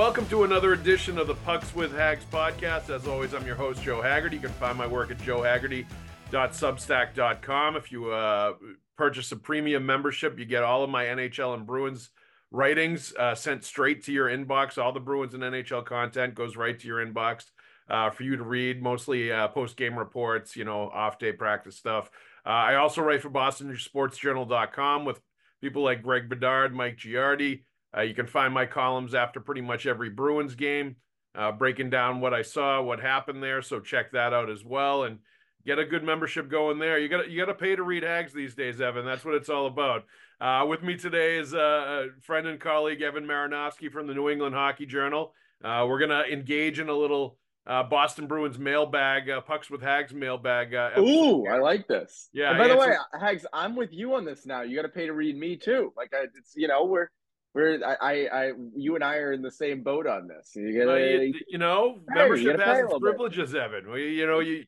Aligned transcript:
welcome 0.00 0.26
to 0.28 0.44
another 0.44 0.72
edition 0.72 1.18
of 1.18 1.26
the 1.26 1.34
Pucks 1.34 1.74
with 1.74 1.94
Haggs 1.94 2.24
podcast. 2.32 2.88
As 2.88 3.06
always, 3.06 3.34
I'm 3.34 3.44
your 3.44 3.54
host, 3.54 3.82
Joe 3.82 4.00
Haggerty. 4.00 4.36
You 4.36 4.40
can 4.40 4.50
find 4.52 4.78
my 4.78 4.86
work 4.86 5.10
at 5.10 5.18
joehaggerty.substack.com. 5.18 7.76
If 7.76 7.92
you 7.92 8.10
uh, 8.10 8.54
purchase 8.96 9.30
a 9.30 9.36
premium 9.36 9.84
membership, 9.84 10.38
you 10.38 10.46
get 10.46 10.62
all 10.62 10.82
of 10.82 10.88
my 10.88 11.04
NHL 11.04 11.52
and 11.52 11.66
Bruins 11.66 12.08
writings 12.50 13.12
uh, 13.18 13.34
sent 13.34 13.62
straight 13.62 14.02
to 14.04 14.12
your 14.12 14.30
inbox. 14.30 14.82
All 14.82 14.92
the 14.92 15.00
Bruins 15.00 15.34
and 15.34 15.42
NHL 15.42 15.84
content 15.84 16.34
goes 16.34 16.56
right 16.56 16.80
to 16.80 16.86
your 16.86 17.06
inbox 17.06 17.50
uh, 17.90 18.08
for 18.08 18.22
you 18.22 18.38
to 18.38 18.42
read, 18.42 18.82
mostly 18.82 19.30
uh, 19.30 19.48
post 19.48 19.76
game 19.76 19.98
reports, 19.98 20.56
you 20.56 20.64
know, 20.64 20.88
off 20.88 21.18
day 21.18 21.32
practice 21.32 21.76
stuff. 21.76 22.10
Uh, 22.46 22.48
I 22.48 22.76
also 22.76 23.02
write 23.02 23.20
for 23.20 23.28
BostonSportsJournal.com 23.28 25.04
with 25.04 25.20
people 25.60 25.82
like 25.82 26.02
Greg 26.02 26.30
Bedard, 26.30 26.74
Mike 26.74 26.96
Giardi. 26.96 27.64
Uh, 27.96 28.02
you 28.02 28.14
can 28.14 28.26
find 28.26 28.54
my 28.54 28.66
columns 28.66 29.14
after 29.14 29.40
pretty 29.40 29.60
much 29.60 29.86
every 29.86 30.10
Bruins 30.10 30.54
game, 30.54 30.96
uh, 31.34 31.52
breaking 31.52 31.90
down 31.90 32.20
what 32.20 32.34
I 32.34 32.42
saw, 32.42 32.82
what 32.82 33.00
happened 33.00 33.42
there. 33.42 33.62
So 33.62 33.80
check 33.80 34.12
that 34.12 34.32
out 34.32 34.50
as 34.50 34.64
well, 34.64 35.04
and 35.04 35.18
get 35.66 35.78
a 35.78 35.84
good 35.84 36.04
membership 36.04 36.48
going 36.48 36.78
there. 36.78 36.98
You 36.98 37.08
got 37.08 37.30
you 37.30 37.38
got 37.38 37.52
to 37.52 37.58
pay 37.58 37.76
to 37.76 37.82
read 37.82 38.02
Haggs 38.02 38.32
these 38.32 38.54
days, 38.54 38.80
Evan. 38.80 39.04
That's 39.04 39.24
what 39.24 39.34
it's 39.34 39.48
all 39.48 39.66
about. 39.66 40.04
Uh, 40.40 40.64
with 40.66 40.82
me 40.82 40.96
today 40.96 41.38
is 41.38 41.52
uh, 41.52 41.58
a 41.58 42.06
friend 42.22 42.46
and 42.46 42.60
colleague 42.60 43.02
Evan 43.02 43.26
Marinofsky 43.26 43.90
from 43.90 44.06
the 44.06 44.14
New 44.14 44.30
England 44.30 44.54
Hockey 44.54 44.86
Journal. 44.86 45.34
Uh, 45.62 45.84
we're 45.88 46.00
gonna 46.00 46.22
engage 46.30 46.78
in 46.78 46.88
a 46.88 46.94
little 46.94 47.36
uh, 47.66 47.82
Boston 47.82 48.26
Bruins 48.26 48.58
mailbag, 48.58 49.28
uh, 49.28 49.40
pucks 49.40 49.70
with 49.70 49.82
Haggs 49.82 50.14
mailbag. 50.14 50.74
Uh, 50.74 50.90
Ooh, 50.98 51.46
I 51.46 51.58
like 51.58 51.86
this. 51.86 52.28
Yeah. 52.32 52.50
And 52.50 52.58
by 52.58 52.68
the 52.68 52.76
way, 52.76 52.94
Haggs, 53.20 53.46
I'm 53.52 53.76
with 53.76 53.92
you 53.92 54.14
on 54.14 54.24
this 54.24 54.46
now. 54.46 54.62
You 54.62 54.76
got 54.76 54.82
to 54.82 54.88
pay 54.88 55.06
to 55.06 55.12
read 55.12 55.36
me 55.36 55.56
too. 55.56 55.92
Like, 55.96 56.12
I, 56.14 56.24
it's 56.36 56.54
you 56.56 56.68
know, 56.68 56.84
we're 56.86 57.08
we're 57.54 57.84
I, 57.84 57.96
I, 58.00 58.12
I 58.32 58.52
you 58.76 58.94
and 58.94 59.02
I 59.02 59.16
are 59.16 59.32
in 59.32 59.42
the 59.42 59.50
same 59.50 59.82
boat 59.82 60.06
on 60.06 60.28
this. 60.28 60.52
You, 60.54 60.84
gotta, 60.84 61.00
you, 61.00 61.34
you 61.48 61.58
know, 61.58 61.98
membership 62.08 62.58
you 62.58 62.64
has 62.64 62.84
its 62.84 62.98
privileges, 62.98 63.52
bit. 63.52 63.62
Evan. 63.62 63.88
You, 63.88 63.96
you 63.96 64.26
know, 64.26 64.38
you 64.38 64.64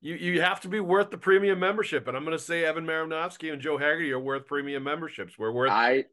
you 0.00 0.14
you 0.14 0.42
have 0.42 0.60
to 0.62 0.68
be 0.68 0.80
worth 0.80 1.10
the 1.10 1.18
premium 1.18 1.58
membership, 1.58 2.06
and 2.08 2.16
I'm 2.16 2.24
going 2.24 2.36
to 2.36 2.42
say 2.42 2.64
Evan 2.64 2.86
Marinofsky 2.86 3.52
and 3.52 3.60
Joe 3.60 3.78
Haggerty 3.78 4.12
are 4.12 4.20
worth 4.20 4.46
premium 4.46 4.84
memberships. 4.84 5.38
We're 5.38 5.52
worth. 5.52 5.70
I 5.70 6.04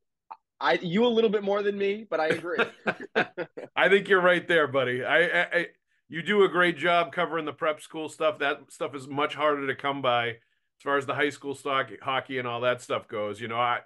I 0.62 0.80
you 0.82 1.06
a 1.06 1.08
little 1.08 1.30
bit 1.30 1.44
more 1.44 1.62
than 1.62 1.78
me, 1.78 2.06
but 2.10 2.20
I 2.20 2.28
agree. 2.28 2.60
I 3.76 3.90
think 3.90 4.08
you're 4.08 4.22
right 4.22 4.48
there, 4.48 4.68
buddy. 4.68 5.04
I, 5.04 5.18
I, 5.18 5.48
I 5.52 5.68
you 6.08 6.22
do 6.22 6.44
a 6.44 6.50
great 6.50 6.78
job 6.78 7.12
covering 7.12 7.46
the 7.46 7.54
prep 7.54 7.82
school 7.82 8.08
stuff. 8.08 8.40
That 8.40 8.72
stuff 8.72 8.96
is 8.96 9.08
much 9.08 9.36
harder 9.36 9.68
to 9.68 9.76
come 9.76 10.02
by 10.02 10.30
as 10.30 10.84
far 10.84 10.98
as 10.98 11.06
the 11.06 11.16
high 11.16 11.30
school 11.30 11.54
stock 11.54 11.90
hockey 12.02 12.40
and 12.40 12.48
all 12.48 12.62
that 12.62 12.82
stuff 12.82 13.08
goes. 13.10 13.42
You 13.42 13.50
know, 13.50 13.58
I 13.58 13.80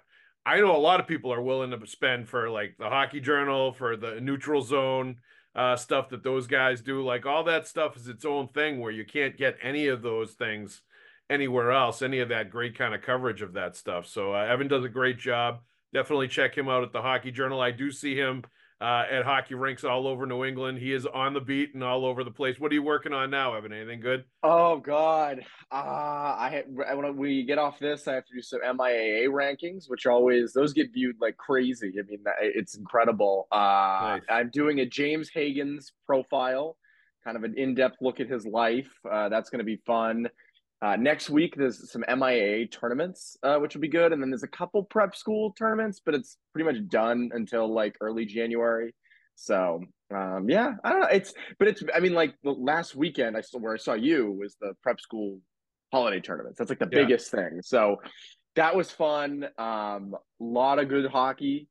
I 0.46 0.60
know 0.60 0.74
a 0.74 0.78
lot 0.78 1.00
of 1.00 1.06
people 1.06 1.32
are 1.32 1.42
willing 1.42 1.70
to 1.70 1.86
spend 1.86 2.28
for 2.28 2.48
like 2.48 2.76
the 2.78 2.88
hockey 2.88 3.20
journal, 3.20 3.72
for 3.72 3.96
the 3.96 4.20
neutral 4.20 4.62
zone 4.62 5.16
uh, 5.54 5.76
stuff 5.76 6.08
that 6.10 6.22
those 6.22 6.46
guys 6.46 6.80
do. 6.80 7.04
Like 7.04 7.26
all 7.26 7.44
that 7.44 7.66
stuff 7.66 7.96
is 7.96 8.08
its 8.08 8.24
own 8.24 8.48
thing 8.48 8.80
where 8.80 8.92
you 8.92 9.04
can't 9.04 9.36
get 9.36 9.58
any 9.62 9.88
of 9.88 10.02
those 10.02 10.32
things 10.32 10.82
anywhere 11.30 11.72
else, 11.72 12.00
any 12.00 12.20
of 12.20 12.30
that 12.30 12.50
great 12.50 12.76
kind 12.78 12.94
of 12.94 13.02
coverage 13.02 13.42
of 13.42 13.52
that 13.54 13.76
stuff. 13.76 14.06
So 14.06 14.34
uh, 14.34 14.44
Evan 14.44 14.68
does 14.68 14.84
a 14.84 14.88
great 14.88 15.18
job. 15.18 15.60
Definitely 15.92 16.28
check 16.28 16.56
him 16.56 16.68
out 16.68 16.82
at 16.82 16.92
the 16.92 17.02
Hockey 17.02 17.30
Journal. 17.30 17.60
I 17.60 17.70
do 17.70 17.90
see 17.90 18.14
him 18.14 18.44
uh, 18.80 19.04
at 19.10 19.24
hockey 19.24 19.54
rinks 19.54 19.82
all 19.84 20.06
over 20.06 20.24
New 20.24 20.44
England. 20.44 20.78
He 20.78 20.92
is 20.92 21.04
on 21.06 21.34
the 21.34 21.40
beat 21.40 21.74
and 21.74 21.82
all 21.82 22.04
over 22.04 22.22
the 22.22 22.30
place. 22.30 22.60
What 22.60 22.70
are 22.70 22.74
you 22.74 22.82
working 22.82 23.12
on 23.12 23.30
now, 23.30 23.54
Evan? 23.54 23.72
Anything 23.72 24.00
good? 24.00 24.24
Oh 24.42 24.78
God, 24.78 25.44
uh, 25.72 25.74
I 25.74 26.64
when 26.68 27.16
we 27.16 27.44
get 27.44 27.58
off 27.58 27.78
this, 27.78 28.06
I 28.06 28.14
have 28.14 28.24
to 28.26 28.34
do 28.34 28.42
some 28.42 28.60
MIAA 28.60 29.26
rankings, 29.28 29.88
which 29.88 30.06
always 30.06 30.52
those 30.52 30.72
get 30.72 30.92
viewed 30.92 31.16
like 31.20 31.36
crazy. 31.36 31.92
I 31.98 32.02
mean, 32.08 32.22
it's 32.40 32.76
incredible. 32.76 33.48
Uh, 33.50 33.56
nice. 34.18 34.22
I'm 34.28 34.50
doing 34.50 34.80
a 34.80 34.86
James 34.86 35.30
Hagens 35.34 35.90
profile, 36.06 36.76
kind 37.24 37.36
of 37.36 37.42
an 37.42 37.54
in-depth 37.56 37.96
look 38.00 38.20
at 38.20 38.28
his 38.28 38.46
life. 38.46 38.90
Uh, 39.10 39.28
that's 39.28 39.50
going 39.50 39.58
to 39.58 39.64
be 39.64 39.80
fun. 39.86 40.28
Uh, 40.80 40.96
next 40.96 41.28
week, 41.28 41.54
there's 41.56 41.90
some 41.90 42.04
MIAA 42.08 42.70
tournaments, 42.70 43.36
uh, 43.42 43.56
which 43.56 43.74
will 43.74 43.80
be 43.80 43.88
good, 43.88 44.12
and 44.12 44.22
then 44.22 44.30
there's 44.30 44.44
a 44.44 44.48
couple 44.48 44.84
prep 44.84 45.16
school 45.16 45.52
tournaments, 45.58 46.00
but 46.04 46.14
it's 46.14 46.36
pretty 46.52 46.70
much 46.70 46.88
done 46.88 47.30
until 47.32 47.72
like 47.72 47.96
early 48.00 48.24
January. 48.24 48.94
So 49.34 49.80
um, 50.14 50.46
yeah, 50.48 50.74
I 50.82 50.90
don't 50.90 51.00
know. 51.00 51.08
It's 51.08 51.34
but 51.58 51.68
it's 51.68 51.82
I 51.94 52.00
mean 52.00 52.14
like 52.14 52.34
the 52.42 52.50
last 52.50 52.94
weekend 52.94 53.36
I 53.36 53.40
saw 53.40 53.58
where 53.58 53.74
I 53.74 53.76
saw 53.76 53.94
you 53.94 54.32
was 54.32 54.56
the 54.60 54.74
prep 54.82 55.00
school 55.00 55.40
holiday 55.92 56.20
tournaments. 56.20 56.58
That's 56.58 56.70
like 56.70 56.78
the 56.78 56.88
yeah. 56.90 57.02
biggest 57.02 57.30
thing. 57.30 57.60
So 57.62 58.00
that 58.56 58.74
was 58.74 58.90
fun. 58.90 59.44
Um, 59.58 60.14
a 60.14 60.44
lot 60.44 60.78
of 60.78 60.88
good 60.88 61.10
hockey. 61.10 61.68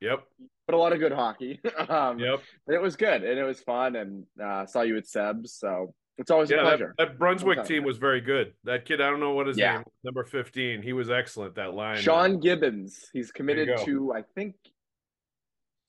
Yep. 0.00 0.24
But 0.66 0.74
a 0.74 0.78
lot 0.78 0.92
of 0.92 0.98
good 0.98 1.12
hockey. 1.12 1.60
um, 1.88 2.18
yep. 2.18 2.40
It 2.68 2.80
was 2.80 2.96
good 2.96 3.24
and 3.24 3.38
it 3.38 3.44
was 3.44 3.60
fun 3.60 3.96
and 3.96 4.24
uh, 4.42 4.66
saw 4.66 4.82
you 4.82 4.96
at 4.96 5.06
Seb's. 5.06 5.54
So 5.54 5.94
it's 6.18 6.30
always 6.30 6.50
yeah, 6.50 6.58
a 6.58 6.62
pleasure. 6.62 6.94
That, 6.98 7.08
that 7.08 7.18
Brunswick 7.18 7.58
okay. 7.58 7.68
team 7.68 7.84
was 7.84 7.98
very 7.98 8.20
good. 8.20 8.52
That 8.64 8.84
kid, 8.84 9.00
I 9.00 9.10
don't 9.10 9.20
know 9.20 9.32
what 9.32 9.46
his 9.46 9.58
yeah. 9.58 9.76
name, 9.76 9.84
number 10.04 10.24
fifteen. 10.24 10.82
He 10.82 10.92
was 10.92 11.10
excellent. 11.10 11.54
That 11.56 11.74
line. 11.74 11.98
Sean 11.98 12.40
Gibbons. 12.40 13.10
He's 13.12 13.32
committed 13.32 13.70
to, 13.84 14.12
I 14.12 14.22
think, 14.34 14.54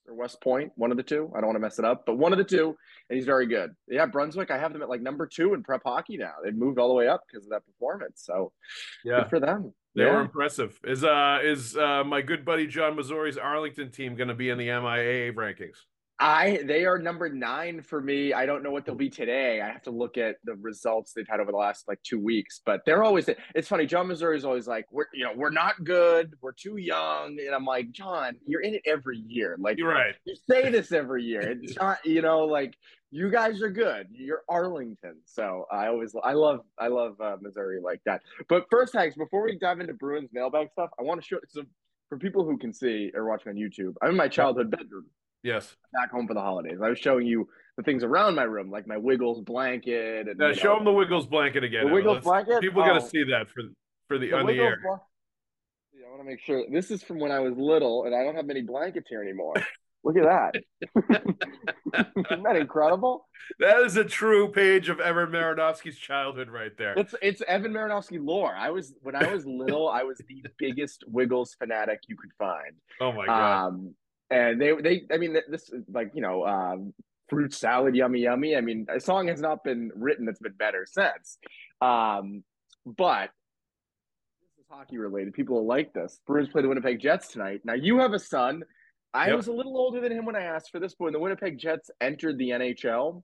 or 0.08 0.14
West 0.14 0.40
Point, 0.40 0.72
one 0.76 0.90
of 0.90 0.96
the 0.96 1.02
two. 1.02 1.30
I 1.34 1.40
don't 1.40 1.46
want 1.46 1.56
to 1.56 1.60
mess 1.60 1.78
it 1.78 1.84
up, 1.84 2.04
but 2.06 2.16
one 2.16 2.32
of 2.32 2.38
the 2.38 2.44
two, 2.44 2.76
and 3.08 3.16
he's 3.16 3.26
very 3.26 3.46
good. 3.46 3.70
Yeah, 3.88 4.06
Brunswick. 4.06 4.50
I 4.50 4.58
have 4.58 4.72
them 4.72 4.82
at 4.82 4.88
like 4.88 5.00
number 5.00 5.26
two 5.26 5.54
in 5.54 5.62
prep 5.62 5.82
hockey 5.84 6.16
now. 6.16 6.32
They've 6.42 6.54
moved 6.54 6.78
all 6.78 6.88
the 6.88 6.94
way 6.94 7.08
up 7.08 7.22
because 7.30 7.46
of 7.46 7.50
that 7.50 7.64
performance. 7.64 8.22
So, 8.24 8.52
yeah, 9.04 9.20
good 9.20 9.30
for 9.30 9.40
them. 9.40 9.72
They 9.94 10.04
yeah. 10.04 10.12
were 10.12 10.20
impressive. 10.20 10.78
Is 10.84 11.04
uh 11.04 11.38
is 11.42 11.76
uh 11.76 12.04
my 12.04 12.20
good 12.20 12.44
buddy 12.44 12.66
John 12.66 12.96
Messuri's 12.96 13.38
Arlington 13.38 13.90
team 13.90 14.14
going 14.14 14.28
to 14.28 14.34
be 14.34 14.50
in 14.50 14.58
the 14.58 14.68
MIAA 14.68 15.34
rankings? 15.34 15.76
I 16.18 16.62
they 16.64 16.86
are 16.86 16.98
number 16.98 17.28
nine 17.28 17.82
for 17.82 18.00
me. 18.00 18.32
I 18.32 18.46
don't 18.46 18.62
know 18.62 18.70
what 18.70 18.86
they'll 18.86 18.94
be 18.94 19.10
today. 19.10 19.60
I 19.60 19.68
have 19.68 19.82
to 19.82 19.90
look 19.90 20.16
at 20.16 20.36
the 20.44 20.54
results 20.54 21.12
they've 21.12 21.28
had 21.28 21.40
over 21.40 21.52
the 21.52 21.58
last 21.58 21.88
like 21.88 22.02
two 22.02 22.18
weeks. 22.18 22.62
But 22.64 22.82
they're 22.86 23.04
always 23.04 23.28
it's 23.54 23.68
funny. 23.68 23.84
John 23.84 24.08
Messuri 24.08 24.36
is 24.36 24.44
always 24.44 24.66
like, 24.66 24.86
we're 24.90 25.06
you 25.12 25.24
know, 25.24 25.32
we're 25.36 25.50
not 25.50 25.84
good, 25.84 26.32
we're 26.40 26.52
too 26.52 26.78
young. 26.78 27.36
And 27.38 27.54
I'm 27.54 27.66
like, 27.66 27.90
John, 27.92 28.36
you're 28.46 28.62
in 28.62 28.74
it 28.74 28.82
every 28.86 29.18
year. 29.18 29.56
Like 29.58 29.76
you're 29.76 29.92
right. 29.92 30.14
You 30.24 30.36
say 30.48 30.70
this 30.70 30.92
every 30.92 31.22
year. 31.22 31.58
It's 31.66 31.76
not, 31.76 32.04
you 32.04 32.22
know, 32.22 32.40
like 32.40 32.76
you 33.10 33.30
guys 33.30 33.60
are 33.60 33.70
good. 33.70 34.08
You're 34.10 34.42
Arlington. 34.48 35.16
So 35.26 35.66
I 35.70 35.88
always 35.88 36.14
I 36.22 36.32
love 36.32 36.60
I 36.78 36.88
love 36.88 37.20
uh, 37.20 37.36
Messuri 37.44 37.82
like 37.82 38.00
that. 38.06 38.22
But 38.48 38.64
first 38.70 38.94
Haggs, 38.94 39.16
before 39.16 39.44
we 39.44 39.58
dive 39.58 39.80
into 39.80 39.94
Bruins 39.94 40.30
mailbag 40.32 40.70
stuff, 40.72 40.90
I 40.98 41.02
want 41.02 41.20
to 41.20 41.26
show 41.26 41.38
some 41.48 41.66
for 42.08 42.16
people 42.16 42.44
who 42.44 42.56
can 42.56 42.72
see 42.72 43.10
or 43.14 43.28
watching 43.28 43.50
on 43.50 43.56
YouTube. 43.56 43.94
I'm 44.00 44.10
in 44.10 44.16
my 44.16 44.28
childhood 44.28 44.70
bedroom. 44.70 45.06
Yes. 45.42 45.76
Back 45.92 46.10
home 46.10 46.26
for 46.26 46.34
the 46.34 46.40
holidays. 46.40 46.78
I 46.82 46.88
was 46.88 46.98
showing 46.98 47.26
you 47.26 47.48
the 47.76 47.82
things 47.82 48.02
around 48.02 48.34
my 48.34 48.42
room, 48.42 48.70
like 48.70 48.86
my 48.86 48.96
Wiggles 48.96 49.40
blanket. 49.42 50.28
And 50.28 50.38
now, 50.38 50.52
show 50.52 50.72
know, 50.72 50.74
them 50.76 50.84
the 50.84 50.92
Wiggles 50.92 51.26
blanket 51.26 51.64
again. 51.64 51.86
The 51.86 51.92
Wiggles 51.92 52.24
blanket. 52.24 52.60
People 52.60 52.82
oh. 52.82 52.86
got 52.86 53.00
to 53.00 53.08
see 53.08 53.24
that 53.24 53.48
for 53.48 53.62
for 54.08 54.18
the, 54.18 54.30
the 54.30 54.36
on 54.36 54.46
Wiggles 54.46 54.58
the 54.58 54.64
air. 54.64 54.78
Bla- 54.82 55.00
yeah, 55.94 56.06
I 56.06 56.10
want 56.10 56.22
to 56.22 56.26
make 56.26 56.40
sure 56.40 56.64
this 56.70 56.90
is 56.90 57.02
from 57.02 57.18
when 57.18 57.30
I 57.30 57.40
was 57.40 57.54
little, 57.56 58.04
and 58.04 58.14
I 58.14 58.22
don't 58.24 58.34
have 58.34 58.46
many 58.46 58.62
blankets 58.62 59.08
here 59.08 59.22
anymore. 59.22 59.54
Look 60.04 60.16
at 60.16 60.24
that. 60.24 60.54
Isn't 62.30 62.42
that 62.44 62.56
incredible? 62.56 63.26
That 63.58 63.80
is 63.80 63.96
a 63.96 64.04
true 64.04 64.50
page 64.52 64.88
of 64.88 65.00
Evan 65.00 65.30
Marinofsky's 65.30 65.98
childhood 65.98 66.48
right 66.48 66.72
there. 66.78 66.94
It's 66.96 67.14
it's 67.20 67.42
Evan 67.46 67.72
Marinofsky 67.72 68.24
lore. 68.24 68.54
I 68.54 68.70
was 68.70 68.94
when 69.02 69.16
I 69.16 69.32
was 69.32 69.44
little, 69.46 69.88
I 69.88 70.04
was 70.04 70.18
the 70.28 70.44
biggest 70.58 71.04
Wiggles 71.08 71.56
fanatic 71.58 72.00
you 72.08 72.16
could 72.16 72.30
find. 72.38 72.74
Oh 73.00 73.12
my 73.12 73.26
god. 73.26 73.66
Um, 73.66 73.94
and 74.30 74.60
they 74.60 74.72
they 74.80 75.02
I 75.12 75.18
mean 75.18 75.36
this 75.48 75.70
is 75.70 75.84
like 75.92 76.10
you 76.14 76.22
know 76.22 76.46
um, 76.46 76.94
fruit 77.28 77.54
salad 77.54 77.94
yummy 77.94 78.20
yummy. 78.20 78.56
I 78.56 78.60
mean 78.60 78.86
a 78.88 79.00
song 79.00 79.28
has 79.28 79.40
not 79.40 79.64
been 79.64 79.90
written 79.94 80.26
that's 80.26 80.40
been 80.40 80.52
better 80.52 80.86
since. 80.88 81.38
Um, 81.80 82.42
but 82.84 83.30
this 84.40 84.58
is 84.58 84.66
hockey 84.70 84.98
related. 84.98 85.34
People 85.34 85.56
will 85.56 85.66
like 85.66 85.92
this. 85.92 86.20
Bruins 86.26 86.48
play 86.48 86.62
the 86.62 86.68
Winnipeg 86.68 87.00
Jets 87.00 87.28
tonight. 87.28 87.60
Now 87.64 87.74
you 87.74 87.98
have 87.98 88.12
a 88.12 88.18
son. 88.18 88.62
I 89.14 89.28
yep. 89.28 89.36
was 89.36 89.46
a 89.46 89.52
little 89.52 89.76
older 89.78 90.00
than 90.00 90.12
him 90.12 90.26
when 90.26 90.36
I 90.36 90.42
asked 90.42 90.70
for 90.70 90.78
this, 90.78 90.94
but 90.94 91.04
when 91.04 91.12
the 91.14 91.18
Winnipeg 91.18 91.58
Jets 91.58 91.90
entered 92.02 92.36
the 92.36 92.50
NHL, 92.50 93.22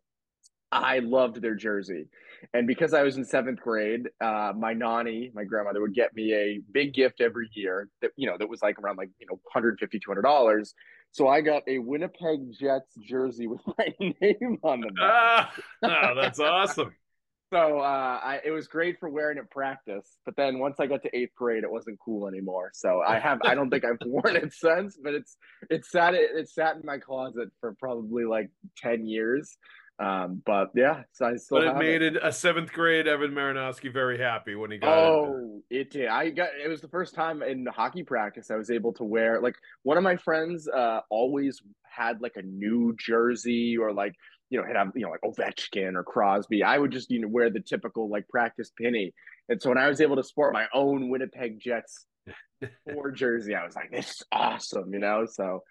I 0.72 1.00
loved 1.00 1.42
their 1.42 1.54
jersey. 1.54 2.06
And 2.54 2.66
because 2.66 2.94
I 2.94 3.02
was 3.02 3.18
in 3.18 3.24
seventh 3.24 3.60
grade, 3.60 4.08
uh, 4.20 4.52
my 4.56 4.72
nanny, 4.72 5.30
my 5.34 5.44
grandmother, 5.44 5.82
would 5.82 5.94
get 5.94 6.14
me 6.14 6.32
a 6.32 6.60
big 6.72 6.94
gift 6.94 7.20
every 7.20 7.50
year 7.52 7.88
that, 8.00 8.12
you 8.16 8.26
know, 8.26 8.38
that 8.38 8.48
was 8.48 8.62
like 8.62 8.78
around 8.78 8.96
like, 8.96 9.10
you 9.18 9.26
know, 9.26 9.38
150 9.52 10.00
$200. 10.00 10.72
So 11.12 11.28
I 11.28 11.42
got 11.42 11.62
a 11.68 11.78
Winnipeg 11.78 12.52
Jets 12.58 12.94
jersey 13.06 13.46
with 13.46 13.60
my 13.78 13.88
name 14.00 14.58
on 14.62 14.80
the 14.80 14.90
back. 14.90 15.52
Ah, 15.82 16.14
that's 16.14 16.40
awesome. 16.40 16.94
So 17.52 17.80
uh, 17.80 18.18
I, 18.24 18.40
it 18.46 18.50
was 18.50 18.66
great 18.66 18.98
for 18.98 19.10
wearing 19.10 19.36
at 19.36 19.50
practice, 19.50 20.08
but 20.24 20.34
then 20.36 20.58
once 20.58 20.80
I 20.80 20.86
got 20.86 21.02
to 21.02 21.14
eighth 21.14 21.34
grade, 21.36 21.64
it 21.64 21.70
wasn't 21.70 21.98
cool 22.02 22.26
anymore. 22.26 22.70
So 22.72 23.02
I 23.06 23.18
have 23.18 23.40
I 23.44 23.54
don't 23.54 23.68
think 23.68 23.84
I've 23.84 23.98
worn 24.06 24.36
it 24.36 24.54
since, 24.54 24.96
but 24.96 25.12
it's 25.12 25.36
it's 25.68 25.90
sat 25.90 26.14
it, 26.14 26.30
it 26.34 26.48
sat 26.48 26.76
in 26.76 26.82
my 26.82 26.96
closet 26.96 27.50
for 27.60 27.74
probably 27.78 28.24
like 28.24 28.48
ten 28.78 29.06
years. 29.06 29.54
Um, 29.98 30.42
but 30.44 30.70
yeah, 30.74 31.02
so 31.12 31.26
I 31.26 31.36
still. 31.36 31.58
But 31.58 31.68
it 31.68 31.76
made 31.76 32.02
it. 32.02 32.16
a 32.20 32.32
seventh 32.32 32.72
grade 32.72 33.06
Evan 33.06 33.32
Marinofsky 33.32 33.92
very 33.92 34.18
happy 34.18 34.54
when 34.54 34.70
he 34.70 34.78
got. 34.78 34.98
Oh, 34.98 35.62
it. 35.70 35.76
it 35.76 35.90
did. 35.90 36.08
I 36.08 36.30
got. 36.30 36.48
It 36.62 36.68
was 36.68 36.80
the 36.80 36.88
first 36.88 37.14
time 37.14 37.42
in 37.42 37.66
hockey 37.66 38.02
practice 38.02 38.50
I 38.50 38.56
was 38.56 38.70
able 38.70 38.92
to 38.94 39.04
wear 39.04 39.40
like 39.40 39.54
one 39.82 39.96
of 39.96 40.02
my 40.02 40.16
friends 40.16 40.68
uh, 40.68 41.00
always 41.10 41.60
had 41.82 42.20
like 42.20 42.36
a 42.36 42.42
new 42.42 42.96
jersey 42.98 43.76
or 43.76 43.92
like 43.92 44.14
you 44.50 44.58
know 44.58 44.66
had 44.66 44.76
have 44.76 44.92
you 44.94 45.02
know 45.02 45.10
like 45.10 45.20
Ovechkin 45.20 45.94
or 45.94 46.02
Crosby. 46.02 46.62
I 46.62 46.78
would 46.78 46.90
just 46.90 47.10
you 47.10 47.20
know 47.20 47.28
wear 47.28 47.50
the 47.50 47.60
typical 47.60 48.08
like 48.08 48.28
practice 48.28 48.72
penny, 48.80 49.12
and 49.48 49.60
so 49.60 49.68
when 49.68 49.78
I 49.78 49.88
was 49.88 50.00
able 50.00 50.16
to 50.16 50.24
sport 50.24 50.52
my 50.52 50.66
own 50.74 51.10
Winnipeg 51.10 51.60
Jets 51.60 52.06
four 52.92 53.10
jersey, 53.12 53.54
I 53.54 53.64
was 53.64 53.76
like, 53.76 53.90
this 53.90 54.10
is 54.10 54.22
awesome, 54.32 54.92
you 54.92 54.98
know. 54.98 55.26
So 55.30 55.62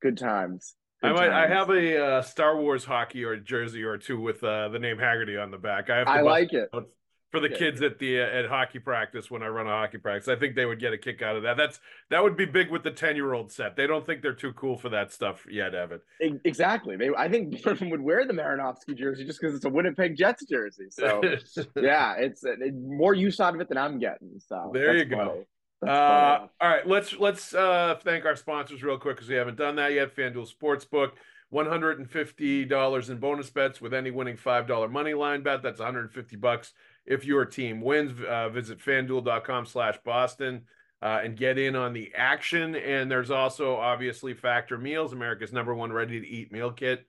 good 0.00 0.16
times. 0.16 0.74
I 1.04 1.12
might. 1.12 1.30
I 1.30 1.46
have 1.46 1.70
a 1.70 2.04
uh, 2.04 2.22
Star 2.22 2.56
Wars 2.56 2.84
hockey 2.84 3.24
or 3.24 3.36
jersey 3.36 3.82
or 3.82 3.98
two 3.98 4.20
with 4.20 4.42
uh, 4.42 4.68
the 4.68 4.78
name 4.78 4.98
Haggerty 4.98 5.36
on 5.36 5.50
the 5.50 5.58
back. 5.58 5.90
I 5.90 5.98
have. 5.98 6.08
I 6.08 6.20
like 6.20 6.52
it 6.52 6.70
for 7.34 7.40
the 7.40 7.48
kids 7.48 7.82
at 7.82 7.98
the 7.98 8.20
uh, 8.20 8.24
at 8.24 8.48
hockey 8.48 8.78
practice 8.78 9.28
when 9.28 9.42
I 9.42 9.48
run 9.48 9.66
a 9.66 9.70
hockey 9.70 9.98
practice. 9.98 10.28
I 10.28 10.36
think 10.36 10.54
they 10.54 10.66
would 10.66 10.78
get 10.78 10.92
a 10.92 10.98
kick 10.98 11.20
out 11.20 11.34
of 11.34 11.42
that. 11.42 11.56
That's 11.56 11.80
that 12.10 12.22
would 12.22 12.36
be 12.36 12.44
big 12.44 12.70
with 12.70 12.84
the 12.84 12.92
ten 12.92 13.16
year 13.16 13.32
old 13.32 13.50
set. 13.50 13.74
They 13.74 13.88
don't 13.88 14.06
think 14.06 14.22
they're 14.22 14.32
too 14.32 14.52
cool 14.52 14.78
for 14.78 14.88
that 14.90 15.12
stuff 15.12 15.44
yet, 15.50 15.74
Evan. 15.74 16.00
Exactly. 16.20 16.96
They, 16.96 17.10
I 17.16 17.28
think 17.28 17.60
Griffin 17.62 17.90
would 17.90 18.00
wear 18.00 18.24
the 18.24 18.32
Marinofsky 18.32 18.96
jersey 18.96 19.24
just 19.24 19.40
because 19.40 19.56
it's 19.56 19.64
a 19.64 19.68
Winnipeg 19.68 20.16
Jets 20.16 20.44
jersey. 20.46 20.86
So 20.90 21.20
yeah, 21.76 22.14
it's 22.14 22.44
it, 22.44 22.72
more 22.72 23.14
use 23.14 23.40
out 23.40 23.54
of 23.54 23.60
it 23.60 23.68
than 23.68 23.78
I'm 23.78 23.98
getting. 23.98 24.40
So 24.48 24.70
there 24.72 24.96
you 24.96 25.04
go. 25.04 25.44
Uh, 25.86 26.46
all 26.60 26.68
right, 26.68 26.86
let's 26.86 27.18
let's 27.18 27.54
uh, 27.54 27.96
thank 28.02 28.24
our 28.24 28.36
sponsors 28.36 28.82
real 28.82 28.98
quick 28.98 29.16
because 29.16 29.28
we 29.28 29.34
haven't 29.34 29.56
done 29.56 29.76
that 29.76 29.92
yet. 29.92 30.14
FanDuel 30.14 30.52
Sportsbook, 30.52 31.10
one 31.50 31.66
hundred 31.66 31.98
and 31.98 32.10
fifty 32.10 32.64
dollars 32.64 33.10
in 33.10 33.18
bonus 33.18 33.50
bets 33.50 33.80
with 33.80 33.92
any 33.92 34.10
winning 34.10 34.36
five 34.36 34.66
dollar 34.66 34.88
money 34.88 35.14
line 35.14 35.42
bet. 35.42 35.62
That's 35.62 35.80
one 35.80 35.86
hundred 35.86 36.02
and 36.02 36.12
fifty 36.12 36.36
bucks 36.36 36.72
if 37.04 37.24
your 37.24 37.44
team 37.44 37.80
wins. 37.80 38.12
Uh, 38.26 38.48
visit 38.48 38.78
FanDuel.com/slash/Boston 38.78 40.62
uh, 41.02 41.20
and 41.22 41.36
get 41.36 41.58
in 41.58 41.76
on 41.76 41.92
the 41.92 42.12
action. 42.16 42.74
And 42.76 43.10
there's 43.10 43.30
also 43.30 43.76
obviously 43.76 44.32
Factor 44.32 44.78
Meals, 44.78 45.12
America's 45.12 45.52
number 45.52 45.74
one 45.74 45.92
ready 45.92 46.20
to 46.20 46.26
eat 46.26 46.50
meal 46.50 46.72
kit. 46.72 47.06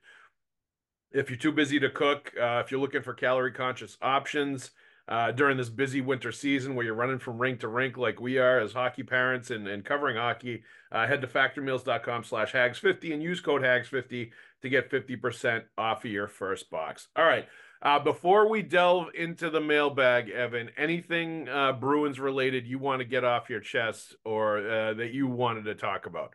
If 1.12 1.30
you're 1.30 1.38
too 1.38 1.52
busy 1.52 1.80
to 1.80 1.88
cook, 1.88 2.32
uh, 2.38 2.62
if 2.64 2.70
you're 2.70 2.80
looking 2.80 3.02
for 3.02 3.14
calorie 3.14 3.52
conscious 3.52 3.96
options 4.02 4.70
uh, 5.08 5.30
during 5.32 5.56
this 5.56 5.68
busy 5.68 6.00
winter 6.00 6.32
season 6.32 6.74
where 6.74 6.84
you're 6.84 6.94
running 6.94 7.18
from 7.18 7.38
rink 7.38 7.60
to 7.60 7.68
rink 7.68 7.96
like 7.96 8.20
we 8.20 8.38
are 8.38 8.58
as 8.58 8.72
hockey 8.72 9.02
parents 9.02 9.50
and, 9.50 9.68
and 9.68 9.84
covering 9.84 10.16
hockey, 10.16 10.62
uh, 10.90 11.06
head 11.06 11.20
to 11.20 11.26
factormeals.com 11.26 12.24
slash 12.24 12.52
haggs50 12.52 13.12
and 13.12 13.22
use 13.22 13.40
code 13.40 13.62
haggs50 13.62 14.30
to 14.62 14.68
get 14.68 14.90
50% 14.90 15.62
off 15.78 16.04
of 16.04 16.10
your 16.10 16.26
first 16.26 16.70
box. 16.70 17.08
All 17.16 17.24
right. 17.24 17.46
Uh, 17.82 17.98
before 17.98 18.48
we 18.48 18.62
delve 18.62 19.08
into 19.14 19.50
the 19.50 19.60
mailbag, 19.60 20.30
Evan, 20.30 20.70
anything 20.76 21.48
uh, 21.48 21.72
Bruins 21.72 22.18
related 22.18 22.66
you 22.66 22.78
want 22.78 23.00
to 23.00 23.04
get 23.04 23.22
off 23.22 23.50
your 23.50 23.60
chest 23.60 24.16
or 24.24 24.58
uh, 24.58 24.94
that 24.94 25.12
you 25.12 25.26
wanted 25.26 25.66
to 25.66 25.74
talk 25.74 26.06
about? 26.06 26.32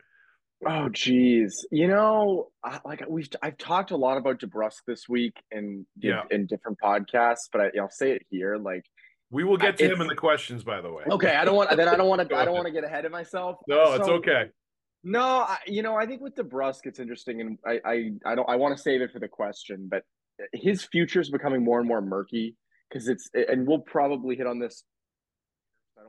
Oh, 0.65 0.89
geez. 0.89 1.65
You 1.71 1.87
know, 1.87 2.49
I, 2.63 2.79
like 2.85 3.03
we've 3.07 3.27
I've 3.41 3.57
talked 3.57 3.91
a 3.91 3.97
lot 3.97 4.17
about 4.17 4.39
DeBrusk 4.39 4.81
this 4.85 5.09
week 5.09 5.33
in 5.51 5.85
yeah. 5.97 6.23
in, 6.29 6.41
in 6.41 6.45
different 6.47 6.77
podcasts, 6.83 7.49
but 7.51 7.61
I, 7.61 7.81
will 7.81 7.89
say 7.89 8.11
it 8.11 8.25
here. 8.29 8.57
Like 8.57 8.85
we 9.31 9.43
will 9.43 9.57
get 9.57 9.77
to 9.77 9.91
him 9.91 10.01
in 10.01 10.07
the 10.07 10.15
questions, 10.15 10.63
by 10.63 10.81
the 10.81 10.91
way. 10.91 11.03
Okay, 11.09 11.35
I 11.35 11.45
don't 11.45 11.55
want 11.55 11.75
then 11.75 11.87
I 11.87 11.95
don't 11.95 12.07
want 12.07 12.27
to 12.27 12.35
I 12.37 12.45
don't 12.45 12.53
want 12.53 12.67
to 12.67 12.73
get 12.73 12.83
ahead 12.83 13.05
of 13.05 13.11
myself. 13.11 13.57
No, 13.67 13.85
so, 13.85 13.93
it's 13.93 14.07
okay. 14.07 14.45
No, 15.03 15.21
I, 15.21 15.57
you 15.65 15.81
know, 15.81 15.95
I 15.95 16.05
think 16.05 16.21
with 16.21 16.35
DeBrusk, 16.35 16.81
it's 16.83 16.99
interesting, 16.99 17.41
and 17.41 17.57
I 17.65 17.79
I, 17.83 18.11
I 18.25 18.35
don't 18.35 18.49
I 18.49 18.55
want 18.55 18.75
to 18.75 18.81
save 18.81 19.01
it 19.01 19.11
for 19.11 19.19
the 19.19 19.27
question, 19.27 19.87
but 19.89 20.03
eh, 20.39 20.45
his 20.53 20.83
future 20.83 21.21
is 21.21 21.31
becoming 21.31 21.63
more 21.63 21.79
and 21.79 21.87
more 21.87 22.01
murky 22.01 22.55
because 22.87 23.07
it's 23.07 23.29
and 23.33 23.65
we'll 23.65 23.79
probably 23.79 24.35
hit 24.35 24.45
on 24.45 24.59
this 24.59 24.83
I 24.90 24.90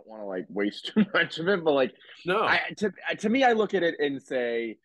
don't 0.03 0.11
want 0.11 0.23
to 0.23 0.27
like 0.27 0.47
waste 0.49 0.87
too 0.95 1.05
much 1.15 1.39
of 1.39 1.49
it, 1.49 1.65
but 1.65 1.73
like 1.73 1.95
no, 2.25 2.43
I, 2.43 2.61
to 2.79 2.93
to 3.19 3.29
me, 3.29 3.45
I 3.45 3.53
look 3.53 3.75
at 3.75 3.83
it 3.83 3.97
and 3.99 4.23
say, 4.23 4.77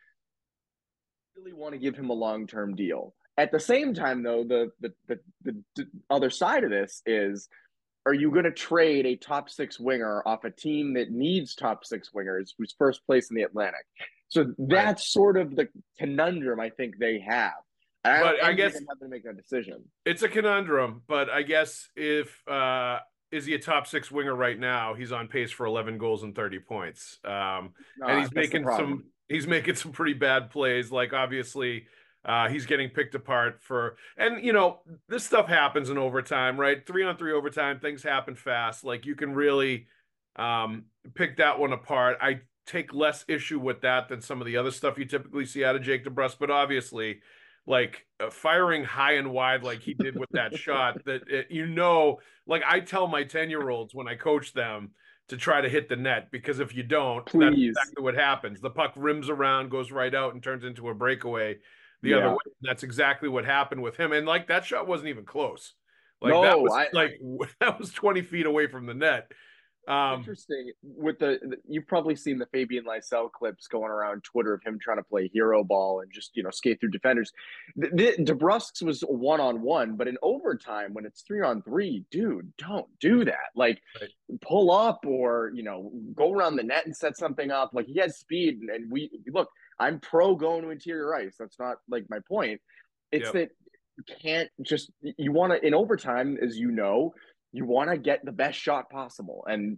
really 1.37 1.53
want 1.53 1.73
to 1.73 1.79
give 1.79 1.95
him 1.95 2.09
a 2.09 2.13
long 2.13 2.47
term 2.47 2.75
deal. 2.75 3.13
At 3.37 3.51
the 3.51 3.59
same 3.59 3.93
time, 3.93 4.23
though, 4.23 4.43
the, 4.43 4.71
the 4.79 4.93
the, 5.07 5.19
the 5.43 5.63
the 5.75 5.87
other 6.09 6.29
side 6.29 6.63
of 6.63 6.69
this 6.69 7.01
is, 7.05 7.47
are 8.05 8.13
you 8.13 8.31
going 8.31 8.45
to 8.45 8.51
trade 8.51 9.05
a 9.05 9.15
top 9.15 9.49
six 9.49 9.79
winger 9.79 10.23
off 10.25 10.43
a 10.43 10.51
team 10.51 10.93
that 10.95 11.11
needs 11.11 11.55
top 11.55 11.85
six 11.85 12.11
wingers, 12.15 12.51
who's 12.57 12.75
first 12.77 13.05
place 13.05 13.29
in 13.29 13.35
the 13.35 13.43
Atlantic? 13.43 13.85
So 14.29 14.53
that's 14.57 14.85
right. 14.87 14.99
sort 14.99 15.37
of 15.37 15.55
the 15.55 15.69
conundrum 15.97 16.59
I 16.59 16.69
think 16.69 16.97
they 16.97 17.19
have. 17.19 17.53
I 18.03 18.21
but 18.21 18.43
I 18.43 18.53
guess 18.53 18.75
I'm 18.75 18.85
to 19.01 19.07
make 19.07 19.23
that 19.25 19.37
decision. 19.37 19.83
It's 20.05 20.23
a 20.23 20.29
conundrum, 20.29 21.01
but 21.07 21.29
I 21.29 21.43
guess 21.43 21.89
if 21.95 22.29
uh 22.47 22.99
is 23.31 23.45
he 23.45 23.53
a 23.53 23.59
top 23.59 23.87
six 23.87 24.11
winger 24.11 24.35
right 24.35 24.57
now? 24.57 24.93
He's 24.93 25.11
on 25.11 25.27
pace 25.27 25.51
for 25.51 25.65
11 25.65 25.97
goals 25.97 26.23
and 26.23 26.35
30 26.35 26.59
points. 26.59 27.19
Um, 27.25 27.73
no, 27.97 28.07
and 28.07 28.21
he's 28.21 28.33
making 28.33 28.63
some 28.63 29.05
he's 29.27 29.47
making 29.47 29.75
some 29.75 29.91
pretty 29.91 30.13
bad 30.13 30.49
plays. 30.49 30.91
Like 30.91 31.13
obviously, 31.13 31.87
uh, 32.23 32.47
he's 32.47 32.65
getting 32.65 32.89
picked 32.89 33.15
apart 33.15 33.61
for 33.61 33.97
and 34.17 34.43
you 34.43 34.53
know 34.53 34.79
this 35.09 35.25
stuff 35.25 35.47
happens 35.47 35.89
in 35.89 35.97
overtime, 35.97 36.59
right? 36.59 36.85
Three 36.85 37.03
on 37.03 37.17
three 37.17 37.33
overtime, 37.33 37.79
things 37.79 38.03
happen 38.03 38.35
fast. 38.35 38.83
Like 38.83 39.05
you 39.05 39.15
can 39.15 39.33
really 39.33 39.87
um, 40.37 40.85
pick 41.13 41.37
that 41.37 41.59
one 41.59 41.73
apart. 41.73 42.17
I 42.21 42.41
take 42.65 42.93
less 42.93 43.25
issue 43.27 43.59
with 43.59 43.81
that 43.81 44.09
than 44.09 44.21
some 44.21 44.41
of 44.41 44.45
the 44.45 44.57
other 44.57 44.71
stuff 44.71 44.97
you 44.97 45.05
typically 45.05 45.45
see 45.45 45.63
out 45.63 45.75
of 45.75 45.81
Jake 45.81 46.05
DeBrusk, 46.05 46.35
but 46.39 46.51
obviously 46.51 47.21
like 47.67 48.05
uh, 48.19 48.29
firing 48.29 48.83
high 48.83 49.13
and 49.13 49.31
wide 49.31 49.61
like 49.61 49.79
he 49.79 49.93
did 49.93 50.17
with 50.17 50.29
that 50.31 50.57
shot 50.57 50.97
that 51.05 51.21
it, 51.29 51.47
you 51.51 51.67
know 51.67 52.17
like 52.47 52.63
i 52.65 52.79
tell 52.79 53.07
my 53.07 53.23
10 53.23 53.49
year 53.49 53.69
olds 53.69 53.93
when 53.93 54.07
i 54.07 54.15
coach 54.15 54.53
them 54.53 54.91
to 55.29 55.37
try 55.37 55.61
to 55.61 55.69
hit 55.69 55.89
the 55.89 55.95
net 55.95 56.29
because 56.31 56.59
if 56.59 56.75
you 56.75 56.83
don't 56.83 57.25
Please. 57.25 57.73
that's 57.75 57.87
exactly 57.87 58.03
what 58.03 58.15
happens. 58.15 58.61
The 58.61 58.69
puck 58.69 58.93
rims 58.95 59.29
around 59.29 59.69
goes 59.69 59.91
right 59.91 60.13
out 60.13 60.33
and 60.33 60.41
turns 60.41 60.63
into 60.63 60.89
a 60.89 60.93
breakaway 60.93 61.57
the 62.01 62.09
yeah. 62.09 62.17
other 62.17 62.31
way 62.31 62.37
that's 62.61 62.83
exactly 62.83 63.27
what 63.27 63.45
happened 63.45 63.81
with 63.81 63.97
him. 63.97 64.13
And 64.13 64.25
like 64.25 64.47
that 64.47 64.65
shot 64.65 64.87
wasn't 64.87 65.09
even 65.09 65.25
close. 65.25 65.73
Like 66.21 66.33
no, 66.33 66.41
that 66.43 66.59
was 66.59 66.71
I, 66.73 66.87
like 66.93 67.19
that 67.59 67.77
was 67.79 67.91
20 67.91 68.21
feet 68.21 68.45
away 68.45 68.67
from 68.67 68.85
the 68.85 68.93
net 68.93 69.31
um, 69.87 70.19
Interesting. 70.19 70.71
With 70.83 71.17
the, 71.19 71.39
the, 71.41 71.57
you've 71.65 71.87
probably 71.87 72.15
seen 72.15 72.37
the 72.37 72.45
Fabian 72.47 72.83
Lysell 72.83 73.31
clips 73.31 73.67
going 73.67 73.89
around 73.89 74.23
Twitter 74.23 74.53
of 74.53 74.61
him 74.63 74.77
trying 74.81 74.97
to 74.97 75.03
play 75.03 75.29
hero 75.31 75.63
ball 75.63 76.01
and 76.01 76.11
just 76.11 76.35
you 76.35 76.43
know 76.43 76.49
skate 76.49 76.79
through 76.79 76.89
defenders. 76.89 77.31
The, 77.77 78.15
the 78.17 78.33
DeBrusk's 78.33 78.81
was 78.81 79.01
one 79.01 79.39
on 79.39 79.61
one, 79.61 79.95
but 79.95 80.09
in 80.09 80.17
overtime 80.21 80.93
when 80.93 81.05
it's 81.05 81.21
three 81.21 81.41
on 81.41 81.61
three, 81.61 82.03
dude, 82.11 82.51
don't 82.57 82.87
do 82.99 83.23
that. 83.23 83.51
Like 83.55 83.81
right. 84.01 84.09
pull 84.41 84.71
up 84.71 85.05
or 85.05 85.51
you 85.55 85.63
know 85.63 85.91
go 86.13 86.33
around 86.33 86.57
the 86.57 86.63
net 86.63 86.85
and 86.85 86.95
set 86.95 87.17
something 87.17 87.49
up. 87.49 87.71
Like 87.73 87.85
he 87.85 87.99
has 87.99 88.17
speed, 88.17 88.59
and, 88.59 88.69
and 88.69 88.91
we 88.91 89.09
look. 89.31 89.49
I'm 89.79 89.99
pro 89.99 90.35
going 90.35 90.63
to 90.63 90.71
interior 90.71 91.13
ice. 91.13 91.35
That's 91.39 91.59
not 91.59 91.77
like 91.87 92.05
my 92.09 92.17
point. 92.27 92.59
It's 93.11 93.25
yep. 93.25 93.33
that 93.33 93.49
you 93.97 94.15
can't 94.21 94.49
just 94.63 94.91
you 95.01 95.31
want 95.31 95.53
to 95.53 95.65
in 95.65 95.73
overtime, 95.73 96.37
as 96.41 96.57
you 96.57 96.71
know, 96.71 97.13
you 97.51 97.65
want 97.65 97.89
to 97.89 97.97
get 97.97 98.23
the 98.25 98.31
best 98.31 98.59
shot 98.59 98.89
possible, 98.89 99.45
and 99.47 99.77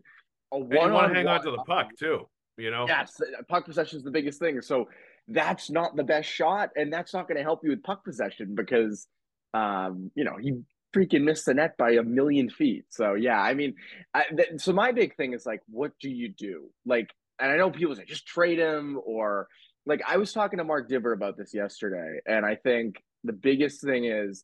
a 0.51 0.57
one. 0.57 0.71
And 0.71 0.83
you 0.83 0.93
want 0.93 1.13
to 1.13 1.15
hang 1.15 1.27
on 1.27 1.43
to 1.43 1.51
the 1.51 1.63
puck 1.67 1.89
too. 1.97 2.27
You 2.57 2.71
know. 2.71 2.85
Yes, 2.88 3.13
puck 3.47 3.65
possession 3.65 3.97
is 3.97 4.03
the 4.03 4.11
biggest 4.11 4.39
thing. 4.39 4.61
So 4.61 4.89
that's 5.27 5.69
not 5.69 5.95
the 5.95 6.03
best 6.03 6.29
shot, 6.29 6.69
and 6.75 6.91
that's 6.91 7.13
not 7.13 7.27
going 7.27 7.38
to 7.38 7.43
help 7.43 7.61
you 7.63 7.69
with 7.69 7.83
puck 7.83 8.03
possession 8.03 8.55
because, 8.55 9.07
um, 9.53 10.11
you 10.15 10.23
know, 10.23 10.38
he 10.41 10.61
freaking 10.95 11.23
missed 11.23 11.45
the 11.45 11.53
net 11.53 11.77
by 11.77 11.91
a 11.91 12.03
million 12.03 12.49
feet. 12.49 12.85
So 12.89 13.13
yeah, 13.13 13.39
I 13.39 13.53
mean, 13.53 13.75
I, 14.13 14.23
th- 14.35 14.59
so 14.59 14.73
my 14.73 14.91
big 14.91 15.15
thing 15.15 15.33
is 15.33 15.45
like, 15.45 15.61
what 15.69 15.91
do 16.01 16.09
you 16.09 16.29
do? 16.29 16.69
Like, 16.85 17.11
and 17.39 17.51
I 17.51 17.57
know 17.57 17.69
people 17.69 17.95
say 17.95 18.05
just 18.05 18.25
trade 18.25 18.59
him 18.59 18.99
or 19.05 19.47
like 19.85 20.01
I 20.07 20.17
was 20.17 20.33
talking 20.33 20.57
to 20.57 20.63
Mark 20.63 20.89
Divver 20.89 21.13
about 21.13 21.38
this 21.38 21.53
yesterday, 21.53 22.19
and 22.25 22.45
I 22.45 22.55
think 22.55 23.01
the 23.23 23.33
biggest 23.33 23.81
thing 23.81 24.05
is 24.05 24.43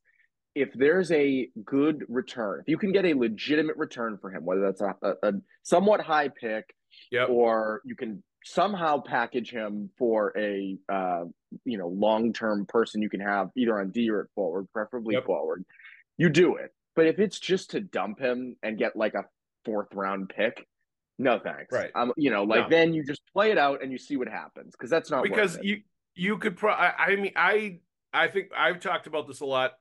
if 0.55 0.73
there's 0.73 1.11
a 1.11 1.49
good 1.65 2.05
return, 2.07 2.61
if 2.61 2.69
you 2.69 2.77
can 2.77 2.93
get 2.93 3.05
a 3.05 3.13
legitimate 3.13 3.75
return 3.75 4.17
for 4.19 4.31
him, 4.31 4.45
whether 4.45 4.61
that's 4.61 4.81
a, 4.81 4.95
a, 5.01 5.29
a 5.29 5.31
somewhat 5.63 5.99
high 5.99 6.29
pick, 6.29 6.73
yep. 7.11 7.29
or 7.29 7.81
you 7.83 7.95
can 7.95 8.23
somehow 8.45 9.01
package 9.01 9.51
him 9.51 9.89
for 9.97 10.31
a 10.37 10.77
uh, 10.89 11.25
you 11.65 11.77
know 11.77 11.89
long 11.89 12.31
term 12.31 12.65
person 12.67 13.01
you 13.01 13.09
can 13.09 13.19
have 13.19 13.49
either 13.57 13.79
on 13.79 13.91
D 13.91 14.09
or 14.09 14.21
at 14.21 14.27
forward, 14.33 14.67
preferably 14.73 15.15
yep. 15.15 15.25
forward, 15.25 15.65
you 16.17 16.29
do 16.29 16.55
it. 16.55 16.73
But 16.95 17.07
if 17.07 17.19
it's 17.19 17.37
just 17.37 17.71
to 17.71 17.81
dump 17.81 18.19
him 18.19 18.55
and 18.63 18.77
get 18.77 18.95
like 18.95 19.13
a 19.13 19.25
fourth 19.65 19.93
round 19.93 20.29
pick, 20.29 20.65
no 21.19 21.37
thanks. 21.37 21.73
Right. 21.73 21.91
Um, 21.95 22.13
you 22.15 22.29
know, 22.31 22.43
like 22.43 22.61
no. 22.61 22.69
then 22.69 22.93
you 22.93 23.03
just 23.03 23.21
play 23.33 23.51
it 23.51 23.57
out 23.57 23.83
and 23.83 23.91
you 23.91 23.97
see 23.97 24.15
what 24.15 24.29
happens 24.29 24.71
because 24.71 24.89
that's 24.89 25.11
not 25.11 25.23
because 25.23 25.59
you 25.61 25.81
you 26.15 26.37
could 26.37 26.55
pro. 26.55 26.71
I, 26.71 26.93
I 26.97 27.15
mean, 27.17 27.33
I 27.35 27.79
I 28.13 28.29
think 28.29 28.47
I've 28.57 28.79
talked 28.79 29.07
about 29.07 29.27
this 29.27 29.41
a 29.41 29.45
lot 29.45 29.73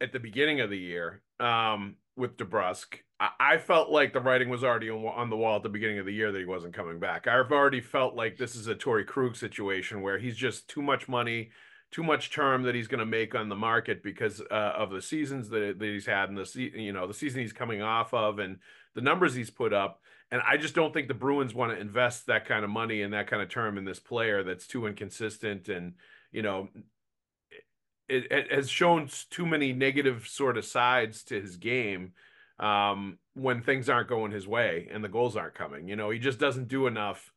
at 0.00 0.12
the 0.12 0.20
beginning 0.20 0.60
of 0.60 0.70
the 0.70 0.78
year 0.78 1.22
um, 1.40 1.96
with 2.16 2.36
DeBrusk, 2.36 2.98
I, 3.20 3.58
felt 3.58 3.90
like 3.90 4.12
the 4.12 4.20
writing 4.20 4.48
was 4.48 4.62
already 4.62 4.90
on, 4.90 5.28
the 5.28 5.36
wall 5.36 5.56
at 5.56 5.64
the 5.64 5.68
beginning 5.68 5.98
of 5.98 6.06
the 6.06 6.12
year 6.12 6.30
that 6.30 6.38
he 6.38 6.44
wasn't 6.44 6.72
coming 6.72 7.00
back. 7.00 7.26
I've 7.26 7.50
already 7.50 7.80
felt 7.80 8.14
like 8.14 8.36
this 8.36 8.54
is 8.54 8.68
a 8.68 8.76
Torey 8.76 9.04
Krug 9.04 9.34
situation 9.34 10.02
where 10.02 10.18
he's 10.18 10.36
just 10.36 10.68
too 10.68 10.82
much 10.82 11.08
money, 11.08 11.50
too 11.90 12.04
much 12.04 12.30
term 12.30 12.62
that 12.62 12.76
he's 12.76 12.86
going 12.86 13.00
to 13.00 13.06
make 13.06 13.34
on 13.34 13.48
the 13.48 13.56
market 13.56 14.04
because 14.04 14.40
uh, 14.52 14.72
of 14.76 14.90
the 14.90 15.02
seasons 15.02 15.48
that, 15.48 15.80
that 15.80 15.84
he's 15.84 16.06
had 16.06 16.28
and 16.28 16.38
the 16.38 16.46
se- 16.46 16.72
you 16.76 16.92
know 16.92 17.08
the 17.08 17.14
season 17.14 17.40
he's 17.40 17.52
coming 17.52 17.82
off 17.82 18.14
of 18.14 18.38
and 18.38 18.58
the 18.94 19.00
numbers 19.00 19.34
he's 19.34 19.50
put 19.50 19.72
up. 19.72 20.00
And 20.30 20.40
I 20.46 20.56
just 20.56 20.74
don't 20.74 20.92
think 20.92 21.08
the 21.08 21.14
Bruins 21.14 21.54
want 21.54 21.72
to 21.72 21.80
invest 21.80 22.26
that 22.26 22.46
kind 22.46 22.62
of 22.62 22.70
money 22.70 23.02
and 23.02 23.14
that 23.14 23.28
kind 23.28 23.42
of 23.42 23.48
term 23.48 23.78
in 23.78 23.84
this 23.84 23.98
player 23.98 24.44
that's 24.44 24.66
too 24.66 24.86
inconsistent 24.86 25.68
and 25.68 25.94
you 26.30 26.42
know 26.42 26.68
it, 28.08 28.30
it 28.30 28.52
has 28.52 28.70
shown 28.70 29.08
too 29.30 29.46
many 29.46 29.72
negative 29.72 30.26
sort 30.28 30.56
of 30.56 30.64
sides 30.64 31.22
to 31.24 31.40
his 31.40 31.56
game 31.56 32.12
um, 32.58 33.18
when 33.34 33.62
things 33.62 33.88
aren't 33.88 34.08
going 34.08 34.32
his 34.32 34.48
way 34.48 34.88
and 34.92 35.04
the 35.04 35.08
goals 35.08 35.36
aren't 35.36 35.54
coming. 35.54 35.88
You 35.88 35.96
know, 35.96 36.10
he 36.10 36.18
just 36.18 36.38
doesn't 36.38 36.68
do 36.68 36.86
enough, 36.86 37.32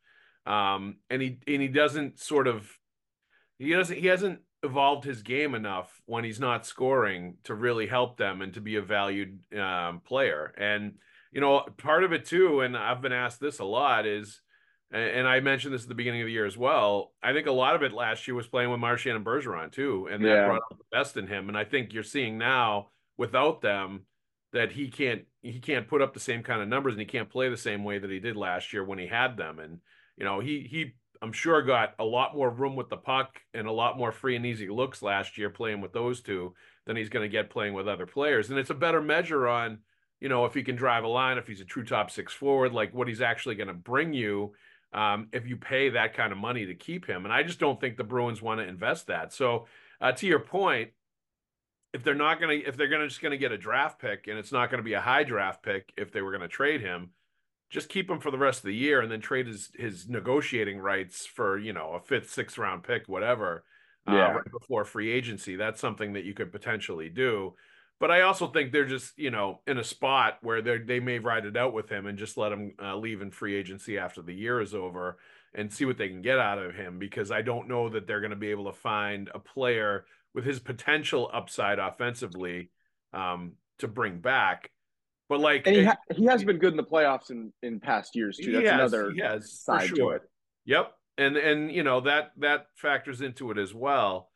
um, 0.46 0.98
and 1.10 1.22
he 1.22 1.38
and 1.48 1.62
he 1.62 1.68
doesn't 1.68 2.20
sort 2.20 2.48
of 2.48 2.70
he 3.60 3.74
doesn't 3.74 3.98
he 3.98 4.08
hasn't 4.08 4.40
evolved 4.64 5.04
his 5.04 5.24
game 5.24 5.56
enough 5.56 6.02
when 6.06 6.24
he's 6.24 6.40
not 6.40 6.66
scoring 6.66 7.36
to 7.44 7.54
really 7.56 7.88
help 7.88 8.18
them 8.18 8.42
and 8.42 8.54
to 8.54 8.62
be 8.62 8.76
a 8.76 8.82
valued 8.82 9.40
um, 9.58 10.02
player. 10.02 10.54
And 10.58 10.96
you 11.32 11.42
know, 11.42 11.66
part 11.78 12.04
of 12.04 12.14
it 12.14 12.26
too, 12.26 12.62
and 12.62 12.76
I've 12.76 13.02
been 13.02 13.14
asked 13.14 13.40
this 13.40 13.60
a 13.60 13.66
lot 13.66 14.06
is 14.06 14.42
and 14.92 15.28
I 15.28 15.40
mentioned 15.40 15.74
this 15.74 15.84
at 15.84 15.90
the 15.90 15.96
beginning 15.96 16.22
of 16.22 16.26
the 16.26 16.34
year 16.34 16.46
as 16.46 16.58
well. 16.58 17.14
I 17.24 17.32
think 17.32 17.48
a 17.48 17.52
lot 17.52 17.76
of 17.76 17.84
it 17.84 17.94
last 17.94 18.28
year 18.28 18.36
was 18.36 18.48
playing 18.48 18.72
with 18.72 18.80
Marchand 18.80 19.16
and 19.16 19.26
Bergeron 19.26 19.72
too, 19.72 20.10
and 20.12 20.24
that 20.24 20.30
yeah. 20.30 20.46
brought 20.46 20.62
out 20.62 20.78
the 20.78 20.98
best 20.98 21.16
in 21.16 21.28
him. 21.28 21.48
And 21.48 21.58
I 21.58 21.64
think 21.64 21.94
you're 21.94 22.04
seeing 22.04 22.38
now 22.38 22.90
without 23.18 23.62
them 23.62 24.02
that 24.54 24.72
he 24.72 24.90
can't 24.90 25.24
he 25.42 25.60
can't 25.60 25.88
put 25.88 26.02
up 26.02 26.14
the 26.14 26.20
same 26.20 26.44
kind 26.44 26.62
of 26.62 26.68
numbers 26.68 26.94
and 26.94 27.00
he 27.00 27.06
can't 27.06 27.30
play 27.30 27.50
the 27.50 27.58
same 27.58 27.84
way 27.84 28.00
that 28.00 28.12
he 28.12 28.20
did 28.20 28.36
last 28.36 28.74
year 28.74 28.84
when 28.84 29.00
he 29.00 29.08
had 29.08 29.38
them. 29.38 29.60
And 29.60 29.80
you 30.18 30.26
know 30.26 30.40
he 30.40 30.68
he 30.70 30.94
I'm 31.22 31.32
sure 31.32 31.62
got 31.62 31.94
a 32.00 32.04
lot 32.04 32.36
more 32.36 32.50
room 32.50 32.76
with 32.76 32.90
the 32.90 32.98
puck 32.98 33.40
and 33.54 33.68
a 33.68 33.72
lot 33.72 33.98
more 33.98 34.12
free 34.12 34.36
and 34.36 34.46
easy 34.46 34.68
looks 34.70 35.02
last 35.02 35.38
year 35.38 35.50
playing 35.50 35.80
with 35.80 35.94
those 35.94 36.22
two 36.22 36.54
than 36.86 36.98
he's 36.98 37.10
going 37.10 37.24
to 37.24 37.32
get 37.32 37.52
playing 37.52 37.76
with 37.76 37.88
other 37.88 38.08
players. 38.08 38.50
And 38.50 38.58
it's 38.58 38.72
a 38.72 38.76
better 38.76 39.02
measure 39.02 39.48
on 39.48 39.80
you 40.20 40.28
know 40.28 40.46
if 40.46 40.54
he 40.54 40.64
can 40.64 40.76
drive 40.76 41.06
a 41.06 41.08
line, 41.08 41.38
if 41.38 41.48
he's 41.48 41.62
a 41.62 41.66
true 41.66 41.86
top 41.86 42.12
six 42.12 42.34
forward, 42.34 42.74
like 42.74 42.94
what 42.94 43.08
he's 43.08 43.22
actually 43.22 43.56
going 43.56 43.68
to 43.68 43.74
bring 43.74 44.14
you 44.14 44.52
um, 44.94 45.28
if 45.32 45.48
you 45.48 45.58
pay 45.58 45.90
that 45.90 46.14
kind 46.14 46.32
of 46.32 46.38
money 46.38 46.66
to 46.66 46.76
keep 46.76 47.06
him. 47.08 47.26
And 47.26 47.34
I 47.34 47.44
just 47.44 47.60
don't 47.60 47.80
think 47.80 47.98
the 47.98 48.04
Bruins 48.04 48.42
want 48.42 48.60
to 48.60 48.68
invest 48.68 49.08
that. 49.08 49.34
So 49.34 49.66
uh, 50.00 50.12
to 50.14 50.28
your 50.28 50.40
point, 50.40 50.92
if 51.94 52.04
they're 52.04 52.16
not 52.16 52.40
going 52.40 52.62
to, 52.62 52.68
if 52.68 52.78
they're 52.78 52.88
going 52.88 53.02
to 53.02 53.08
just 53.08 53.22
going 53.22 53.32
to 53.32 53.38
get 53.38 53.52
a 53.52 53.58
draft 53.58 54.00
pick 54.00 54.28
and 54.28 54.38
it's 54.38 54.52
not 54.52 54.70
going 54.70 54.80
to 54.80 54.84
be 54.84 54.94
a 54.94 55.02
high 55.02 55.24
draft 55.24 55.64
pick, 55.64 55.92
if 55.98 56.12
they 56.12 56.22
were 56.22 56.32
going 56.32 56.42
to 56.42 56.48
trade 56.48 56.82
him, 56.82 57.12
just 57.70 57.90
keep 57.90 58.10
him 58.10 58.20
for 58.20 58.32
the 58.32 58.38
rest 58.38 58.60
of 58.60 58.66
the 58.66 58.76
year 58.76 59.02
and 59.02 59.12
then 59.12 59.22
trade 59.22 59.48
his 59.48 59.70
his 59.76 60.08
negotiating 60.10 60.80
rights 60.80 61.26
for 61.26 61.58
you 61.58 61.74
know 61.74 61.94
a 61.94 62.00
fifth, 62.00 62.30
sixth 62.30 62.58
round 62.58 62.84
pick, 62.84 63.08
whatever, 63.08 63.64
uh, 64.08 64.14
yeah. 64.14 64.28
uh, 64.28 64.34
right 64.34 64.52
before 64.52 64.84
free 64.84 65.12
agency. 65.12 65.56
That's 65.56 65.80
something 65.80 66.14
that 66.14 66.26
you 66.26 66.34
could 66.34 66.52
potentially 66.52 67.10
do. 67.10 67.56
But 68.02 68.10
I 68.10 68.22
also 68.22 68.48
think 68.48 68.72
they're 68.72 68.88
just, 68.88 69.16
you 69.20 69.30
know, 69.30 69.60
in 69.68 69.78
a 69.78 69.84
spot 69.84 70.40
where 70.42 70.64
they 70.64 70.80
they 70.80 71.00
may 71.00 71.20
ride 71.20 71.46
it 71.46 71.56
out 71.56 71.72
with 71.72 71.88
him 71.88 72.08
and 72.08 72.18
just 72.18 72.36
let 72.36 72.52
him 72.52 72.74
uh, 72.82 72.98
leave 72.98 73.22
in 73.22 73.30
free 73.30 73.56
agency 73.56 74.00
after 74.00 74.24
the 74.24 74.34
year 74.34 74.60
is 74.60 74.74
over 74.74 75.20
and 75.54 75.72
see 75.72 75.86
what 75.86 76.00
they 76.00 76.10
can 76.10 76.24
get 76.24 76.40
out 76.40 76.58
of 76.58 76.74
him 76.74 76.98
because 76.98 77.30
I 77.30 77.44
don't 77.44 77.68
know 77.68 77.90
that 77.90 78.08
they're 78.08 78.20
going 78.20 78.32
to 78.32 78.36
be 78.36 78.50
able 78.50 78.66
to 78.66 78.74
find 78.74 79.30
a 79.36 79.40
player 79.40 80.06
with 80.34 80.46
his 80.46 80.60
potential 80.60 81.30
upside 81.32 81.78
offensively 81.78 82.72
um, 83.14 83.52
to 83.78 83.88
bring 83.88 84.18
back. 84.18 84.72
But 85.30 85.40
like, 85.40 85.68
and 85.68 85.76
he, 85.76 85.84
ha- 85.84 85.98
he 86.16 86.26
has 86.26 86.44
been 86.44 86.58
good 86.58 86.74
in 86.74 86.78
the 86.78 86.84
playoffs 86.84 87.30
in 87.30 87.54
in 87.62 87.80
past 87.80 88.16
years 88.16 88.38
too. 88.38 88.52
That's 88.52 88.68
has, 88.68 88.94
another 88.94 89.42
side 89.42 89.90
sure. 89.90 89.96
to 89.96 90.10
it. 90.16 90.22
Yep, 90.66 90.92
and 91.20 91.38
and 91.38 91.72
you 91.72 91.84
know 91.84 92.02
that 92.02 92.32
that 92.38 92.66
factors 92.76 93.22
into 93.22 93.52
it 93.52 93.60
as 93.60 93.76
well. 93.76 94.31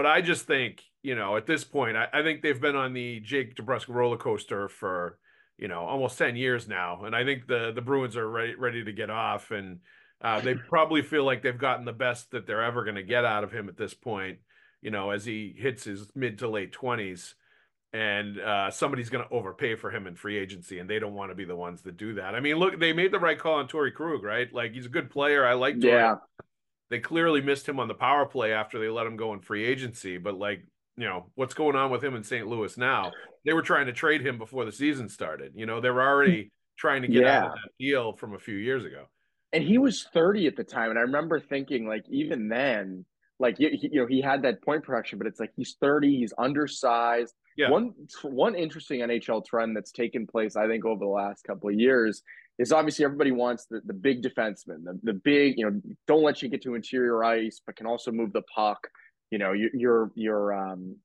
But 0.00 0.06
I 0.06 0.22
just 0.22 0.46
think 0.46 0.82
you 1.02 1.14
know, 1.14 1.36
at 1.36 1.46
this 1.46 1.64
point, 1.64 1.96
I, 1.96 2.08
I 2.12 2.22
think 2.22 2.42
they've 2.42 2.60
been 2.60 2.76
on 2.76 2.92
the 2.92 3.20
Jake 3.20 3.56
DeBrusk 3.56 3.88
roller 3.88 4.16
coaster 4.16 4.68
for, 4.68 5.18
you 5.56 5.68
know, 5.68 5.80
almost 5.80 6.18
10 6.18 6.36
years 6.36 6.68
now. 6.68 7.04
And 7.04 7.16
I 7.16 7.24
think 7.24 7.46
the 7.46 7.72
the 7.74 7.82
Bruins 7.82 8.16
are 8.16 8.28
ready 8.28 8.54
ready 8.54 8.84
to 8.84 8.92
get 8.92 9.10
off. 9.10 9.50
And 9.50 9.80
uh, 10.22 10.40
they 10.40 10.54
probably 10.54 11.02
feel 11.02 11.24
like 11.24 11.42
they've 11.42 11.56
gotten 11.56 11.84
the 11.84 11.92
best 11.92 12.30
that 12.30 12.46
they're 12.46 12.62
ever 12.62 12.84
going 12.84 12.96
to 12.96 13.02
get 13.02 13.24
out 13.24 13.44
of 13.44 13.52
him 13.52 13.68
at 13.68 13.76
this 13.76 13.94
point, 13.94 14.38
you 14.82 14.90
know, 14.90 15.10
as 15.10 15.24
he 15.24 15.54
hits 15.56 15.84
his 15.84 16.10
mid 16.14 16.38
to 16.38 16.48
late 16.48 16.72
20s. 16.72 17.34
And 17.92 18.38
uh, 18.38 18.70
somebody's 18.70 19.10
going 19.10 19.24
to 19.26 19.34
overpay 19.34 19.74
for 19.74 19.90
him 19.90 20.06
in 20.06 20.14
free 20.14 20.38
agency, 20.38 20.78
and 20.78 20.88
they 20.88 21.00
don't 21.00 21.14
want 21.14 21.32
to 21.32 21.34
be 21.34 21.44
the 21.44 21.56
ones 21.56 21.82
that 21.82 21.96
do 21.96 22.14
that. 22.14 22.36
I 22.36 22.40
mean, 22.40 22.54
look, 22.54 22.78
they 22.78 22.92
made 22.92 23.12
the 23.12 23.18
right 23.18 23.36
call 23.36 23.54
on 23.54 23.66
Torey 23.66 23.92
Krug, 23.92 24.22
right? 24.22 24.46
Like 24.52 24.72
he's 24.72 24.86
a 24.86 24.90
good 24.90 25.10
player. 25.10 25.44
I 25.44 25.54
like. 25.54 25.76
Torey. 25.76 25.88
Yeah. 25.88 26.14
They 26.90 26.98
clearly 26.98 27.40
missed 27.40 27.68
him 27.68 27.78
on 27.78 27.88
the 27.88 27.94
power 27.94 28.26
play 28.26 28.52
after 28.52 28.78
they 28.78 28.88
let 28.88 29.06
him 29.06 29.16
go 29.16 29.32
in 29.32 29.40
free 29.40 29.64
agency, 29.64 30.18
but 30.18 30.36
like 30.36 30.64
you 30.96 31.06
know 31.06 31.26
what's 31.34 31.54
going 31.54 31.76
on 31.76 31.90
with 31.90 32.04
him 32.04 32.14
in 32.14 32.22
St. 32.22 32.46
Louis 32.46 32.76
now. 32.76 33.12
They 33.46 33.54
were 33.54 33.62
trying 33.62 33.86
to 33.86 33.92
trade 33.92 34.26
him 34.26 34.36
before 34.36 34.64
the 34.66 34.72
season 34.72 35.08
started. 35.08 35.52
You 35.54 35.64
know, 35.64 35.80
they 35.80 35.90
were 35.90 36.06
already 36.06 36.42
hmm. 36.42 36.48
trying 36.76 37.02
to 37.02 37.08
get 37.08 37.22
yeah. 37.22 37.38
out 37.38 37.46
of 37.46 37.52
that 37.52 37.70
deal 37.78 38.12
from 38.12 38.34
a 38.34 38.38
few 38.38 38.56
years 38.56 38.84
ago. 38.84 39.06
And 39.52 39.64
he 39.64 39.78
was 39.78 40.06
30 40.12 40.46
at 40.46 40.56
the 40.56 40.62
time, 40.62 40.90
and 40.90 40.98
I 40.98 41.02
remember 41.02 41.40
thinking, 41.40 41.86
like, 41.88 42.04
even 42.08 42.48
then, 42.48 43.04
like 43.40 43.58
you, 43.58 43.70
you 43.72 44.00
know, 44.00 44.06
he 44.06 44.20
had 44.20 44.42
that 44.42 44.62
point 44.62 44.84
production, 44.84 45.18
but 45.18 45.26
it's 45.26 45.40
like 45.40 45.50
he's 45.56 45.76
30, 45.80 46.18
he's 46.18 46.34
undersized. 46.38 47.34
Yeah. 47.56 47.70
One 47.70 47.94
one 48.22 48.54
interesting 48.54 49.00
NHL 49.00 49.44
trend 49.44 49.76
that's 49.76 49.90
taken 49.90 50.26
place, 50.26 50.56
I 50.56 50.66
think, 50.66 50.84
over 50.84 51.00
the 51.00 51.10
last 51.10 51.44
couple 51.44 51.70
of 51.70 51.74
years 51.74 52.22
is 52.60 52.72
obviously 52.72 53.04
everybody 53.04 53.32
wants 53.32 53.66
the, 53.66 53.80
the 53.84 53.92
big 53.92 54.22
defenseman, 54.22 54.84
the, 54.84 54.98
the 55.02 55.12
big, 55.12 55.58
you 55.58 55.64
know, 55.64 55.80
don't 56.06 56.22
let 56.22 56.42
you 56.42 56.48
get 56.48 56.62
to 56.62 56.74
interior 56.74 57.24
ice, 57.24 57.60
but 57.64 57.74
can 57.74 57.86
also 57.86 58.12
move 58.12 58.32
the 58.32 58.42
puck 58.54 58.86
you 59.30 59.38
know, 59.38 59.52
your 59.52 60.10
your 60.14 60.52
um, 60.52 60.96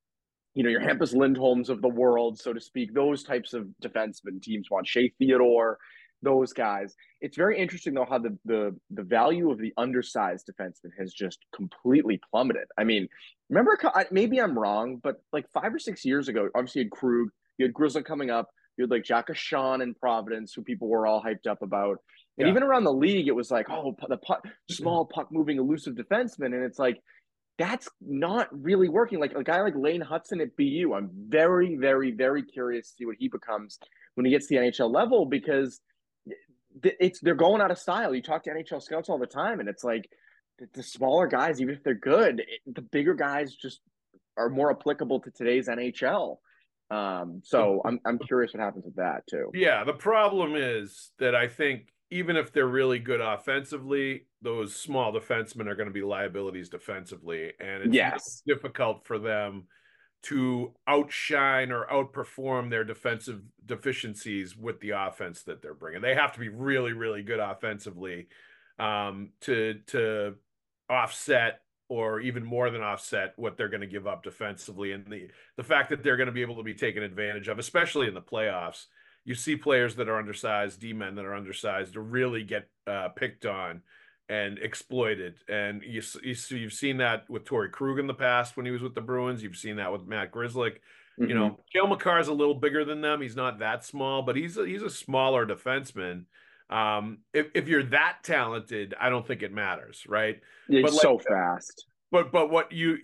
you 0.55 0.63
know, 0.63 0.69
your 0.69 0.81
Hampus 0.81 1.13
Lindholms 1.13 1.69
of 1.69 1.81
the 1.81 1.87
world, 1.87 2.39
so 2.39 2.53
to 2.53 2.61
speak. 2.61 2.93
Those 2.93 3.23
types 3.23 3.53
of 3.53 3.67
defensemen 3.83 4.41
teams 4.41 4.69
want 4.71 4.87
Shea 4.87 5.09
Theodore, 5.19 5.77
those 6.21 6.53
guys. 6.53 6.95
It's 7.21 7.37
very 7.37 7.59
interesting 7.59 7.93
though 7.93 8.07
how 8.09 8.17
the 8.17 8.37
the 8.45 8.75
the 8.89 9.03
value 9.03 9.51
of 9.51 9.59
the 9.59 9.73
undersized 9.77 10.49
defenseman 10.49 10.91
has 10.97 11.13
just 11.13 11.45
completely 11.53 12.19
plummeted. 12.31 12.67
I 12.77 12.83
mean, 12.83 13.07
remember 13.49 13.77
maybe 14.11 14.41
I'm 14.41 14.57
wrong, 14.57 14.99
but 15.03 15.21
like 15.31 15.45
five 15.53 15.73
or 15.73 15.79
six 15.79 16.03
years 16.03 16.27
ago, 16.27 16.49
obviously 16.55 16.81
you 16.81 16.85
had 16.85 16.91
Krug, 16.91 17.29
you 17.59 17.65
had 17.65 17.73
Grizzly 17.73 18.01
coming 18.01 18.31
up, 18.31 18.49
you 18.77 18.83
had 18.83 18.91
like 18.91 19.03
Jack 19.03 19.27
Ahcan 19.27 19.81
in 19.81 19.93
Providence, 19.93 20.53
who 20.53 20.61
people 20.61 20.87
were 20.87 21.07
all 21.07 21.23
hyped 21.23 21.47
up 21.47 21.61
about. 21.61 21.99
And 22.37 22.47
yeah. 22.47 22.51
even 22.51 22.63
around 22.63 22.83
the 22.83 22.93
league, 22.93 23.27
it 23.27 23.35
was 23.35 23.49
like, 23.49 23.69
oh, 23.69 23.95
the 24.09 24.17
puck, 24.17 24.45
small 24.69 25.05
puck 25.05 25.31
moving 25.31 25.57
elusive 25.57 25.95
defenseman. 25.95 26.47
And 26.47 26.63
it's 26.63 26.79
like, 26.79 27.01
that's 27.57 27.87
not 28.01 28.49
really 28.51 28.89
working. 28.89 29.19
Like 29.19 29.33
a 29.33 29.43
guy 29.43 29.61
like 29.61 29.75
Lane 29.75 30.01
Hutson 30.03 30.41
at 30.41 30.55
BU, 30.57 30.93
I'm 30.93 31.09
very, 31.13 31.77
very, 31.77 32.11
very 32.11 32.43
curious 32.43 32.89
to 32.89 32.95
see 32.97 33.05
what 33.05 33.15
he 33.17 33.29
becomes 33.29 33.79
when 34.15 34.25
he 34.25 34.31
gets 34.31 34.47
to 34.47 34.55
the 34.55 34.61
NHL 34.61 34.93
level 34.93 35.25
because 35.25 35.79
it's 36.83 37.19
they're 37.21 37.35
going 37.35 37.61
out 37.61 37.71
of 37.71 37.77
style. 37.77 38.13
You 38.13 38.21
talk 38.21 38.43
to 38.43 38.49
NHL 38.49 38.81
scouts 38.81 39.09
all 39.09 39.17
the 39.17 39.25
time, 39.25 39.61
and 39.61 39.69
it's 39.69 39.83
like 39.83 40.09
the 40.73 40.83
smaller 40.83 41.27
guys, 41.27 41.61
even 41.61 41.75
if 41.75 41.83
they're 41.83 41.93
good, 41.93 42.43
the 42.65 42.81
bigger 42.81 43.13
guys 43.13 43.53
just 43.55 43.79
are 44.37 44.49
more 44.49 44.71
applicable 44.71 45.21
to 45.21 45.31
today's 45.31 45.67
NHL. 45.67 46.37
Um, 46.91 47.41
so 47.43 47.81
I'm 47.83 47.99
I'm 48.05 48.19
curious 48.19 48.53
what 48.53 48.61
happens 48.61 48.85
with 48.85 48.95
that 48.95 49.25
too. 49.27 49.49
Yeah, 49.53 49.83
the 49.83 49.93
problem 49.93 50.55
is 50.55 51.11
that 51.19 51.35
I 51.35 51.47
think 51.47 51.91
even 52.11 52.37
if 52.37 52.53
they're 52.53 52.67
really 52.67 52.99
good 52.99 53.21
offensively, 53.21 54.27
those 54.41 54.75
small 54.75 55.11
defensemen 55.11 55.67
are 55.67 55.75
going 55.75 55.87
to 55.87 55.93
be 55.93 56.03
liabilities 56.03 56.69
defensively, 56.69 57.53
and 57.59 57.83
it's 57.83 57.93
yes. 57.93 58.43
difficult 58.45 59.05
for 59.05 59.17
them 59.17 59.65
to 60.23 60.73
outshine 60.87 61.71
or 61.71 61.85
outperform 61.85 62.69
their 62.69 62.83
defensive 62.83 63.41
deficiencies 63.65 64.55
with 64.55 64.79
the 64.79 64.91
offense 64.91 65.43
that 65.43 65.61
they're 65.61 65.75
bringing. 65.75 66.01
They 66.01 66.15
have 66.15 66.33
to 66.33 66.39
be 66.39 66.49
really, 66.49 66.93
really 66.93 67.21
good 67.21 67.39
offensively 67.39 68.27
um, 68.79 69.29
to 69.41 69.79
to 69.87 70.35
offset 70.89 71.61
or 71.87 72.19
even 72.19 72.43
more 72.43 72.69
than 72.69 72.81
offset 72.81 73.33
what 73.35 73.57
they're 73.57 73.69
going 73.69 73.81
to 73.81 73.87
give 73.87 74.07
up 74.07 74.23
defensively, 74.23 74.91
and 74.91 75.05
the 75.07 75.27
the 75.57 75.63
fact 75.63 75.89
that 75.89 76.03
they're 76.03 76.17
going 76.17 76.27
to 76.27 76.33
be 76.33 76.41
able 76.41 76.57
to 76.57 76.63
be 76.63 76.73
taken 76.73 77.03
advantage 77.03 77.47
of, 77.47 77.59
especially 77.59 78.07
in 78.07 78.13
the 78.13 78.21
playoffs 78.21 78.85
you 79.25 79.33
see 79.33 79.55
players 79.55 79.95
that 79.95 80.07
are 80.07 80.17
undersized, 80.17 80.79
D 80.79 80.93
men 80.93 81.15
that 81.15 81.25
are 81.25 81.33
undersized, 81.33 81.93
to 81.93 82.01
really 82.01 82.43
get 82.43 82.69
uh, 82.85 83.09
picked 83.09 83.45
on 83.45 83.81
and 84.29 84.59
exploited. 84.59 85.35
And 85.49 85.81
you, 85.83 86.01
you 86.23 86.35
you've 86.49 86.73
seen 86.73 86.97
that 86.97 87.27
with 87.29 87.43
Torey 87.43 87.71
Krug 87.71 87.99
in 87.99 88.07
the 88.07 88.13
past 88.13 88.55
when 88.55 88.65
he 88.65 88.71
was 88.71 88.83
with 88.83 88.93
the 88.93 89.01
Bruins. 89.01 89.43
You've 89.43 89.57
seen 89.57 89.77
that 89.77 89.91
with 89.91 90.05
Matt 90.07 90.31
Grzelcyk. 90.31 90.77
Mm-hmm. 91.19 91.29
You 91.29 91.35
know, 91.35 91.59
Cale 91.73 91.87
Makar 91.87 92.19
is 92.19 92.27
a 92.27 92.33
little 92.33 92.53
bigger 92.53 92.85
than 92.85 93.01
them. 93.01 93.21
He's 93.21 93.35
not 93.35 93.59
that 93.59 93.83
small, 93.83 94.21
but 94.21 94.35
he's 94.35 94.57
a, 94.57 94.65
he's 94.65 94.83
a 94.83 94.89
smaller 94.89 95.45
defenseman. 95.45 96.25
Um, 96.69 97.19
if 97.33 97.47
if 97.53 97.67
you're 97.67 97.83
that 97.83 98.17
talented, 98.23 98.95
I 98.99 99.09
don't 99.09 99.25
think 99.25 99.43
it 99.43 99.53
matters, 99.53 100.03
right? 100.07 100.39
He's 100.67 100.81
but 100.81 100.91
like, 100.91 101.01
so 101.01 101.19
fast. 101.19 101.85
But 102.11 102.31
but 102.31 102.49
what 102.49 102.71
you 102.71 102.97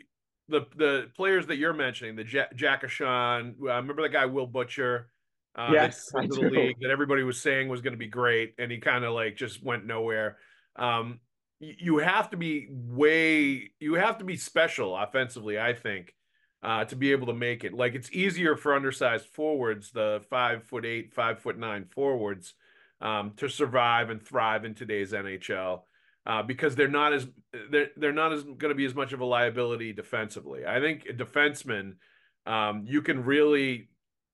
the 0.49 0.61
the 0.75 1.09
players 1.15 1.47
that 1.47 1.57
you're 1.57 1.73
mentioning, 1.73 2.15
the 2.15 2.23
Jack, 2.23 2.55
Jack 2.55 2.83
Ahcan, 2.83 3.53
uh, 3.61 3.75
remember 3.75 4.01
the 4.01 4.09
guy 4.09 4.25
Will 4.25 4.47
Butcher 4.47 5.11
uh, 5.55 5.69
yes, 5.73 6.09
that, 6.13 6.29
the 6.29 6.49
league 6.49 6.77
that 6.81 6.91
everybody 6.91 7.23
was 7.23 7.39
saying 7.41 7.67
was 7.67 7.81
going 7.81 7.93
to 7.93 7.97
be 7.97 8.07
great, 8.07 8.53
and 8.57 8.71
he 8.71 8.77
kind 8.77 9.03
of 9.03 9.13
like 9.13 9.35
just 9.35 9.63
went 9.63 9.85
nowhere. 9.85 10.37
Um, 10.75 11.19
you 11.59 11.99
have 11.99 12.29
to 12.31 12.37
be 12.37 12.67
way 12.71 13.71
you 13.79 13.95
have 13.95 14.17
to 14.19 14.23
be 14.23 14.37
special 14.37 14.95
offensively, 14.95 15.59
I 15.59 15.73
think, 15.73 16.15
uh, 16.63 16.85
to 16.85 16.95
be 16.95 17.11
able 17.11 17.27
to 17.27 17.33
make 17.33 17.63
it. 17.63 17.73
Like 17.73 17.95
it's 17.95 18.11
easier 18.11 18.55
for 18.55 18.73
undersized 18.73 19.27
forwards, 19.27 19.91
the 19.91 20.21
five 20.29 20.63
foot 20.63 20.85
eight, 20.85 21.13
five 21.13 21.39
foot 21.39 21.57
nine 21.57 21.85
forwards, 21.93 22.53
um, 23.01 23.33
to 23.37 23.49
survive 23.49 24.09
and 24.09 24.21
thrive 24.21 24.65
in 24.65 24.75
today's 24.75 25.11
NHL. 25.11 25.81
Uh, 26.23 26.43
because 26.43 26.75
they're 26.75 26.87
not 26.87 27.13
as 27.13 27.27
they're 27.71 27.89
they're 27.97 28.11
not 28.11 28.31
as 28.31 28.43
going 28.43 28.69
to 28.69 28.75
be 28.75 28.85
as 28.85 28.93
much 28.93 29.11
of 29.11 29.21
a 29.21 29.25
liability 29.25 29.91
defensively. 29.91 30.67
I 30.67 30.79
think 30.79 31.05
defensemen, 31.05 31.93
um, 32.45 32.85
you 32.85 33.01
can 33.01 33.25
really 33.25 33.89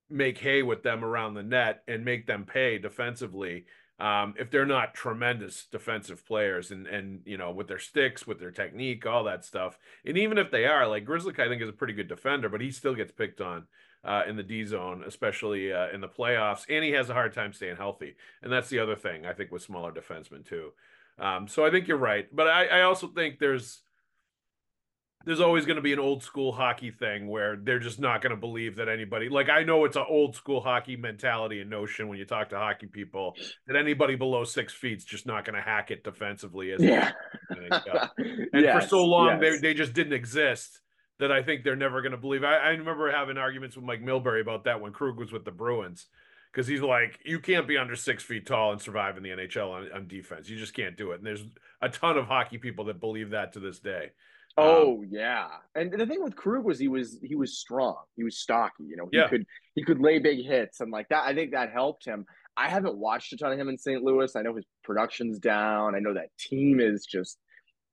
make 0.09 0.37
hay 0.37 0.63
with 0.63 0.83
them 0.83 1.05
around 1.05 1.33
the 1.33 1.43
net 1.43 1.83
and 1.87 2.03
make 2.03 2.27
them 2.27 2.45
pay 2.45 2.77
defensively 2.77 3.65
um, 3.99 4.35
if 4.37 4.51
they're 4.51 4.65
not 4.65 4.93
tremendous 4.93 5.65
defensive 5.71 6.25
players 6.25 6.69
and 6.69 6.85
and 6.85 7.21
you 7.25 7.37
know 7.37 7.51
with 7.51 7.67
their 7.67 7.79
sticks, 7.79 8.27
with 8.27 8.39
their 8.39 8.51
technique, 8.51 9.05
all 9.05 9.23
that 9.23 9.43
stuff. 9.43 9.77
And 10.05 10.17
even 10.17 10.37
if 10.37 10.51
they 10.51 10.65
are, 10.65 10.87
like 10.87 11.05
Grizzly, 11.05 11.33
I 11.39 11.47
think 11.47 11.61
is 11.61 11.69
a 11.69 11.73
pretty 11.73 11.93
good 11.93 12.07
defender, 12.07 12.49
but 12.49 12.61
he 12.61 12.69
still 12.69 12.93
gets 12.93 13.11
picked 13.11 13.41
on 13.41 13.65
uh, 14.07 14.23
in 14.27 14.37
the 14.37 14.43
D 14.43 14.63
zone, 14.63 15.03
especially 15.05 15.73
uh, 15.73 15.89
in 15.93 15.99
the 15.99 16.07
playoffs, 16.07 16.65
and 16.69 16.83
he 16.83 16.91
has 16.91 17.09
a 17.09 17.13
hard 17.13 17.33
time 17.33 17.51
staying 17.51 17.75
healthy. 17.75 18.15
And 18.41 18.51
that's 18.51 18.69
the 18.69 18.79
other 18.79 18.95
thing 18.95 19.25
I 19.25 19.33
think 19.33 19.51
with 19.51 19.61
smaller 19.61 19.91
defensemen 19.91 20.47
too. 20.47 20.71
Um, 21.19 21.47
so 21.47 21.65
I 21.65 21.71
think 21.71 21.87
you're 21.87 21.97
right, 21.97 22.27
but 22.33 22.47
I, 22.47 22.67
I 22.67 22.81
also 22.83 23.07
think 23.07 23.37
there's 23.39 23.81
there's 25.25 25.41
always 25.41 25.65
going 25.65 25.75
to 25.75 25.81
be 25.81 25.91
an 25.91 25.99
old 25.99 26.23
school 26.23 26.53
hockey 26.53 26.89
thing 26.89 27.27
where 27.27 27.57
they're 27.57 27.79
just 27.79 27.99
not 27.99 28.21
going 28.21 28.31
to 28.31 28.39
believe 28.39 28.77
that 28.77 28.87
anybody 28.87 29.27
like 29.27 29.49
I 29.49 29.63
know 29.63 29.83
it's 29.83 29.97
an 29.97 30.05
old 30.07 30.37
school 30.37 30.61
hockey 30.61 30.95
mentality 30.95 31.59
and 31.59 31.69
notion 31.69 32.07
when 32.07 32.17
you 32.17 32.23
talk 32.23 32.49
to 32.49 32.55
hockey 32.55 32.87
people 32.87 33.35
that 33.65 33.75
anybody 33.75 34.15
below 34.15 34.45
six 34.45 34.73
feet's 34.73 35.03
just 35.03 35.25
not 35.25 35.43
going 35.43 35.55
to 35.55 35.61
hack 35.61 35.91
it 35.91 36.03
defensively 36.03 36.71
as 36.71 36.81
yeah. 36.81 37.11
and 37.49 37.69
yes, 38.53 38.83
for 38.83 38.89
so 38.89 39.05
long 39.05 39.41
yes. 39.41 39.59
they 39.61 39.69
they 39.69 39.73
just 39.73 39.91
didn't 39.91 40.13
exist 40.13 40.79
that 41.19 41.31
I 41.31 41.41
think 41.41 41.63
they're 41.63 41.75
never 41.75 42.01
going 42.01 42.11
to 42.11 42.17
believe. 42.17 42.43
I, 42.43 42.57
I 42.57 42.69
remember 42.69 43.11
having 43.11 43.37
arguments 43.37 43.75
with 43.75 43.85
Mike 43.85 44.03
Milbury 44.03 44.41
about 44.41 44.65
that 44.65 44.81
when 44.81 44.91
Krug 44.91 45.17
was 45.17 45.31
with 45.31 45.45
the 45.45 45.51
Bruins 45.51 46.07
because 46.51 46.67
he's 46.67 46.81
like, 46.81 47.19
you 47.25 47.39
can't 47.39 47.67
be 47.67 47.77
under 47.77 47.95
six 47.95 48.23
feet 48.23 48.45
tall 48.45 48.71
and 48.71 48.81
survive 48.81 49.17
in 49.17 49.23
the 49.23 49.29
NHL 49.29 49.71
on, 49.71 49.91
on 49.93 50.07
defense. 50.07 50.49
You 50.49 50.57
just 50.57 50.73
can't 50.73 50.97
do 50.97 51.11
it. 51.11 51.17
And 51.17 51.25
there's 51.25 51.43
a 51.81 51.89
ton 51.89 52.17
of 52.17 52.25
hockey 52.25 52.57
people 52.57 52.85
that 52.85 52.99
believe 52.99 53.31
that 53.31 53.53
to 53.53 53.59
this 53.59 53.79
day. 53.79 54.11
Um, 54.57 54.65
oh 54.65 54.93
um, 54.93 55.07
yeah, 55.11 55.47
and 55.75 55.91
the 55.91 56.07
thing 56.07 56.23
with 56.23 56.35
Krug 56.35 56.63
was 56.63 56.79
he 56.79 56.87
was 56.87 57.19
he 57.21 57.35
was 57.35 57.59
strong. 57.59 57.97
He 58.15 58.23
was 58.23 58.39
stocky. 58.39 58.85
You 58.85 58.97
know, 58.97 59.07
he 59.11 59.19
yeah. 59.19 59.27
could 59.27 59.45
he 59.75 59.83
could 59.83 59.99
lay 59.99 60.17
big 60.17 60.43
hits 60.43 60.79
and 60.79 60.91
like 60.91 61.09
that. 61.09 61.25
I 61.25 61.35
think 61.35 61.51
that 61.51 61.71
helped 61.71 62.05
him. 62.05 62.25
I 62.55 62.67
haven't 62.67 62.97
watched 62.97 63.31
a 63.33 63.37
ton 63.37 63.51
of 63.51 63.59
him 63.59 63.69
in 63.69 63.77
St. 63.77 64.01
Louis. 64.01 64.35
I 64.35 64.41
know 64.41 64.55
his 64.55 64.65
production's 64.83 65.37
down. 65.37 65.93
I 65.93 65.99
know 65.99 66.15
that 66.15 66.35
team 66.39 66.79
is 66.79 67.05
just 67.05 67.37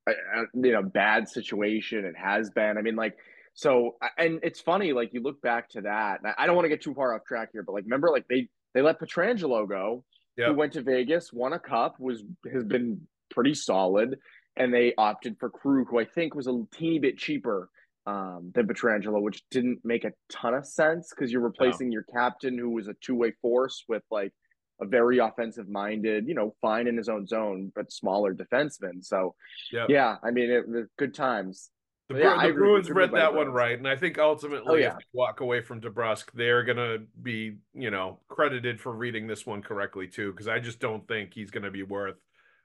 you 0.07 0.73
know 0.73 0.83
bad 0.83 1.29
situation. 1.29 2.05
It 2.05 2.17
has 2.17 2.51
been. 2.51 2.79
I 2.79 2.83
mean, 2.83 2.97
like 2.97 3.17
so, 3.55 3.97
and 4.19 4.41
it's 4.43 4.61
funny. 4.61 4.93
Like 4.93 5.15
you 5.15 5.23
look 5.23 5.41
back 5.43 5.71
to 5.71 5.83
that. 5.83 6.21
I 6.39 6.47
don't 6.47 6.57
want 6.57 6.67
to 6.67 6.71
get 6.71 6.83
too 6.83 6.95
far 6.95 7.15
off 7.15 7.25
track 7.25 7.51
here, 7.53 7.63
but 7.63 7.73
like 7.73 7.85
remember, 7.85 8.11
like 8.11 8.27
they 8.29 8.49
they 8.75 8.83
let 8.83 9.01
Pietrangelo 9.01 9.69
go. 9.69 10.05
Yep. 10.37 10.49
Who 10.49 10.55
went 10.55 10.73
to 10.73 10.83
Vegas, 10.83 11.33
won 11.33 11.53
a 11.53 11.61
cup, 11.61 12.01
was 12.01 12.25
has 12.53 12.65
been 12.65 13.03
pretty 13.31 13.55
solid 13.55 14.19
and 14.57 14.73
they 14.73 14.95
opted 14.97 15.37
for 15.39 15.51
Krug, 15.51 15.89
who 15.91 15.99
I 15.99 16.05
think 16.05 16.35
was 16.35 16.47
a 16.47 16.63
teeny 16.73 16.99
bit 16.99 17.19
cheaper 17.19 17.69
um, 18.07 18.53
than 18.55 18.67
Pietrangelo, 18.67 19.21
which 19.21 19.43
didn't 19.51 19.81
make 19.85 20.05
a 20.05 20.13
ton 20.31 20.55
of 20.55 20.67
sense 20.67 21.11
because 21.11 21.33
you're 21.33 21.41
replacing 21.41 21.91
your 21.91 22.05
captain, 22.15 22.57
who 22.57 22.71
was 22.71 22.89
a 22.89 22.95
two 23.01 23.15
way 23.15 23.33
force, 23.43 23.85
with 23.89 24.03
like 24.11 24.33
a 24.81 24.87
very 24.87 25.19
offensive 25.19 25.69
minded, 25.69 26.27
you 26.27 26.35
know, 26.35 26.55
fine 26.61 26.87
in 26.87 26.97
his 26.97 27.09
own 27.09 27.27
zone, 27.27 27.73
but 27.75 27.93
smaller 27.93 28.35
defenseman. 28.35 29.05
So, 29.05 29.35
yep. 29.73 29.89
yeah, 29.89 30.17
I 30.23 30.31
mean, 30.31 30.51
it 30.51 30.69
was 30.69 30.87
good 30.99 31.15
times. 31.15 31.71
The, 32.11 32.19
yeah, 32.19 32.47
the 32.47 32.53
Bruins 32.53 32.91
read 32.91 33.13
that 33.13 33.35
one 33.35 33.49
right, 33.49 33.79
and 33.79 33.89
I 33.89 33.97
think 33.97 34.19
ultimately, 34.19 34.73
oh, 34.73 34.75
yeah. 34.75 34.89
if 34.89 34.99
they 34.99 35.05
walk 35.15 35.41
away 35.41 35.63
from 35.63 35.81
DeBrusk, 35.81 36.33
they're 36.35 36.63
gonna 36.63 36.99
be, 37.23 37.57
you 37.73 37.91
know, 37.91 38.21
credited 38.29 38.79
for 38.79 38.93
reading 38.93 39.27
this 39.27 39.47
one 39.47 39.63
correctly 39.63 40.07
too. 40.07 40.31
Because 40.31 40.47
I 40.47 40.59
just 40.59 40.81
don't 40.81 41.09
think 41.09 41.33
he's 41.33 41.51
gonna 41.51 41.71
be 41.71 41.83
worth 41.83 42.19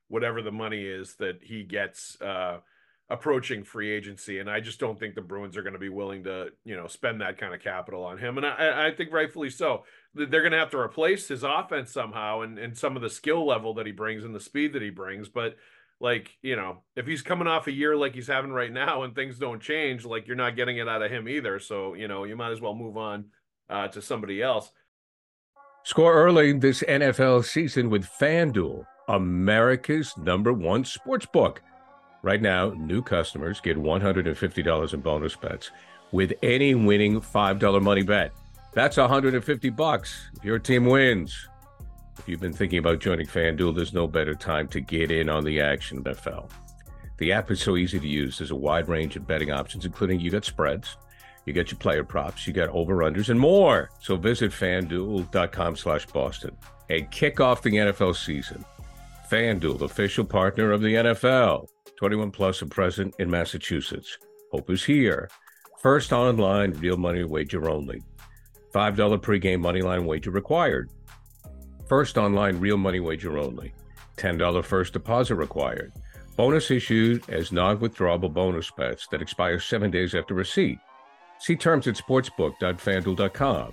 whatever 0.10 0.42
the 0.42 0.52
money 0.52 0.84
is 0.84 1.16
that 1.20 1.40
he 1.42 1.64
gets 1.64 2.20
uh, 2.20 2.58
approaching 3.10 3.64
free 3.64 3.90
agency. 3.90 4.40
And 4.40 4.50
I 4.50 4.60
just 4.60 4.80
don't 4.80 5.00
think 5.00 5.16
the 5.16 5.22
Bruins 5.22 5.58
are 5.58 5.64
going 5.64 5.74
to 5.74 5.80
be 5.80 5.90
willing 5.90 6.24
to, 6.26 6.50
you 6.64 6.76
know, 6.76 6.88
spend 6.88 7.22
that 7.22 7.40
kind 7.40 7.54
of 7.54 7.62
capital 7.62 8.04
on 8.04 8.20
him. 8.20 8.38
And 8.38 8.46
I, 8.46 8.88
I 8.88 8.92
think 8.92 9.12
rightfully 9.12 9.50
so. 9.50 9.84
They're 10.14 10.42
going 10.42 10.52
to 10.52 10.60
have 10.60 10.72
to 10.72 10.80
replace 10.80 11.28
his 11.28 11.44
offense 11.44 11.92
somehow 11.92 12.42
and, 12.42 12.60
and 12.60 12.78
some 12.78 12.96
of 12.96 13.02
the 13.02 13.10
skill 13.10 13.46
level 13.46 13.74
that 13.76 13.88
he 13.88 13.92
brings 13.92 14.24
and 14.24 14.34
the 14.34 14.40
speed 14.40 14.74
that 14.74 14.82
he 14.82 14.92
brings. 14.92 15.28
But 15.28 15.56
like, 16.00 16.38
you 16.44 16.56
know, 16.56 16.84
if 16.96 17.08
he's 17.08 17.24
coming 17.24 17.48
off 17.48 17.68
a 17.68 17.72
year 17.72 17.96
like 17.96 18.14
he's 18.14 18.28
having 18.28 18.52
right 18.52 18.72
now 18.72 19.04
and 19.04 19.16
things 19.16 19.40
don't 19.40 19.62
change, 19.62 20.06
like 20.06 20.28
you're 20.28 20.36
not 20.36 20.56
getting 20.56 20.78
it 20.78 20.88
out 20.88 21.02
of 21.02 21.12
him 21.12 21.28
either. 21.28 21.60
So, 21.60 21.96
you 21.96 22.08
know, 22.08 22.26
you 22.26 22.36
might 22.36 22.52
as 22.52 22.62
well 22.62 22.76
move 22.76 22.96
on 22.96 23.26
uh, 23.70 23.88
to 23.90 24.02
somebody 24.02 24.42
else. 24.42 24.72
Score 25.84 26.14
early 26.14 26.54
this 26.54 26.84
NFL 26.84 27.44
season 27.46 27.90
with 27.90 28.08
FanDuel 28.20 28.86
America's 29.08 30.16
number 30.18 30.54
one 30.54 30.86
sports 30.86 31.26
book. 31.26 31.64
Right 32.22 32.42
now, 32.42 32.72
new 32.72 33.02
customers 33.02 33.62
get 33.62 33.78
$150 33.78 34.94
in 34.94 35.00
bonus 35.02 35.36
bets 35.36 35.72
with 36.12 36.34
any 36.44 36.76
winning 36.76 37.22
$5 37.22 37.82
money 37.82 38.04
bet. 38.04 38.32
That's 38.74 38.98
150 38.98 39.70
bucks 39.70 40.30
if 40.36 40.44
your 40.44 40.60
team 40.60 40.86
wins. 40.86 41.48
If 42.18 42.28
you've 42.28 42.42
been 42.42 42.54
thinking 42.54 42.80
about 42.80 43.00
joining 43.00 43.26
FanDuel, 43.26 43.76
there's 43.76 43.94
no 43.94 44.06
better 44.06 44.36
time 44.36 44.68
to 44.70 44.82
get 44.82 45.12
in 45.12 45.30
on 45.30 45.46
the 45.46 45.62
action, 45.62 46.04
NFL. 46.04 46.50
The 47.18 47.32
app 47.32 47.50
is 47.52 47.62
so 47.62 47.78
easy 47.78 48.00
to 48.00 48.08
use. 48.08 48.38
There's 48.38 48.52
a 48.52 48.56
wide 48.56 48.90
range 48.90 49.16
of 49.16 49.26
betting 49.26 49.52
options, 49.52 49.86
including 49.86 50.20
you 50.20 50.30
got 50.30 50.46
spreads, 50.46 50.98
you 51.46 51.54
get 51.54 51.72
your 51.72 51.80
player 51.80 52.04
props, 52.04 52.46
you 52.46 52.54
got 52.54 52.70
over-unders, 52.70 53.30
and 53.30 53.40
more. 53.40 53.90
So 54.00 54.18
visit 54.18 54.52
FanDuel.com 54.52 55.78
slash 55.78 56.06
Boston 56.08 56.56
and 56.90 57.10
kick 57.12 57.40
off 57.40 57.62
the 57.62 57.72
NFL 57.72 58.16
season. 58.16 58.64
FanDuel, 59.30 59.82
official 59.82 60.26
partner 60.26 60.72
of 60.72 60.82
the 60.82 60.96
NFL. 60.96 61.68
21 61.98 62.32
plus 62.32 62.62
and 62.62 62.72
present 62.72 63.14
in 63.20 63.30
Massachusetts. 63.30 64.18
Hope 64.52 64.70
is 64.70 64.84
here. 64.84 65.30
First 65.80 66.12
online 66.12 66.72
real 66.74 66.98
money 66.98 67.24
wager 67.24 67.70
only. 67.70 68.02
$5 68.74 68.96
pregame 69.22 69.60
moneyline 69.60 70.06
wager 70.06 70.32
required. 70.32 70.90
First 71.88 72.18
online 72.18 72.60
real 72.60 72.78
money 72.78 73.00
wager 73.00 73.38
only. 73.38 73.74
$10 74.18 74.64
first 74.64 74.94
deposit 74.94 75.36
required. 75.36 75.94
Bonus 76.36 76.72
issued 76.72 77.30
as 77.30 77.52
non 77.52 77.78
withdrawable 77.78 78.34
bonus 78.34 78.72
bets 78.72 79.08
that 79.12 79.22
expire 79.22 79.60
seven 79.60 79.92
days 79.92 80.16
after 80.16 80.34
receipt. 80.34 80.80
See 81.40 81.56
terms 81.56 81.88
at 81.88 81.96
sportsbook.fanduel.com. 81.96 83.72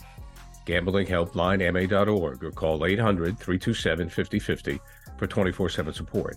Gambling 0.65 1.07
helpline 1.07 1.61
ma.org 1.73 2.45
or 2.45 2.51
call 2.51 2.85
800 2.85 3.39
327 3.39 4.09
5050 4.09 4.81
for 5.19 5.27
24 5.27 5.69
7 5.69 5.93
support. 5.93 6.37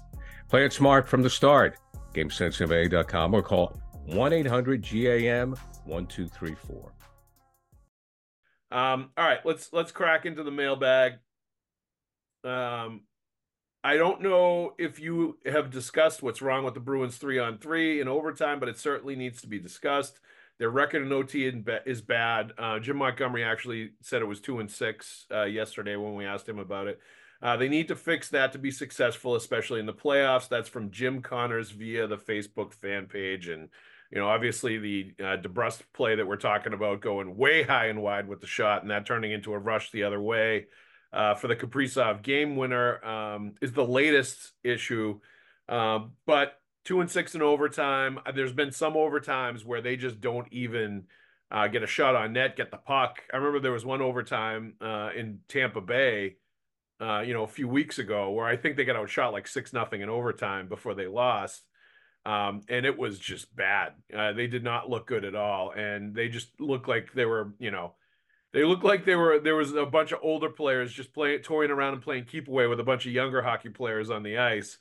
Play 0.50 0.66
it 0.66 0.74
smart 0.74 1.08
from 1.08 1.22
the 1.22 1.30
start. 1.30 1.78
GameSenseMA.com 2.14 3.34
or 3.34 3.42
call 3.42 3.80
1 4.06 4.34
800 4.34 4.82
GAM 4.82 5.56
1234. 5.86 6.94
Um, 8.72 9.10
all 9.18 9.26
right, 9.26 9.40
let's 9.46 9.74
let's 9.74 9.92
crack 9.92 10.26
into 10.26 10.44
the 10.44 10.52
mailbag. 10.52 11.14
Um, 12.44 13.02
I 13.84 13.98
don't 13.98 14.22
know 14.22 14.74
if 14.78 15.00
you 15.00 15.38
have 15.46 15.72
discussed 15.72 16.22
what's 16.22 16.42
wrong 16.42 16.64
with 16.64 16.74
the 16.74 16.80
Bruins 16.80 17.18
three 17.18 17.40
on 17.40 17.58
three 17.58 18.02
in 18.02 18.08
overtime, 18.08 18.60
but 18.60 18.70
it 18.70 18.78
certainly 18.78 19.16
needs 19.16 19.42
to 19.42 19.48
be 19.48 19.60
discussed. 19.60 20.20
Their 20.60 20.70
record 20.70 21.04
in 21.04 21.12
OT 21.14 21.48
is 21.86 22.02
bad. 22.02 22.52
Uh, 22.58 22.80
Jim 22.80 22.98
Montgomery 22.98 23.46
actually 23.46 23.92
said 24.02 24.22
it 24.22 24.26
was 24.26 24.42
two 24.42 24.60
and 24.60 24.70
six 24.70 25.26
uh, 25.32 25.46
yesterday 25.46 25.96
when 25.96 26.16
we 26.16 26.26
asked 26.26 26.50
him 26.50 26.60
about 26.60 26.88
it. 26.88 27.00
Uh, 27.42 27.56
they 27.56 27.70
need 27.70 27.88
to 27.88 27.96
fix 27.96 28.30
that 28.30 28.52
to 28.52 28.58
be 28.58 28.72
successful, 28.72 29.36
especially 29.36 29.80
in 29.80 29.86
the 29.86 29.94
playoffs. 29.94 30.50
That's 30.50 30.70
from 30.70 30.92
Jim 30.92 31.22
Connors 31.22 31.72
via 31.72 32.06
the 32.08 32.18
Facebook 32.18 32.74
fan 32.74 33.06
page. 33.06 33.48
And, 33.48 33.70
you 34.12 34.18
know, 34.18 34.28
obviously 34.28 34.78
the 34.78 35.14
uh, 35.20 35.38
DeBrusk 35.38 35.82
play 35.94 36.16
that 36.16 36.28
we're 36.28 36.36
talking 36.36 36.74
about 36.74 37.02
going 37.02 37.38
way 37.38 37.64
high 37.64 37.88
and 37.88 38.02
wide 38.02 38.28
with 38.28 38.42
the 38.42 38.48
shot 38.48 38.82
and 38.82 38.92
that 38.92 39.06
turning 39.06 39.32
into 39.32 39.54
a 39.54 39.58
rush 39.58 39.92
the 39.92 40.04
other 40.04 40.22
way 40.22 40.66
uh, 41.14 41.36
for 41.36 41.48
the 41.48 41.56
Kaprizov 41.56 42.22
game 42.22 42.56
winner 42.56 43.04
um, 43.06 43.56
is 43.62 43.72
the 43.72 43.86
latest 43.86 44.52
issue. 44.64 45.20
Um, 45.70 46.12
but 46.26 46.60
two 46.86 47.02
and 47.02 47.10
six 47.10 47.36
in 47.36 47.42
overtime. 47.42 48.20
Uh, 48.26 48.32
there's 48.32 48.54
been 48.54 48.72
some 48.72 48.94
overtimes 48.94 49.64
where 49.64 49.82
they 49.82 49.96
just 49.96 50.20
don't 50.20 50.52
even 50.52 51.06
uh, 51.52 51.68
get 51.68 51.84
a 51.84 51.88
shot 51.88 52.16
on 52.16 52.34
net, 52.34 52.56
get 52.56 52.72
the 52.72 52.78
puck. 52.78 53.22
I 53.32 53.38
remember 53.38 53.60
there 53.60 53.72
was 53.72 53.86
one 53.86 54.02
overtime 54.02 54.74
uh, 54.82 55.10
in 55.16 55.40
Tampa 55.48 55.82
Bay 55.82 56.36
uh, 57.00 57.22
you 57.22 57.34
know, 57.34 57.44
a 57.44 57.48
few 57.48 57.68
weeks 57.68 58.00
ago, 58.00 58.32
where 58.32 58.46
I 58.46 58.58
think 58.58 58.76
they 58.76 58.86
got 58.86 58.96
outshot 58.96 59.34
like 59.34 59.48
six 59.48 59.74
nothing 59.74 60.02
in 60.02 60.10
overtime 60.10 60.68
before 60.68 60.96
they 60.96 61.08
lost. 61.08 61.64
Um, 62.26 62.62
and 62.68 62.86
it 62.86 62.98
was 62.98 63.18
just 63.18 63.56
bad. 63.56 63.94
Uh, 64.16 64.34
they 64.34 64.48
did 64.48 64.64
not 64.64 64.90
look 64.90 65.08
good 65.08 65.24
at 65.24 65.36
all, 65.36 65.72
and 65.72 66.14
they 66.14 66.28
just 66.28 66.50
looked 66.60 66.88
like 66.88 67.14
they 67.14 67.26
were, 67.26 67.54
you 67.60 67.72
know, 67.72 67.94
they 68.52 68.64
looked 68.66 68.84
like 68.84 69.06
they 69.06 69.16
were. 69.16 69.40
There 69.40 69.56
was 69.56 69.74
a 69.74 69.86
bunch 69.86 70.12
of 70.12 70.20
older 70.22 70.50
players 70.50 70.92
just 70.92 71.14
playing, 71.14 71.40
toying 71.40 71.72
around 71.72 71.94
and 71.94 72.02
playing 72.02 72.26
keep 72.26 72.48
away 72.48 72.68
with 72.68 72.80
a 72.80 72.84
bunch 72.84 73.06
of 73.06 73.14
younger 73.14 73.42
hockey 73.42 73.70
players 73.70 74.10
on 74.10 74.24
the 74.24 74.38
ice. 74.38 74.78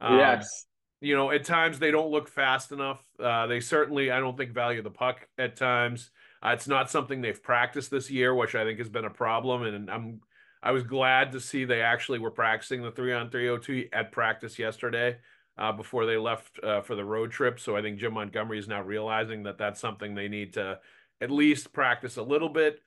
Um, 0.00 0.18
yes. 0.18 0.66
you 1.00 1.14
know, 1.14 1.30
at 1.30 1.44
times 1.44 1.78
they 1.78 1.90
don't 1.90 2.10
look 2.10 2.28
fast 2.28 2.72
enough. 2.72 3.04
Uh, 3.22 3.46
they 3.46 3.60
certainly, 3.60 4.10
I 4.10 4.20
don't 4.20 4.36
think, 4.36 4.52
value 4.52 4.82
the 4.82 4.90
puck 4.90 5.28
at 5.38 5.56
times. 5.56 6.10
Uh, 6.42 6.50
it's 6.50 6.66
not 6.66 6.90
something 6.90 7.20
they've 7.20 7.42
practiced 7.42 7.90
this 7.90 8.10
year, 8.10 8.34
which 8.34 8.54
I 8.54 8.64
think 8.64 8.78
has 8.78 8.88
been 8.88 9.04
a 9.04 9.10
problem. 9.10 9.62
And 9.62 9.90
I'm, 9.90 10.20
I 10.62 10.72
was 10.72 10.82
glad 10.82 11.32
to 11.32 11.40
see 11.40 11.64
they 11.64 11.82
actually 11.82 12.18
were 12.18 12.30
practicing 12.30 12.82
the 12.82 12.90
three 12.90 13.12
on 13.12 13.30
three 13.30 13.48
OT 13.48 13.88
at 13.92 14.12
practice 14.12 14.58
yesterday 14.58 15.16
uh, 15.56 15.72
before 15.72 16.06
they 16.06 16.16
left 16.16 16.62
uh, 16.62 16.82
for 16.82 16.94
the 16.94 17.04
road 17.04 17.30
trip. 17.30 17.58
So 17.58 17.76
I 17.76 17.82
think 17.82 17.98
Jim 17.98 18.14
Montgomery 18.14 18.58
is 18.58 18.68
now 18.68 18.82
realizing 18.82 19.44
that 19.44 19.58
that's 19.58 19.80
something 19.80 20.14
they 20.14 20.28
need 20.28 20.54
to 20.54 20.78
at 21.20 21.30
least 21.30 21.72
practice 21.72 22.16
a 22.16 22.22
little 22.22 22.48
bit 22.48 22.80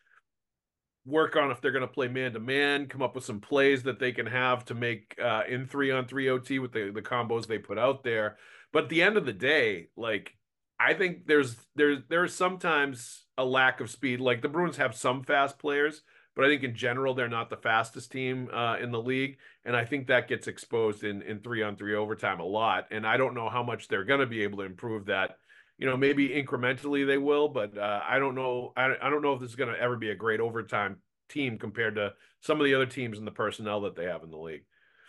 work 1.06 1.36
on 1.36 1.52
if 1.52 1.62
they're 1.62 1.72
going 1.72 1.82
to 1.82 1.88
play 1.88 2.08
man 2.08 2.34
to 2.34 2.40
man, 2.40 2.88
come 2.88 3.02
up 3.02 3.16
with 3.16 3.26
some 3.26 3.40
plays 3.40 3.84
that 3.84 4.00
they 4.00 4.12
can 4.12 4.26
have 4.26 4.64
to 4.66 4.74
make 4.74 5.16
uh, 5.22 5.44
in 5.48 5.66
three 5.66 5.92
on 5.92 6.08
three 6.08 6.30
OT 6.30 6.60
with 6.60 6.72
the, 6.72 6.92
the 6.92 7.02
combos 7.02 7.48
they 7.48 7.58
put 7.58 7.78
out 7.78 8.04
there. 8.04 8.38
But 8.72 8.84
at 8.86 8.90
the 8.90 9.02
end 9.02 9.18
of 9.18 9.26
the 9.26 9.34
day, 9.34 9.90
like 9.98 10.36
I 10.80 10.94
think 10.94 11.28
there's 11.28 11.56
there's 11.76 12.00
there's 12.10 12.34
sometimes 12.34 13.26
a 13.38 13.46
lack 13.46 13.82
of 13.82 13.90
speed. 13.90 14.20
Like 14.20 14.42
the 14.42 14.50
Bruins 14.50 14.78
have 14.78 14.96
some 14.96 15.24
fast 15.24 15.60
players, 15.60 16.02
but 16.36 16.46
I 16.46 16.48
think 16.50 16.64
in 16.64 16.76
general 16.76 17.14
they're 17.14 17.28
not 17.28 17.50
the 17.50 17.58
fastest 17.58 18.12
team 18.12 18.50
uh, 18.54 18.78
in 18.78 18.92
the 18.92 19.02
league, 19.02 19.38
and 19.66 19.76
I 19.76 19.86
think 19.86 20.08
that 20.08 20.28
gets 20.28 20.48
exposed 20.48 21.04
in 21.04 21.22
in 21.22 21.40
three 21.40 21.64
on 21.64 21.76
three 21.76 21.96
overtime 21.96 22.40
a 22.40 22.46
lot. 22.46 22.88
And 22.92 23.06
I 23.06 23.18
don't 23.18 23.36
know 23.36 23.50
how 23.50 23.64
much 23.64 23.88
they're 23.88 24.06
going 24.06 24.20
to 24.20 24.26
be 24.26 24.44
able 24.44 24.60
to 24.60 24.66
improve 24.66 25.06
that 25.06 25.38
you 25.78 25.90
know, 25.90 25.98
maybe 25.98 26.30
incrementally 26.30 27.06
they 27.06 27.18
will, 27.18 27.50
but 27.50 27.78
uh, 27.78 28.00
I 28.08 28.20
don't 28.20 28.36
know. 28.36 28.74
I, 28.78 28.94
I 29.02 29.10
don't 29.10 29.22
know 29.22 29.34
if 29.34 29.42
this 29.42 29.50
is 29.50 29.56
going 29.56 29.74
to 29.74 29.80
ever 29.80 29.98
be 29.98 30.12
a 30.12 30.16
great 30.16 30.40
overtime 30.40 30.98
team 31.30 31.58
compared 31.58 31.96
to 31.96 32.14
some 32.42 32.60
of 32.60 32.66
the 32.66 32.76
other 32.76 32.86
teams 32.86 33.18
and 33.18 33.26
the 33.26 33.32
personnel 33.32 33.82
that 33.82 33.96
they 33.96 34.06
have 34.06 34.24
in 34.24 34.30
the 34.30 34.38
league. 34.38 34.64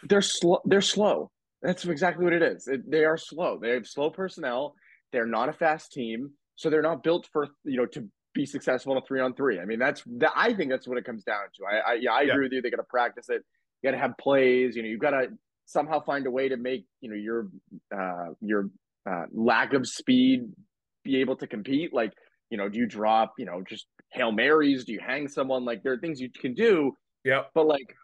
They're 0.05 0.23
slow. 0.23 0.61
They're 0.65 0.81
slow. 0.81 1.31
That's 1.63 1.85
exactly 1.85 2.25
what 2.25 2.33
it 2.33 2.43
is. 2.43 2.67
It, 2.67 2.91
they 2.91 3.05
are 3.05 3.17
slow. 3.17 3.59
They 3.61 3.71
have 3.71 3.87
slow 3.87 4.11
personnel. 4.11 4.75
They're 5.13 5.27
not 5.27 5.49
a 5.49 5.53
fast 5.53 5.93
team, 5.93 6.33
so 6.57 6.71
they're 6.71 6.83
not 6.83 7.03
built 7.03 7.29
for 7.33 7.49
you 7.65 7.79
know 7.79 7.87
to 7.87 8.09
be 8.35 8.47
successful 8.47 8.93
in 8.93 8.99
a 8.99 9.07
three 9.07 9.21
on 9.21 9.35
three. 9.35 9.61
I 9.61 9.65
mean, 9.65 9.79
that's 9.79 10.03
that. 10.19 10.33
I 10.35 10.53
think 10.55 10.71
that's 10.71 10.87
what 10.89 10.99
it 10.99 11.05
comes 11.05 11.25
down 11.25 11.45
to. 11.57 11.65
I, 11.65 11.93
I 11.93 11.95
yeah, 12.01 12.13
I 12.13 12.23
yeah. 12.23 12.33
agree 12.33 12.47
with 12.47 12.53
you. 12.53 12.63
They 12.63 12.71
got 12.71 12.79
to 12.79 12.83
practice 12.85 13.27
it. 13.29 13.43
You 13.83 13.91
got 13.91 13.97
to 13.97 14.03
have 14.03 14.13
plays. 14.19 14.77
You 14.77 14.83
know, 14.83 14.89
you 14.89 14.99
got 14.99 15.11
to 15.11 15.29
somehow 15.67 16.03
find 16.05 16.27
a 16.27 16.31
way 16.31 16.49
to 16.49 16.57
make 16.57 16.85
you 17.01 17.11
know 17.11 17.17
your 17.17 17.49
uh, 17.97 18.35
your 18.41 18.71
uh, 19.09 19.27
lack 19.33 19.73
of 19.73 19.87
speed 19.87 20.53
be 21.05 21.21
able 21.21 21.37
to 21.37 21.47
compete? 21.47 21.93
Like, 21.93 22.13
you 22.51 22.59
know, 22.59 22.69
do 22.69 22.79
you 22.79 22.87
drop, 22.87 23.35
you 23.39 23.45
know, 23.45 23.63
just 23.69 23.87
Hail 24.13 24.33
Marys? 24.33 24.85
Do 24.85 24.93
you 24.93 25.01
hang 25.07 25.29
someone? 25.29 25.65
Like, 25.65 25.83
there 25.83 25.93
are 25.93 25.99
things 25.99 26.21
you 26.21 26.31
can 26.31 26.55
do. 26.55 26.93
Yeah. 27.25 27.43
But 27.55 27.67
like, 27.67 27.95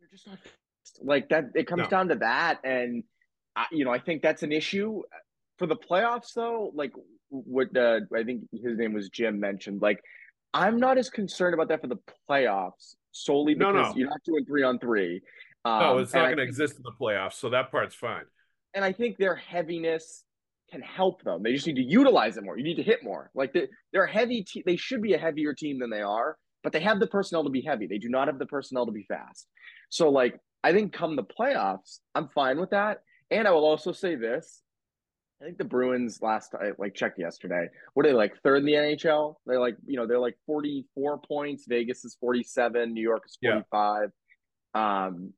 you're 0.00 0.10
just 0.10 0.26
not 0.26 0.38
like 1.02 1.28
that. 1.30 1.44
It 1.54 1.66
comes 1.66 1.84
no. 1.84 1.88
down 1.88 2.08
to 2.08 2.14
that. 2.16 2.60
And, 2.64 3.04
I, 3.54 3.66
you 3.72 3.84
know, 3.84 3.92
I 3.92 3.98
think 3.98 4.22
that's 4.22 4.42
an 4.42 4.52
issue 4.52 5.02
for 5.58 5.66
the 5.66 5.76
playoffs, 5.76 6.32
though. 6.34 6.72
Like, 6.74 6.92
what 7.32 7.76
uh, 7.76 8.00
I 8.14 8.22
think 8.22 8.42
his 8.52 8.78
name 8.78 8.92
was 8.92 9.08
Jim 9.08 9.40
mentioned, 9.40 9.82
like, 9.82 10.00
I'm 10.54 10.78
not 10.78 10.98
as 10.98 11.10
concerned 11.10 11.54
about 11.54 11.68
that 11.68 11.80
for 11.80 11.86
the 11.86 11.98
playoffs 12.30 12.94
solely 13.10 13.54
because 13.54 13.74
no, 13.74 13.82
no. 13.82 13.94
you're 13.96 14.08
not 14.08 14.22
doing 14.24 14.44
three 14.44 14.62
on 14.62 14.78
three. 14.78 15.20
Um, 15.64 15.80
no, 15.80 15.98
it's 15.98 16.12
not 16.12 16.26
going 16.26 16.36
to 16.36 16.42
exist 16.42 16.76
in 16.76 16.82
the 16.82 16.92
playoffs, 17.00 17.34
so 17.34 17.50
that 17.50 17.70
part's 17.70 17.94
fine 17.94 18.24
and 18.74 18.84
I 18.84 18.92
think 18.92 19.16
their 19.16 19.34
heaviness 19.34 20.24
can 20.70 20.80
help 20.80 21.22
them. 21.22 21.42
They 21.42 21.52
just 21.52 21.66
need 21.66 21.76
to 21.76 21.82
utilize 21.82 22.36
it 22.36 22.44
more. 22.44 22.56
You 22.56 22.64
need 22.64 22.76
to 22.76 22.82
hit 22.82 23.04
more. 23.04 23.30
Like 23.34 23.52
they, 23.52 23.68
they're 23.92 24.04
a 24.04 24.12
heavy. 24.12 24.42
Te- 24.42 24.62
they 24.64 24.76
should 24.76 25.02
be 25.02 25.14
a 25.14 25.18
heavier 25.18 25.52
team 25.52 25.78
than 25.78 25.90
they 25.90 26.00
are, 26.00 26.36
but 26.62 26.72
they 26.72 26.80
have 26.80 26.98
the 26.98 27.06
personnel 27.06 27.44
to 27.44 27.50
be 27.50 27.60
heavy. 27.60 27.86
They 27.86 27.98
do 27.98 28.08
not 28.08 28.28
have 28.28 28.38
the 28.38 28.46
personnel 28.46 28.86
to 28.86 28.92
be 28.92 29.04
fast. 29.04 29.46
So 29.90 30.08
like 30.08 30.40
I 30.64 30.72
think 30.72 30.92
come 30.92 31.16
the 31.16 31.24
playoffs, 31.24 31.98
I'm 32.14 32.28
fine 32.28 32.58
with 32.58 32.70
that. 32.70 33.02
And 33.30 33.46
I 33.46 33.50
will 33.50 33.64
also 33.64 33.92
say 33.92 34.14
this. 34.14 34.62
I 35.42 35.46
think 35.46 35.58
the 35.58 35.64
Bruins 35.64 36.20
last 36.22 36.54
I 36.54 36.70
like 36.78 36.94
checked 36.94 37.18
yesterday. 37.18 37.68
What 37.94 38.06
are 38.06 38.10
they 38.10 38.14
like 38.14 38.40
third 38.42 38.58
in 38.58 38.64
the 38.64 38.74
NHL? 38.74 39.34
They're 39.44 39.58
like, 39.58 39.76
you 39.84 39.96
know, 39.96 40.06
they're 40.06 40.20
like 40.20 40.36
44 40.46 41.18
points. 41.26 41.64
Vegas 41.66 42.04
is 42.04 42.16
47, 42.20 42.92
New 42.92 43.02
York 43.02 43.24
is 43.26 43.36
45. 43.42 44.10
Yeah. 44.74 45.04
Um 45.04 45.32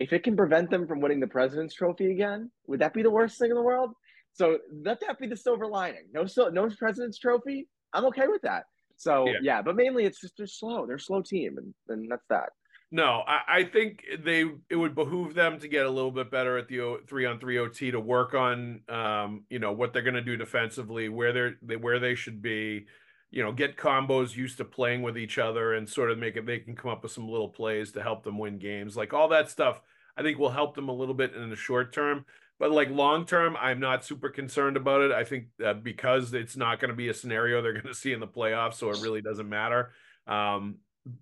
if 0.00 0.12
it 0.12 0.24
can 0.24 0.36
prevent 0.36 0.70
them 0.70 0.88
from 0.88 1.00
winning 1.00 1.20
the 1.20 1.28
President's 1.28 1.72
Trophy 1.72 2.10
again, 2.10 2.50
would 2.66 2.80
that 2.80 2.92
be 2.92 3.02
the 3.02 3.10
worst 3.10 3.38
thing 3.38 3.50
in 3.50 3.56
the 3.56 3.62
world? 3.62 3.92
So 4.32 4.58
let 4.72 5.00
that 5.02 5.20
be 5.20 5.28
the 5.28 5.36
silver 5.36 5.68
lining. 5.68 6.06
No, 6.12 6.26
so 6.26 6.48
no 6.48 6.68
President's 6.68 7.18
Trophy. 7.18 7.68
I'm 7.92 8.04
okay 8.06 8.26
with 8.26 8.42
that. 8.42 8.64
So 8.96 9.26
yeah, 9.26 9.38
yeah 9.40 9.62
but 9.62 9.76
mainly 9.76 10.04
it's 10.04 10.20
just 10.20 10.34
they're 10.36 10.48
slow. 10.48 10.84
They're 10.86 10.96
a 10.96 11.00
slow 11.00 11.22
team, 11.22 11.58
and, 11.58 11.72
and 11.88 12.10
that's 12.10 12.26
that. 12.28 12.50
No, 12.94 13.24
I, 13.26 13.40
I, 13.48 13.64
think 13.64 14.04
they 14.22 14.44
it 14.70 14.76
would 14.76 14.94
behoove 14.94 15.34
them 15.34 15.58
to 15.58 15.66
get 15.66 15.84
a 15.84 15.90
little 15.90 16.12
bit 16.12 16.30
better 16.30 16.56
at 16.58 16.68
the 16.68 17.00
three 17.08 17.26
on 17.26 17.40
three 17.40 17.58
OT 17.58 17.90
to 17.90 17.98
work 17.98 18.34
on 18.34 18.82
um, 18.88 19.42
you 19.50 19.58
know 19.58 19.72
what 19.72 19.92
they're 19.92 20.00
going 20.00 20.14
to 20.14 20.22
do 20.22 20.36
defensively, 20.36 21.08
where 21.08 21.32
they're 21.32 21.54
they, 21.60 21.74
where 21.74 21.98
they 21.98 22.14
should 22.14 22.40
be, 22.40 22.86
you 23.32 23.42
know, 23.42 23.50
get 23.50 23.76
combos 23.76 24.36
used 24.36 24.58
to 24.58 24.64
playing 24.64 25.02
with 25.02 25.18
each 25.18 25.38
other 25.38 25.74
and 25.74 25.88
sort 25.88 26.12
of 26.12 26.18
make 26.18 26.36
it 26.36 26.46
they 26.46 26.60
can 26.60 26.76
come 26.76 26.92
up 26.92 27.02
with 27.02 27.10
some 27.10 27.28
little 27.28 27.48
plays 27.48 27.90
to 27.90 28.00
help 28.00 28.22
them 28.22 28.38
win 28.38 28.58
games. 28.58 28.96
Like 28.96 29.12
all 29.12 29.26
that 29.30 29.50
stuff 29.50 29.80
I 30.16 30.22
think 30.22 30.38
will 30.38 30.50
help 30.50 30.76
them 30.76 30.88
a 30.88 30.94
little 30.94 31.16
bit 31.16 31.34
in 31.34 31.50
the 31.50 31.56
short 31.56 31.92
term. 31.92 32.24
But 32.60 32.70
like 32.70 32.90
long 32.90 33.26
term, 33.26 33.56
I'm 33.60 33.80
not 33.80 34.04
super 34.04 34.28
concerned 34.28 34.76
about 34.76 35.00
it. 35.00 35.10
I 35.10 35.24
think 35.24 35.46
uh, 35.66 35.74
because 35.74 36.32
it's 36.32 36.56
not 36.56 36.78
going 36.78 36.90
to 36.90 36.96
be 36.96 37.08
a 37.08 37.14
scenario 37.14 37.60
they're 37.60 37.72
going 37.72 37.86
to 37.86 37.92
see 37.92 38.12
in 38.12 38.20
the 38.20 38.28
playoffs, 38.28 38.74
so 38.74 38.90
it 38.90 39.00
really 39.02 39.20
doesn't 39.20 39.48
matter. 39.48 39.90
Um, 40.28 40.76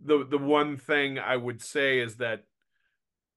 the 0.04 0.24
the 0.24 0.38
one 0.38 0.76
thing 0.76 1.18
I 1.18 1.36
would 1.36 1.60
say 1.62 1.98
is 2.00 2.16
that 2.16 2.44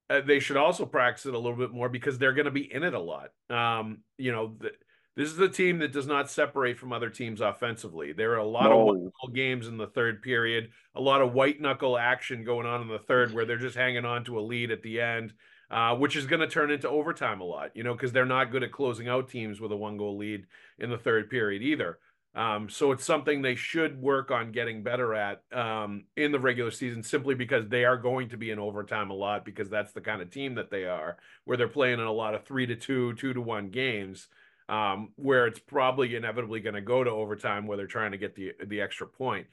uh, 0.09 0.21
they 0.21 0.39
should 0.39 0.57
also 0.57 0.85
practice 0.85 1.25
it 1.25 1.33
a 1.33 1.39
little 1.39 1.57
bit 1.57 1.71
more 1.71 1.89
because 1.89 2.17
they're 2.17 2.33
going 2.33 2.45
to 2.45 2.51
be 2.51 2.71
in 2.71 2.83
it 2.83 2.93
a 2.93 2.99
lot. 2.99 3.29
Um, 3.49 3.99
you 4.17 4.31
know, 4.31 4.55
the, 4.59 4.71
this 5.15 5.31
is 5.31 5.39
a 5.39 5.49
team 5.49 5.79
that 5.79 5.93
does 5.93 6.07
not 6.07 6.29
separate 6.29 6.77
from 6.77 6.91
other 6.91 7.09
teams 7.09 7.41
offensively. 7.41 8.11
There 8.11 8.33
are 8.33 8.39
a 8.39 8.45
lot 8.47 8.69
no. 8.69 9.11
of 9.23 9.33
games 9.33 9.67
in 9.67 9.77
the 9.77 9.87
third 9.87 10.21
period, 10.21 10.69
a 10.93 11.01
lot 11.01 11.21
of 11.21 11.33
white 11.33 11.61
knuckle 11.61 11.97
action 11.97 12.43
going 12.43 12.67
on 12.67 12.81
in 12.81 12.87
the 12.89 12.99
third 12.99 13.33
where 13.33 13.45
they're 13.45 13.57
just 13.57 13.77
hanging 13.77 14.05
on 14.05 14.25
to 14.25 14.37
a 14.37 14.41
lead 14.41 14.71
at 14.71 14.83
the 14.83 14.99
end, 14.99 15.33
uh, 15.71 15.95
which 15.95 16.15
is 16.15 16.25
going 16.27 16.41
to 16.41 16.47
turn 16.47 16.69
into 16.69 16.89
overtime 16.89 17.39
a 17.39 17.45
lot, 17.45 17.71
you 17.75 17.83
know, 17.83 17.93
because 17.93 18.11
they're 18.11 18.25
not 18.25 18.51
good 18.51 18.63
at 18.63 18.73
closing 18.73 19.07
out 19.07 19.29
teams 19.29 19.61
with 19.61 19.71
a 19.71 19.77
one 19.77 19.97
goal 19.97 20.17
lead 20.17 20.45
in 20.79 20.89
the 20.89 20.97
third 20.97 21.29
period 21.29 21.63
either. 21.63 21.97
Um, 22.35 22.69
so 22.69 22.91
it's 22.91 23.05
something 23.05 23.41
they 23.41 23.55
should 23.55 24.01
work 24.01 24.29
on 24.29 24.51
getting 24.51 24.83
better 24.83 25.13
at 25.13 25.41
um, 25.53 26.03
in 26.17 26.33
the 26.33 26.39
regular 26.39 26.69
season, 26.69 27.01
simply 27.01 27.33
because 27.33 27.67
they 27.69 27.85
are 27.85 27.97
going 27.97 28.29
to 28.29 28.37
be 28.37 28.51
in 28.51 28.59
overtime 28.59 29.09
a 29.09 29.13
lot 29.13 29.45
because 29.45 29.69
that's 29.69 29.93
the 29.93 30.01
kind 30.01 30.21
of 30.21 30.29
team 30.29 30.55
that 30.55 30.69
they 30.69 30.83
are, 30.83 31.17
where 31.45 31.55
they're 31.55 31.69
playing 31.69 31.99
in 31.99 32.05
a 32.05 32.11
lot 32.11 32.35
of 32.35 32.43
three 32.43 32.65
to 32.65 32.75
two, 32.75 33.13
two 33.13 33.33
to 33.33 33.41
one 33.41 33.69
games 33.69 34.27
um, 34.67 35.09
where 35.15 35.47
it's 35.47 35.59
probably 35.59 36.15
inevitably 36.15 36.59
going 36.59 36.75
to 36.75 36.81
go 36.81 37.03
to 37.03 37.09
overtime 37.09 37.67
where 37.67 37.77
they're 37.77 37.87
trying 37.87 38.11
to 38.11 38.17
get 38.17 38.35
the 38.35 38.53
the 38.65 38.81
extra 38.81 39.07
point. 39.07 39.47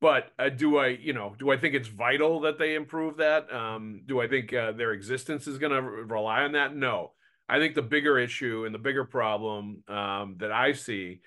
But 0.00 0.30
uh, 0.38 0.48
do 0.50 0.78
I, 0.78 0.88
you 0.88 1.12
know, 1.12 1.34
do 1.38 1.50
I 1.50 1.56
think 1.56 1.74
it's 1.74 1.88
vital 1.88 2.40
that 2.40 2.58
they 2.58 2.76
improve 2.76 3.16
that? 3.16 3.52
Um, 3.52 4.02
do 4.06 4.20
I 4.20 4.28
think 4.28 4.52
uh, 4.52 4.72
their 4.72 4.92
existence 4.92 5.48
is 5.48 5.58
going 5.58 5.72
to 5.72 5.82
rely 5.82 6.42
on 6.42 6.52
that? 6.52 6.76
No. 6.76 7.12
I 7.48 7.58
think 7.58 7.74
the 7.74 7.82
bigger 7.82 8.18
issue 8.18 8.64
and 8.64 8.74
the 8.74 8.78
bigger 8.78 9.04
problem 9.04 9.82
um, 9.88 10.36
that 10.38 10.52
I 10.52 10.72
see 10.72 11.20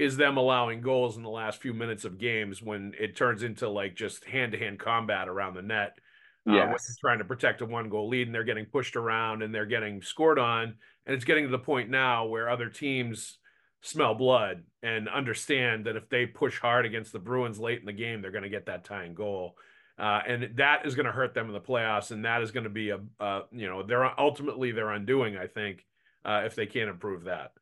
is 0.00 0.16
them 0.16 0.36
allowing 0.36 0.80
goals 0.80 1.16
in 1.16 1.22
the 1.22 1.28
last 1.28 1.60
few 1.60 1.74
minutes 1.74 2.04
of 2.04 2.18
games 2.18 2.62
when 2.62 2.94
it 2.98 3.16
turns 3.16 3.42
into 3.42 3.68
like 3.68 3.94
just 3.94 4.24
hand 4.24 4.52
to 4.52 4.58
hand 4.58 4.78
combat 4.78 5.28
around 5.28 5.54
the 5.54 5.62
net. 5.62 5.98
Yeah, 6.46 6.72
Uh, 6.72 6.78
trying 7.00 7.18
to 7.18 7.24
protect 7.24 7.60
a 7.60 7.66
one 7.66 7.90
goal 7.90 8.08
lead 8.08 8.26
and 8.26 8.34
they're 8.34 8.44
getting 8.44 8.64
pushed 8.64 8.96
around 8.96 9.42
and 9.42 9.54
they're 9.54 9.66
getting 9.66 10.00
scored 10.00 10.38
on 10.38 10.74
and 11.06 11.14
it's 11.14 11.24
getting 11.24 11.44
to 11.44 11.50
the 11.50 11.58
point 11.58 11.90
now 11.90 12.26
where 12.26 12.48
other 12.48 12.70
teams 12.70 13.38
smell 13.82 14.14
blood 14.14 14.62
and 14.82 15.08
understand 15.08 15.84
that 15.84 15.96
if 15.96 16.08
they 16.08 16.26
push 16.26 16.58
hard 16.58 16.86
against 16.86 17.12
the 17.12 17.18
Bruins 17.18 17.58
late 17.58 17.80
in 17.80 17.86
the 17.86 17.92
game, 17.92 18.22
they're 18.22 18.30
going 18.30 18.42
to 18.42 18.48
get 18.48 18.66
that 18.66 18.84
tying 18.84 19.14
goal. 19.14 19.56
Uh, 19.98 20.20
and 20.26 20.56
that 20.56 20.86
is 20.86 20.94
going 20.94 21.06
to 21.06 21.12
hurt 21.12 21.34
them 21.34 21.46
in 21.46 21.52
the 21.52 21.60
playoffs, 21.60 22.10
and 22.10 22.24
that 22.24 22.40
is 22.40 22.52
going 22.52 22.64
to 22.64 22.70
be 22.70 22.90
a, 22.90 23.00
uh, 23.20 23.42
you 23.52 23.66
know, 23.66 23.82
they're 23.82 24.18
ultimately 24.18 24.72
their 24.72 24.90
undoing. 24.90 25.36
I 25.36 25.46
think 25.46 25.84
uh, 26.24 26.42
if 26.46 26.54
they 26.54 26.66
can't 26.66 26.88
improve 26.88 27.24
that. 27.24 27.52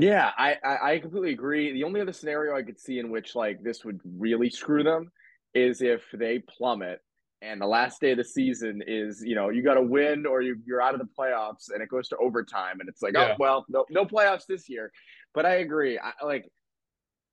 Yeah, 0.00 0.30
I, 0.36 0.56
I 0.82 0.98
completely 0.98 1.32
agree. 1.32 1.72
The 1.72 1.84
only 1.84 2.00
other 2.00 2.12
scenario 2.12 2.56
I 2.56 2.62
could 2.62 2.78
see 2.78 2.98
in 2.98 3.10
which 3.10 3.34
like 3.34 3.62
this 3.62 3.84
would 3.84 4.00
really 4.04 4.50
screw 4.50 4.82
them 4.82 5.10
is 5.54 5.82
if 5.82 6.02
they 6.12 6.38
plummet 6.38 7.00
and 7.42 7.60
the 7.60 7.66
last 7.66 8.00
day 8.00 8.12
of 8.12 8.18
the 8.18 8.24
season 8.24 8.82
is 8.86 9.22
you 9.24 9.34
know 9.34 9.48
you 9.48 9.62
got 9.62 9.74
to 9.74 9.82
win 9.82 10.26
or 10.26 10.42
you, 10.42 10.56
you're 10.66 10.82
out 10.82 10.94
of 10.94 11.00
the 11.00 11.08
playoffs 11.18 11.72
and 11.72 11.82
it 11.82 11.88
goes 11.88 12.08
to 12.08 12.16
overtime 12.18 12.80
and 12.80 12.88
it's 12.88 13.02
like 13.02 13.14
oh, 13.16 13.20
yeah. 13.20 13.32
oh 13.32 13.36
well 13.38 13.66
no, 13.68 13.84
no 13.90 14.04
playoffs 14.04 14.46
this 14.46 14.68
year 14.68 14.92
but 15.34 15.46
i 15.46 15.56
agree 15.56 15.98
I, 15.98 16.24
like 16.24 16.50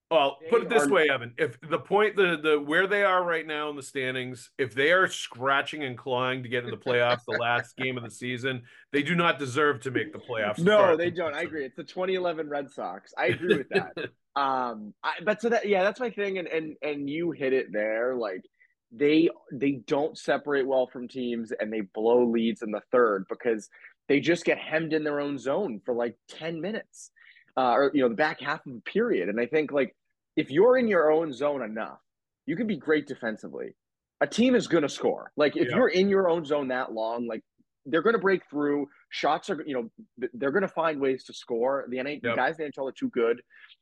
well 0.10 0.38
put 0.50 0.62
it 0.62 0.70
this 0.70 0.88
way 0.88 1.10
evan. 1.10 1.34
If 1.38 1.60
the 1.62 1.80
point 1.80 2.15
the 2.15 2.38
the 2.41 2.60
where 2.60 2.88
they 2.88 3.04
are 3.04 3.24
right 3.24 3.46
now 3.46 3.70
in 3.70 3.76
the 3.76 3.84
standings 3.84 4.52
if 4.58 4.74
they 4.74 4.91
are 4.91 5.08
scratching 5.08 5.84
and 5.84 5.98
clawing 5.98 6.43
to 6.43 6.50
get 6.50 6.63
in 6.63 6.72
the 6.72 6.78
playoffs 6.78 7.22
the 7.28 7.38
last 7.38 7.76
game 7.76 7.98
of 7.98 8.04
the 8.04 8.12
season 8.12 8.63
they 8.91 9.04
do 9.04 9.15
not 9.15 9.39
deserve 9.39 9.82
to 9.82 9.91
make 9.91 10.13
the 10.13 10.20
playoffs 10.20 10.60
no 10.60 10.96
they 10.96 11.12
don't. 11.12 11.34
I 11.34 11.41
agree. 11.41 11.65
It's 11.65 11.76
the 11.76 11.84
2011 11.84 12.50
red 12.50 12.72
sox. 12.72 13.13
I 13.17 13.28
agree 13.28 13.58
with 13.58 13.70
that. 13.70 13.93
Um 14.36 14.93
I, 15.04 15.13
but 15.26 15.41
so 15.41 15.50
that 15.50 15.67
yeah 15.67 15.82
that's 15.82 16.00
my 16.00 16.12
thing 16.12 16.38
and 16.38 16.48
and 16.48 16.76
and 16.84 17.10
you 17.10 17.32
hit 17.32 17.54
it 17.54 17.74
there. 17.74 18.15
Like 18.15 18.43
they 18.91 19.30
they 19.52 19.72
don't 19.88 20.15
separate 20.15 20.67
well 20.67 20.86
from 20.86 21.08
teams 21.08 21.52
and 21.52 21.74
they 21.74 21.82
blow 21.82 22.24
leads 22.24 22.62
in 22.62 22.70
the 22.70 22.84
third 22.91 23.26
because 23.30 23.67
they 24.08 24.20
just 24.20 24.46
get 24.46 24.60
hemmed 24.60 24.93
in 24.93 25.04
their 25.04 25.20
own 25.20 25.39
zone 25.39 25.82
for 25.84 25.96
like 25.96 26.15
10 26.30 26.62
minutes 26.62 27.10
uh, 27.58 27.72
or 27.72 27.91
you 27.93 28.02
know 28.02 28.10
the 28.10 28.15
back 28.15 28.39
half 28.39 28.65
of 28.65 28.74
the 28.74 28.82
period. 28.82 29.28
And 29.30 29.39
i 29.39 29.46
think 29.48 29.72
like 29.72 29.96
if 30.38 30.50
you're 30.50 30.78
in 30.78 30.88
your 30.88 31.12
own 31.12 31.34
zone 31.34 31.62
enough 31.62 32.00
you 32.45 32.56
can 32.56 32.67
be 32.67 32.78
great 32.78 33.08
defensively 33.08 33.76
a 34.21 34.28
team 34.28 34.56
is 34.56 34.67
going 34.67 34.84
to 34.84 34.89
score 34.89 35.32
like 35.36 35.58
if 35.58 35.69
yeah. 35.69 35.76
you're 35.76 35.89
in 35.89 36.08
your 36.08 36.30
own 36.30 36.45
zone 36.45 36.69
that 36.69 36.93
long 36.93 37.28
like 37.28 37.41
they're 37.89 38.02
going 38.02 38.15
to 38.15 38.21
break 38.21 38.41
through 38.50 38.88
shots 39.10 39.50
are 39.50 39.63
you 39.65 39.73
know 39.73 40.28
they're 40.34 40.52
going 40.52 40.62
to 40.62 40.67
find 40.67 41.00
ways 41.00 41.23
to 41.23 41.34
score 41.34 41.86
the 41.89 42.02
NA, 42.02 42.12
yep. 42.21 42.36
guys 42.36 42.60
in 42.60 42.65
the 42.65 42.71
NHL 42.71 42.89
are 42.89 42.93
too 42.93 43.10
good 43.10 43.41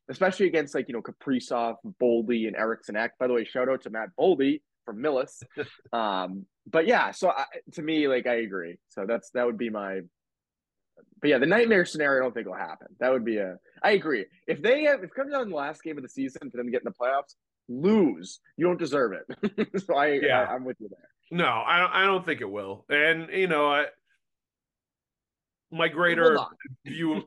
especially 0.09 0.47
against 0.47 0.75
like 0.75 0.87
you 0.87 0.93
know 0.93 1.01
Kaprizov, 1.01 1.75
Boldy, 2.01 2.47
and 2.47 2.55
Eriksson 2.55 2.95
Ek. 2.95 3.17
By 3.19 3.27
the 3.27 3.33
way, 3.33 3.45
shout 3.45 3.69
out 3.69 3.81
to 3.83 3.89
Matt 3.89 4.09
Boldy 4.19 4.61
from 4.85 4.97
Millis. 4.97 5.43
um, 5.93 6.45
but 6.69 6.87
yeah, 6.87 7.11
so 7.11 7.29
I, 7.29 7.45
to 7.73 7.81
me, 7.81 8.07
like 8.07 8.27
I 8.27 8.35
agree. 8.35 8.77
So 8.89 9.05
that's 9.07 9.29
that 9.31 9.45
would 9.45 9.57
be 9.57 9.69
my. 9.69 10.01
But 11.21 11.29
yeah, 11.29 11.37
the 11.37 11.45
nightmare 11.45 11.85
scenario 11.85 12.21
I 12.21 12.25
don't 12.25 12.33
think 12.33 12.47
will 12.47 12.55
happen. 12.55 12.87
That 12.99 13.11
would 13.11 13.25
be 13.25 13.37
a. 13.37 13.57
I 13.83 13.91
agree. 13.91 14.25
If 14.47 14.61
they 14.61 14.83
have, 14.83 14.99
if 14.99 15.05
it 15.05 15.15
comes 15.15 15.31
down 15.31 15.49
the 15.49 15.55
last 15.55 15.83
game 15.83 15.97
of 15.97 16.03
the 16.03 16.09
season 16.09 16.49
for 16.51 16.57
them 16.57 16.67
to 16.67 16.71
get 16.71 16.81
in 16.81 16.85
the 16.85 16.91
playoffs, 16.91 17.35
lose. 17.67 18.39
You 18.57 18.65
don't 18.65 18.79
deserve 18.79 19.13
it. 19.13 19.81
so 19.85 19.95
I, 19.95 20.19
yeah, 20.21 20.47
I, 20.49 20.55
am 20.55 20.65
with 20.65 20.77
you 20.79 20.89
there. 20.89 21.09
No, 21.31 21.63
I 21.65 21.79
don't. 21.79 21.91
I 21.91 22.05
don't 22.05 22.25
think 22.25 22.41
it 22.41 22.49
will. 22.49 22.85
And 22.89 23.29
you 23.31 23.47
know, 23.47 23.71
I 23.71 23.85
my 25.71 25.87
greater 25.87 26.37
view 26.85 27.23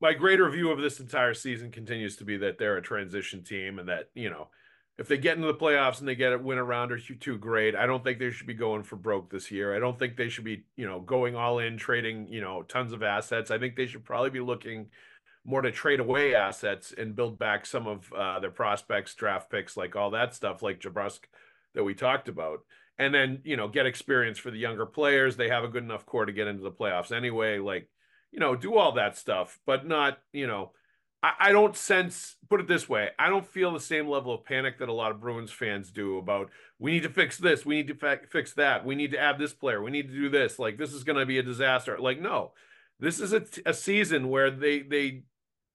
my 0.00 0.12
greater 0.12 0.48
view 0.50 0.70
of 0.70 0.80
this 0.80 1.00
entire 1.00 1.34
season 1.34 1.70
continues 1.70 2.16
to 2.16 2.24
be 2.24 2.36
that 2.38 2.58
they're 2.58 2.76
a 2.76 2.82
transition 2.82 3.42
team 3.44 3.78
and 3.78 3.88
that 3.88 4.04
you 4.14 4.30
know 4.30 4.48
if 4.98 5.08
they 5.08 5.16
get 5.16 5.36
into 5.36 5.46
the 5.46 5.54
playoffs 5.54 6.00
and 6.00 6.08
they 6.08 6.14
get 6.14 6.32
a 6.32 6.38
win 6.38 6.58
a 6.58 6.64
round 6.64 6.92
or 6.92 6.98
two, 6.98 7.38
great. 7.38 7.74
I 7.74 7.86
don't 7.86 8.04
think 8.04 8.18
they 8.18 8.30
should 8.30 8.46
be 8.46 8.54
going 8.54 8.82
for 8.82 8.96
broke 8.96 9.30
this 9.30 9.50
year. 9.50 9.74
I 9.74 9.78
don't 9.78 9.98
think 9.98 10.16
they 10.16 10.28
should 10.28 10.44
be, 10.44 10.64
you 10.76 10.86
know, 10.86 11.00
going 11.00 11.34
all 11.34 11.58
in 11.58 11.78
trading, 11.78 12.28
you 12.30 12.40
know, 12.40 12.62
tons 12.62 12.92
of 12.92 13.02
assets. 13.02 13.50
I 13.50 13.58
think 13.58 13.74
they 13.74 13.86
should 13.86 14.04
probably 14.04 14.30
be 14.30 14.40
looking 14.40 14.88
more 15.44 15.62
to 15.62 15.72
trade 15.72 15.98
away 15.98 16.34
assets 16.34 16.94
and 16.96 17.16
build 17.16 17.38
back 17.38 17.66
some 17.66 17.86
of 17.86 18.12
uh, 18.12 18.38
their 18.40 18.50
prospects, 18.50 19.14
draft 19.14 19.50
picks, 19.50 19.76
like 19.76 19.96
all 19.96 20.10
that 20.10 20.34
stuff, 20.34 20.62
like 20.62 20.80
DeBrusk 20.80 21.20
that 21.74 21.84
we 21.84 21.94
talked 21.94 22.28
about. 22.28 22.60
And 22.98 23.14
then, 23.14 23.40
you 23.44 23.56
know, 23.56 23.68
get 23.68 23.86
experience 23.86 24.38
for 24.38 24.50
the 24.50 24.58
younger 24.58 24.86
players. 24.86 25.36
They 25.36 25.48
have 25.48 25.64
a 25.64 25.68
good 25.68 25.82
enough 25.82 26.06
core 26.06 26.26
to 26.26 26.32
get 26.32 26.46
into 26.46 26.62
the 26.62 26.70
playoffs 26.70 27.10
anyway. 27.10 27.58
Like, 27.58 27.88
you 28.30 28.38
know, 28.38 28.54
do 28.54 28.76
all 28.76 28.92
that 28.92 29.16
stuff, 29.16 29.58
but 29.66 29.86
not, 29.86 30.18
you 30.32 30.46
know, 30.46 30.72
I, 31.22 31.52
don't 31.52 31.76
sense, 31.76 32.36
put 32.50 32.60
it 32.60 32.66
this 32.66 32.88
way, 32.88 33.10
I 33.16 33.28
don't 33.28 33.46
feel 33.46 33.72
the 33.72 33.78
same 33.80 34.08
level 34.08 34.34
of 34.34 34.44
panic 34.44 34.78
that 34.78 34.88
a 34.88 34.92
lot 34.92 35.12
of 35.12 35.20
Bruins 35.20 35.52
fans 35.52 35.92
do 35.92 36.18
about 36.18 36.50
we 36.80 36.90
need 36.90 37.04
to 37.04 37.08
fix 37.08 37.38
this, 37.38 37.64
we 37.64 37.76
need 37.76 37.88
to 37.88 37.94
fa- 37.94 38.20
fix 38.28 38.52
that, 38.54 38.84
we 38.84 38.96
need 38.96 39.12
to 39.12 39.18
add 39.18 39.38
this 39.38 39.52
player, 39.52 39.80
we 39.80 39.92
need 39.92 40.08
to 40.08 40.14
do 40.14 40.28
this. 40.28 40.58
Like 40.58 40.78
this 40.78 40.92
is 40.92 41.04
going 41.04 41.18
to 41.18 41.26
be 41.26 41.38
a 41.38 41.42
disaster. 41.42 41.96
Like 41.98 42.20
no, 42.20 42.52
this 42.98 43.20
is 43.20 43.32
a, 43.32 43.44
a 43.64 43.72
season 43.72 44.30
where 44.30 44.50
they 44.50 44.80
they 44.80 45.22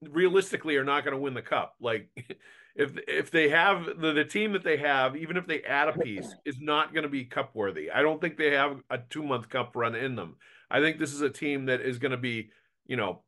realistically 0.01 0.75
are 0.75 0.83
not 0.83 1.05
going 1.05 1.15
to 1.15 1.21
win 1.21 1.33
the 1.33 1.41
cup. 1.41 1.75
Like 1.79 2.09
if 2.75 2.91
if 3.07 3.31
they 3.31 3.47
have 3.47 3.85
the, 3.99 4.11
the 4.11 4.25
team 4.25 4.51
that 4.51 4.63
they 4.63 4.77
have, 4.77 5.15
even 5.15 5.37
if 5.37 5.47
they 5.47 5.61
add 5.61 5.87
a 5.87 5.97
piece, 5.97 6.27
is 6.43 6.59
not 6.59 6.93
going 6.93 7.03
to 7.03 7.09
be 7.09 7.23
cup 7.23 7.55
worthy. 7.55 7.89
I 7.89 8.01
don't 8.01 8.19
think 8.19 8.37
they 8.37 8.51
have 8.51 8.81
a 8.89 8.97
two 8.97 9.23
month 9.23 9.47
cup 9.47 9.75
run 9.75 9.95
in 9.95 10.15
them. 10.17 10.35
I 10.69 10.81
think 10.81 10.99
this 10.99 11.13
is 11.13 11.21
a 11.21 11.29
team 11.29 11.67
that 11.67 11.79
is 11.79 11.99
going 11.99 12.11
to 12.11 12.17
be, 12.17 12.49
you 12.85 12.97
know, 12.97 13.21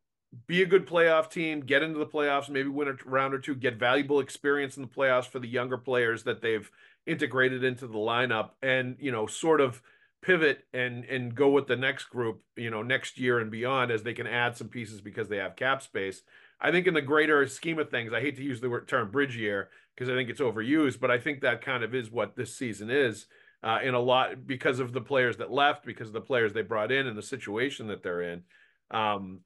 be 0.46 0.62
a 0.62 0.66
good 0.66 0.86
playoff 0.86 1.30
team, 1.30 1.60
get 1.60 1.82
into 1.82 1.98
the 1.98 2.06
playoffs, 2.06 2.48
maybe 2.48 2.68
win 2.68 2.88
a 2.88 2.94
round 3.04 3.34
or 3.34 3.38
two, 3.38 3.54
get 3.54 3.76
valuable 3.76 4.20
experience 4.20 4.76
in 4.76 4.82
the 4.82 4.88
playoffs 4.88 5.26
for 5.26 5.38
the 5.38 5.48
younger 5.48 5.76
players 5.76 6.22
that 6.24 6.40
they've 6.40 6.70
integrated 7.06 7.64
into 7.64 7.86
the 7.86 7.98
lineup, 7.98 8.50
and 8.62 8.96
you 9.00 9.10
know, 9.10 9.26
sort 9.26 9.60
of 9.60 9.82
pivot 10.22 10.64
and 10.72 11.04
and 11.06 11.34
go 11.34 11.48
with 11.48 11.66
the 11.66 11.76
next 11.76 12.04
group, 12.04 12.42
you 12.56 12.70
know, 12.70 12.82
next 12.82 13.18
year 13.18 13.40
and 13.40 13.50
beyond 13.50 13.90
as 13.90 14.02
they 14.02 14.14
can 14.14 14.26
add 14.26 14.56
some 14.56 14.68
pieces 14.68 15.00
because 15.00 15.28
they 15.28 15.38
have 15.38 15.56
cap 15.56 15.82
space. 15.82 16.22
I 16.60 16.70
think 16.70 16.86
in 16.86 16.94
the 16.94 17.02
greater 17.02 17.46
scheme 17.48 17.78
of 17.78 17.90
things, 17.90 18.12
I 18.12 18.20
hate 18.20 18.36
to 18.36 18.42
use 18.44 18.60
the 18.60 18.84
term 18.86 19.10
bridge 19.10 19.36
year 19.36 19.70
because 19.94 20.08
I 20.08 20.14
think 20.14 20.30
it's 20.30 20.40
overused, 20.40 21.00
but 21.00 21.10
I 21.10 21.18
think 21.18 21.40
that 21.40 21.62
kind 21.62 21.82
of 21.82 21.94
is 21.94 22.10
what 22.10 22.36
this 22.36 22.56
season 22.56 22.90
is. 22.90 23.26
Uh, 23.62 23.78
in 23.82 23.92
a 23.92 24.00
lot 24.00 24.46
because 24.46 24.78
of 24.78 24.94
the 24.94 25.02
players 25.02 25.36
that 25.36 25.52
left, 25.52 25.84
because 25.84 26.06
of 26.06 26.14
the 26.14 26.20
players 26.22 26.54
they 26.54 26.62
brought 26.62 26.90
in, 26.90 27.06
and 27.06 27.18
the 27.18 27.22
situation 27.22 27.88
that 27.88 28.02
they're 28.02 28.22
in. 28.22 28.42
Um, 28.90 29.40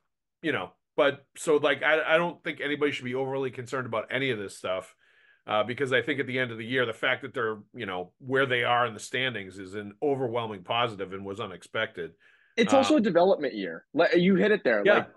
you 0.44 0.52
know, 0.52 0.70
but 0.96 1.24
so 1.36 1.56
like 1.56 1.82
I, 1.82 2.14
I 2.14 2.16
don't 2.18 2.42
think 2.44 2.60
anybody 2.62 2.92
should 2.92 3.06
be 3.06 3.14
overly 3.14 3.50
concerned 3.50 3.86
about 3.86 4.04
any 4.10 4.30
of 4.30 4.38
this 4.38 4.56
stuff. 4.56 4.94
Uh, 5.46 5.62
because 5.62 5.92
I 5.92 6.00
think 6.00 6.20
at 6.20 6.26
the 6.26 6.38
end 6.38 6.52
of 6.52 6.58
the 6.58 6.64
year, 6.64 6.86
the 6.86 6.94
fact 6.94 7.20
that 7.20 7.34
they're, 7.34 7.58
you 7.74 7.84
know, 7.84 8.12
where 8.18 8.46
they 8.46 8.64
are 8.64 8.86
in 8.86 8.94
the 8.94 9.00
standings 9.00 9.58
is 9.58 9.74
an 9.74 9.92
overwhelming 10.02 10.62
positive 10.62 11.12
and 11.12 11.22
was 11.22 11.38
unexpected. 11.38 12.12
It's 12.56 12.72
uh, 12.72 12.78
also 12.78 12.96
a 12.96 13.00
development 13.00 13.54
year. 13.54 13.84
You 14.16 14.36
hit 14.36 14.52
it 14.52 14.64
there. 14.64 14.82
Yeah. 14.86 14.94
Like, 14.94 15.08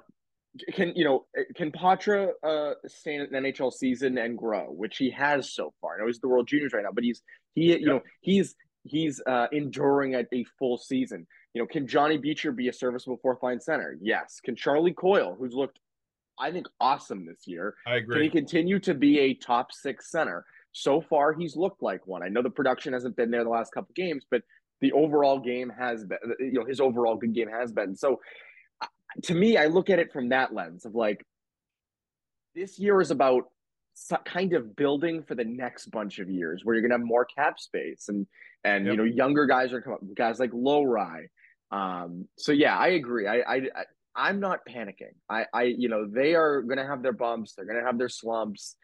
can 0.73 0.93
you 0.95 1.05
know? 1.05 1.25
Can 1.55 1.71
Poitras 1.71 2.31
uh, 2.43 2.73
stay 2.87 3.15
an 3.15 3.27
NHL 3.31 3.71
season 3.71 4.17
and 4.17 4.37
grow, 4.37 4.65
which 4.65 4.97
he 4.97 5.11
has 5.11 5.53
so 5.53 5.73
far? 5.79 5.95
I 5.95 5.99
know 5.99 6.07
he's 6.07 6.19
the 6.19 6.27
World 6.27 6.47
Juniors 6.47 6.73
right 6.73 6.83
now, 6.83 6.91
but 6.93 7.03
he's 7.03 7.21
he, 7.53 7.77
you 7.77 7.85
know, 7.85 8.01
he's 8.21 8.55
he's 8.83 9.21
uh, 9.25 9.47
enduring 9.51 10.15
a, 10.15 10.23
a 10.33 10.45
full 10.59 10.77
season. 10.77 11.27
You 11.57 11.63
know, 11.63 11.67
can 11.67 11.87
Johnny 11.87 12.19
Beecher 12.19 12.51
be 12.51 12.67
a 12.67 12.73
serviceable 12.73 13.17
fourth 13.19 13.41
line 13.41 13.59
center? 13.59 13.97
Yes. 13.99 14.39
Can 14.43 14.55
Charlie 14.55 14.93
Coyle, 14.93 15.35
who's 15.39 15.55
looked, 15.55 15.79
I 16.37 16.51
think, 16.51 16.67
awesome 16.79 17.25
this 17.25 17.47
year, 17.47 17.73
I 17.87 17.95
agree. 17.95 18.13
Can 18.13 18.23
he 18.25 18.29
continue 18.29 18.79
to 18.81 18.93
be 18.93 19.17
a 19.17 19.33
top 19.33 19.71
six 19.71 20.11
center? 20.11 20.45
So 20.73 21.01
far, 21.01 21.33
he's 21.33 21.55
looked 21.55 21.81
like 21.81 22.05
one. 22.05 22.21
I 22.21 22.27
know 22.27 22.43
the 22.43 22.51
production 22.51 22.93
hasn't 22.93 23.15
been 23.15 23.31
there 23.31 23.43
the 23.43 23.49
last 23.49 23.73
couple 23.73 23.91
games, 23.95 24.23
but 24.29 24.43
the 24.81 24.91
overall 24.91 25.39
game 25.39 25.71
has 25.75 26.05
been, 26.05 26.19
you 26.39 26.59
know, 26.59 26.63
his 26.63 26.79
overall 26.79 27.15
good 27.15 27.33
game 27.33 27.49
has 27.49 27.71
been. 27.71 27.95
So 27.95 28.21
uh, 28.79 28.85
to 29.23 29.33
me, 29.33 29.57
I 29.57 29.65
look 29.65 29.89
at 29.89 29.97
it 29.97 30.13
from 30.13 30.29
that 30.29 30.53
lens 30.53 30.85
of 30.85 30.93
like, 30.93 31.25
this 32.53 32.77
year 32.77 33.01
is 33.01 33.09
about 33.09 33.45
kind 34.25 34.53
of 34.53 34.75
building 34.75 35.23
for 35.23 35.33
the 35.33 35.43
next 35.43 35.87
bunch 35.87 36.19
of 36.19 36.29
years 36.29 36.63
where 36.63 36.75
you're 36.75 36.83
going 36.83 36.91
to 36.91 36.99
have 36.99 37.07
more 37.07 37.25
cap 37.25 37.59
space 37.59 38.09
and 38.09 38.27
and 38.63 38.85
yep. 38.85 38.91
you 38.91 38.97
know 38.97 39.03
younger 39.03 39.47
guys 39.47 39.73
are 39.73 39.81
coming 39.81 40.13
guys 40.15 40.39
like 40.39 40.51
Lohrei 40.51 41.25
um, 41.71 42.27
so 42.37 42.51
yeah, 42.51 42.77
I 42.77 42.89
agree. 42.89 43.27
I, 43.27 43.37
I, 43.41 43.61
I 44.15 44.29
am 44.29 44.39
not 44.39 44.59
panicking. 44.67 45.13
I, 45.29 45.45
I, 45.53 45.63
you 45.63 45.89
know, 45.89 46.07
they 46.07 46.35
are 46.35 46.61
going 46.61 46.77
to 46.77 46.85
have 46.85 47.03
their 47.03 47.13
bumps. 47.13 47.53
They're 47.53 47.65
going 47.65 47.79
to 47.79 47.85
have 47.85 47.97
their 47.97 48.09
slumps. 48.09 48.75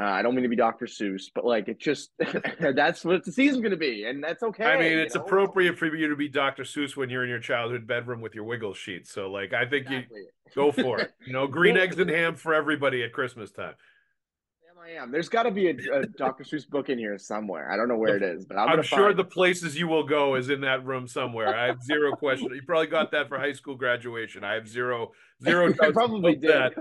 Uh, 0.00 0.06
I 0.06 0.22
don't 0.22 0.34
mean 0.34 0.44
to 0.44 0.48
be 0.48 0.56
Dr. 0.56 0.86
Seuss, 0.86 1.24
but 1.34 1.44
like 1.44 1.68
it 1.68 1.78
just 1.78 2.10
that's 2.60 3.04
what 3.04 3.22
the 3.22 3.32
season's 3.32 3.60
going 3.60 3.72
to 3.72 3.76
be, 3.76 4.04
and 4.04 4.24
that's 4.24 4.42
okay. 4.42 4.64
I 4.64 4.78
mean, 4.78 4.98
it's 4.98 5.14
know? 5.14 5.20
appropriate 5.20 5.76
for 5.76 5.94
you 5.94 6.08
to 6.08 6.16
be 6.16 6.26
Dr. 6.26 6.62
Seuss 6.62 6.96
when 6.96 7.10
you're 7.10 7.22
in 7.22 7.28
your 7.28 7.38
childhood 7.38 7.86
bedroom 7.86 8.22
with 8.22 8.34
your 8.34 8.44
wiggle 8.44 8.72
sheet. 8.72 9.06
So, 9.06 9.30
like, 9.30 9.52
I 9.52 9.66
think 9.66 9.88
exactly. 9.88 10.20
you 10.20 10.28
go 10.54 10.72
for 10.72 11.00
it. 11.00 11.12
You 11.26 11.34
know, 11.34 11.46
green 11.46 11.76
eggs 11.76 11.98
and 11.98 12.08
ham 12.08 12.36
for 12.36 12.54
everybody 12.54 13.02
at 13.02 13.12
Christmas 13.12 13.50
time. 13.50 13.74
I 14.82 14.92
am. 14.92 15.10
There's 15.10 15.28
got 15.28 15.42
to 15.42 15.50
be 15.50 15.68
a, 15.68 15.70
a 15.72 16.06
Dr. 16.16 16.42
Seuss 16.42 16.68
book 16.68 16.88
in 16.88 16.98
here 16.98 17.18
somewhere. 17.18 17.70
I 17.70 17.76
don't 17.76 17.88
know 17.88 17.96
where 17.96 18.16
it 18.16 18.22
is, 18.22 18.46
but 18.46 18.56
I'm, 18.56 18.68
I'm 18.68 18.82
sure 18.82 19.12
the 19.12 19.24
places 19.24 19.78
you 19.78 19.86
will 19.86 20.04
go 20.04 20.36
is 20.36 20.48
in 20.48 20.62
that 20.62 20.84
room 20.86 21.06
somewhere. 21.06 21.54
I 21.54 21.66
have 21.66 21.82
zero 21.82 22.12
question. 22.16 22.48
You 22.54 22.62
probably 22.62 22.86
got 22.86 23.10
that 23.12 23.28
for 23.28 23.38
high 23.38 23.52
school 23.52 23.74
graduation. 23.74 24.42
I 24.42 24.54
have 24.54 24.66
zero 24.66 25.12
zero. 25.44 25.74
I 25.82 25.90
probably 25.90 26.34
did. 26.34 26.50
That. 26.50 26.72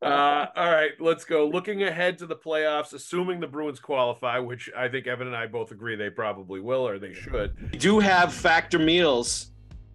Uh, 0.00 0.46
all 0.54 0.70
right, 0.70 0.92
let's 1.00 1.24
go. 1.24 1.48
Looking 1.48 1.82
ahead 1.82 2.18
to 2.18 2.26
the 2.26 2.36
playoffs, 2.36 2.92
assuming 2.92 3.40
the 3.40 3.48
Bruins 3.48 3.80
qualify, 3.80 4.38
which 4.38 4.70
I 4.76 4.88
think 4.88 5.08
Evan 5.08 5.26
and 5.26 5.36
I 5.36 5.46
both 5.46 5.72
agree 5.72 5.96
they 5.96 6.10
probably 6.10 6.60
will 6.60 6.86
or 6.86 6.98
they 6.98 7.12
should. 7.12 7.56
We 7.72 7.78
do 7.78 7.98
have 7.98 8.32
factor 8.32 8.78
meals 8.78 9.50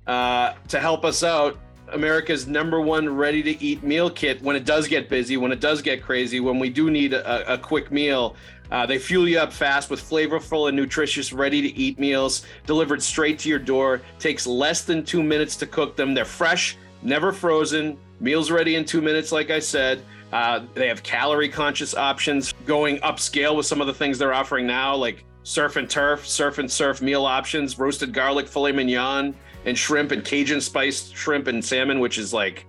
uh, 0.06 0.54
to 0.68 0.80
help 0.82 1.06
us 1.06 1.24
out 1.24 1.58
America's 1.92 2.48
number 2.48 2.80
one 2.82 3.14
ready 3.14 3.44
to 3.44 3.64
eat 3.64 3.84
meal 3.84 4.10
kit 4.10 4.42
when 4.42 4.56
it 4.56 4.66
does 4.66 4.88
get 4.88 5.10
busy, 5.10 5.38
when 5.38 5.52
it 5.52 5.60
does 5.60 5.82
get 5.82 6.02
crazy, 6.02 6.40
when 6.40 6.60
we 6.60 6.70
do 6.70 6.90
need 6.90 7.14
a, 7.14 7.54
a 7.54 7.58
quick 7.58 7.92
meal. 7.92 8.36
Uh, 8.72 8.86
they 8.86 8.98
fuel 8.98 9.28
you 9.28 9.40
up 9.40 9.54
fast 9.54 9.90
with 9.90 10.02
flavorful 10.02 10.68
and 10.68 10.76
nutritious 10.76 11.32
ready 11.32 11.62
to 11.62 11.68
eat 11.78 12.00
meals 12.00 12.46
delivered 12.66 13.04
straight 13.04 13.38
to 13.40 13.50
your 13.50 13.60
door. 13.60 14.02
Takes 14.18 14.48
less 14.48 14.84
than 14.84 15.04
two 15.04 15.22
minutes 15.22 15.56
to 15.58 15.68
cook 15.68 15.96
them. 15.96 16.14
They're 16.14 16.26
fresh, 16.26 16.78
never 17.02 17.32
frozen, 17.32 17.98
meals 18.20 18.50
ready 18.50 18.76
in 18.76 18.86
two 18.86 19.02
minutes, 19.02 19.32
like 19.32 19.52
I 19.52 19.60
said. 19.60 20.04
Uh, 20.32 20.62
they 20.74 20.88
have 20.88 21.04
calorie 21.04 21.50
conscious 21.50 21.94
options 21.94 22.54
going 22.66 22.98
upscale 23.00 23.56
with 23.56 23.68
some 23.68 23.82
of 23.82 23.86
the 23.86 23.94
things 23.94 24.18
they're 24.18 24.34
offering 24.34 24.66
now, 24.66 24.96
like 24.96 25.24
surf 25.44 25.76
and 25.76 25.88
turf, 25.88 26.26
surf 26.28 26.58
and 26.58 26.72
surf 26.72 27.02
meal 27.02 27.26
options, 27.26 27.78
roasted 27.78 28.14
garlic 28.14 28.48
filet 28.48 28.72
mignon 28.72 29.36
and 29.66 29.78
shrimp 29.78 30.12
and 30.12 30.24
Cajun 30.24 30.62
spiced 30.62 31.16
shrimp 31.16 31.48
and 31.48 31.64
salmon, 31.64 32.00
which 32.00 32.18
is 32.18 32.34
like 32.34 32.66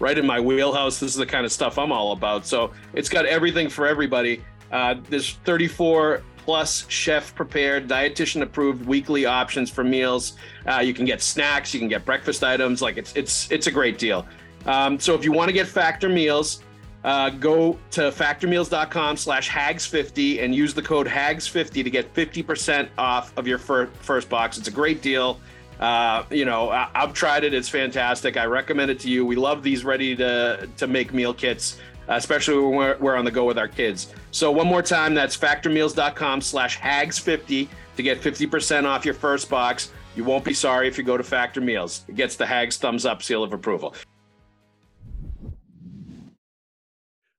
right 0.00 0.16
in 0.16 0.26
my 0.26 0.40
wheelhouse. 0.40 1.00
This 1.00 1.10
is 1.10 1.16
the 1.16 1.26
kind 1.26 1.44
of 1.44 1.52
stuff 1.52 1.78
I'm 1.78 1.92
all 1.92 2.12
about. 2.12 2.46
So 2.46 2.72
it's 2.92 3.08
got 3.08 3.26
everything 3.26 3.68
for 3.68 3.86
everybody. 3.86 4.42
Uh, 4.70 4.96
there's 5.08 5.34
34 5.44 6.22
plus 6.36 6.88
chef 6.88 7.34
prepared, 7.34 7.88
dietitian 7.88 8.42
approved 8.42 8.86
weekly 8.86 9.26
options 9.26 9.70
for 9.70 9.84
meals. 9.84 10.34
Uh, 10.66 10.78
you 10.78 10.94
can 10.94 11.04
get 11.04 11.20
snacks, 11.20 11.74
you 11.74 11.80
can 11.80 11.88
get 11.88 12.04
breakfast 12.04 12.42
items. 12.42 12.80
Like 12.80 12.96
it's 12.96 13.14
it's 13.14 13.50
it's 13.50 13.66
a 13.66 13.70
great 13.70 13.98
deal. 13.98 14.26
Um, 14.66 14.98
so 14.98 15.14
if 15.14 15.24
you 15.24 15.32
want 15.32 15.48
to 15.48 15.52
get 15.52 15.66
Factor 15.66 16.08
Meals, 16.08 16.62
uh, 17.04 17.30
go 17.30 17.78
to 17.92 18.10
factormeals.com 18.10 19.16
slash 19.16 19.48
haggs50 19.48 20.42
and 20.42 20.54
use 20.54 20.74
the 20.74 20.82
code 20.82 21.06
haggs50 21.06 21.84
to 21.84 21.90
get 21.90 22.12
50% 22.12 22.88
off 22.98 23.36
of 23.36 23.46
your 23.46 23.58
fir- 23.58 23.86
first 24.00 24.28
box. 24.28 24.58
It's 24.58 24.68
a 24.68 24.72
great 24.72 25.00
deal. 25.00 25.40
Uh, 25.80 26.24
you 26.30 26.44
know, 26.44 26.70
I, 26.70 26.88
have 26.94 27.12
tried 27.12 27.42
it; 27.44 27.54
it's 27.54 27.68
fantastic. 27.68 28.36
I 28.36 28.46
recommend 28.46 28.90
it 28.90 28.98
to 29.00 29.08
you. 29.08 29.24
We 29.24 29.36
love 29.36 29.62
these 29.62 29.84
ready 29.84 30.16
to 30.16 30.68
to 30.76 30.86
make 30.86 31.12
meal 31.12 31.32
kits, 31.32 31.78
especially 32.08 32.58
when 32.58 32.74
we're, 32.74 32.98
we're 32.98 33.16
on 33.16 33.24
the 33.24 33.30
go 33.30 33.44
with 33.44 33.58
our 33.58 33.68
kids. 33.68 34.12
So 34.32 34.50
one 34.50 34.66
more 34.66 34.82
time, 34.82 35.14
that's 35.14 35.36
factormeals.com/haggs50 35.36 37.68
to 37.96 38.02
get 38.02 38.20
50% 38.20 38.84
off 38.84 39.04
your 39.04 39.14
first 39.14 39.48
box. 39.50 39.92
You 40.16 40.24
won't 40.24 40.44
be 40.44 40.54
sorry 40.54 40.88
if 40.88 40.98
you 40.98 41.04
go 41.04 41.16
to 41.16 41.22
Factor 41.22 41.60
Meals. 41.60 42.04
It 42.08 42.16
gets 42.16 42.34
the 42.34 42.46
Haggs 42.46 42.76
thumbs 42.76 43.06
up 43.06 43.22
seal 43.22 43.44
of 43.44 43.52
approval. 43.52 43.94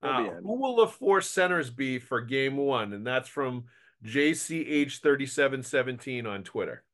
Uh, 0.02 0.30
who 0.42 0.58
will 0.58 0.78
the 0.78 0.88
four 0.88 1.20
centers 1.20 1.70
be 1.70 2.00
for 2.00 2.22
game 2.22 2.56
one? 2.56 2.94
And 2.94 3.06
that's 3.06 3.28
from 3.28 3.66
JCH3717 4.06 6.26
on 6.26 6.44
Twitter. 6.44 6.86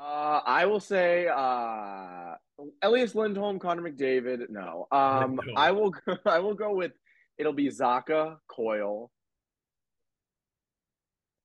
Uh, 0.00 0.40
I 0.44 0.66
will 0.66 0.80
say 0.80 1.26
uh, 1.28 2.34
Elias 2.82 3.14
Lindholm, 3.14 3.58
Connor 3.58 3.82
McDavid. 3.82 4.50
No, 4.50 4.86
um, 4.92 5.40
I 5.56 5.70
will. 5.70 5.94
I 6.26 6.38
will 6.38 6.54
go 6.54 6.74
with. 6.74 6.92
It'll 7.38 7.52
be 7.52 7.68
Zacha, 7.68 8.36
Coyle. 8.48 9.10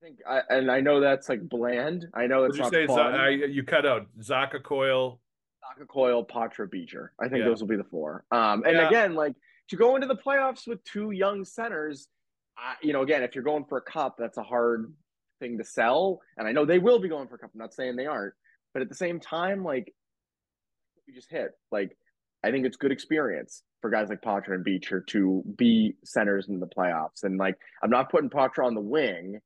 I 0.01 0.05
think, 0.05 0.19
I, 0.27 0.41
and 0.49 0.71
I 0.71 0.81
know 0.81 0.99
that's 0.99 1.29
like 1.29 1.47
bland. 1.47 2.07
I 2.13 2.27
know 2.27 2.45
it's 2.45 2.57
not 2.57 2.71
you 2.73 2.79
say 2.79 2.87
fun. 2.87 3.13
Z- 3.13 3.19
I, 3.19 3.29
you 3.29 3.63
cut 3.63 3.85
out 3.85 4.07
Zacha, 4.19 4.63
Coyle, 4.63 5.19
Zacha, 5.63 5.87
Coyle, 5.87 6.25
Poitras 6.25 6.71
Beecher. 6.71 7.13
I 7.19 7.27
think 7.27 7.39
yeah. 7.39 7.45
those 7.45 7.61
will 7.61 7.67
be 7.67 7.77
the 7.77 7.83
four. 7.83 8.25
Um, 8.31 8.63
and 8.65 8.77
yeah. 8.77 8.87
again, 8.87 9.15
like 9.15 9.35
to 9.69 9.75
go 9.75 9.95
into 9.95 10.07
the 10.07 10.15
playoffs 10.15 10.67
with 10.67 10.83
two 10.83 11.11
young 11.11 11.45
centers, 11.45 12.07
uh, 12.57 12.73
you 12.81 12.93
know, 12.93 13.03
again, 13.03 13.23
if 13.23 13.35
you're 13.35 13.43
going 13.43 13.65
for 13.65 13.77
a 13.77 13.81
cup, 13.81 14.15
that's 14.17 14.37
a 14.37 14.43
hard 14.43 14.91
thing 15.41 15.58
to 15.58 15.65
sell. 15.65 16.21
And 16.38 16.47
I 16.47 16.54
know 16.54 16.63
they 16.63 16.80
will 16.80 16.99
be 16.99 17.10
going 17.10 17.27
for 17.27 17.36
a 17.36 17.38
cup. 17.38 17.51
I'm 17.54 17.60
not 17.60 17.73
saying 17.73 17.97
they 17.97 18.06
aren't, 18.06 18.34
but 18.73 18.82
at 18.82 18.88
the 18.88 18.95
same 18.95 19.19
time, 19.19 19.65
like 19.65 19.93
you 21.06 21.13
just 21.13 21.30
hit, 21.30 21.51
like 21.71 21.97
I 22.43 22.51
think 22.51 22.65
it's 22.65 22.77
good 22.77 22.93
experience 22.93 23.63
for 23.82 23.89
guys 23.89 24.08
like 24.08 24.21
Poitras 24.21 24.56
and 24.56 24.63
Beecher 24.63 25.01
to 25.10 25.43
be 25.58 25.95
centers 26.06 26.47
in 26.47 26.60
the 26.60 26.67
playoffs. 26.67 27.23
And 27.23 27.38
like 27.38 27.58
I'm 27.84 27.89
not 27.89 28.10
putting 28.10 28.30
Poitras 28.30 28.65
on 28.65 28.75
the 28.75 28.82
wing. 28.82 29.39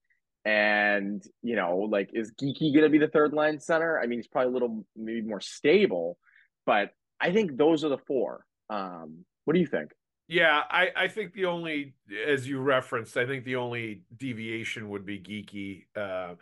And 0.43 1.23
you 1.41 1.55
know, 1.55 1.87
like, 1.89 2.11
is 2.13 2.31
Geekie 2.39 2.71
going 2.71 2.83
to 2.83 2.89
be 2.89 2.99
the 2.99 3.07
third 3.07 3.33
line 3.33 3.59
center? 3.59 3.99
I 3.99 4.05
mean, 4.05 4.19
he's 4.19 4.27
probably 4.27 4.51
a 4.51 4.53
little 4.53 4.85
maybe 4.95 5.21
more 5.21 5.41
stable, 5.41 6.19
but 6.67 6.91
I 7.19 7.31
think 7.31 7.57
those 7.57 7.83
are 7.83 7.89
the 7.89 7.97
four. 7.97 8.45
Um, 8.69 9.25
what 9.45 9.55
do 9.55 9.59
you 9.59 9.65
think? 9.65 9.89
Yeah, 10.27 10.63
I, 10.69 10.89
I 10.95 11.07
think 11.07 11.33
the 11.33 11.45
only, 11.45 11.93
as 12.27 12.47
you 12.47 12.59
referenced, 12.59 13.15
I 13.15 13.27
think 13.27 13.45
the 13.45 13.57
only 13.57 14.01
deviation 14.17 14.89
would 14.89 15.05
be 15.05 15.19
Geekie 15.19 15.85
uh, 15.95 16.35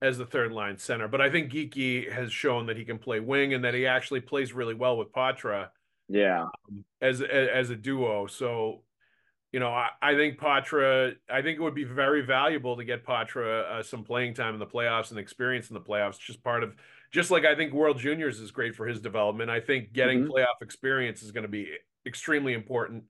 as 0.00 0.18
the 0.18 0.26
third 0.26 0.52
line 0.52 0.78
center. 0.78 1.08
But 1.08 1.20
I 1.20 1.28
think 1.28 1.52
Geekie 1.52 2.12
has 2.12 2.32
shown 2.32 2.66
that 2.66 2.76
he 2.76 2.84
can 2.84 2.98
play 2.98 3.18
wing 3.18 3.54
and 3.54 3.64
that 3.64 3.74
he 3.74 3.86
actually 3.86 4.20
plays 4.20 4.52
really 4.52 4.74
well 4.74 4.96
with 4.96 5.12
Poitras. 5.12 5.68
Yeah, 6.08 6.42
um, 6.42 6.84
as 7.00 7.20
as 7.20 7.70
a 7.70 7.76
duo. 7.76 8.28
So, 8.28 8.82
you 9.52 9.60
know, 9.60 9.68
I, 9.68 9.88
I 10.00 10.14
think 10.14 10.38
Poitras. 10.38 11.16
I 11.28 11.42
think 11.42 11.58
it 11.58 11.62
would 11.62 11.74
be 11.74 11.84
very 11.84 12.22
valuable 12.22 12.76
to 12.76 12.84
get 12.84 13.04
Poitras 13.04 13.64
uh, 13.64 13.82
some 13.82 14.04
playing 14.04 14.34
time 14.34 14.54
in 14.54 14.60
the 14.60 14.66
playoffs 14.66 15.10
and 15.10 15.18
experience 15.18 15.70
in 15.70 15.74
the 15.74 15.80
playoffs. 15.80 16.18
Just 16.18 16.42
part 16.42 16.62
of, 16.62 16.74
just 17.10 17.30
like 17.32 17.44
I 17.44 17.56
think 17.56 17.74
World 17.74 17.98
Juniors 17.98 18.38
is 18.38 18.52
great 18.52 18.76
for 18.76 18.86
his 18.86 19.00
development. 19.00 19.50
I 19.50 19.60
think 19.60 19.92
getting 19.92 20.20
mm-hmm. 20.20 20.30
playoff 20.30 20.62
experience 20.62 21.22
is 21.22 21.32
going 21.32 21.42
to 21.42 21.48
be 21.48 21.72
extremely 22.08 22.54
important 22.54 23.04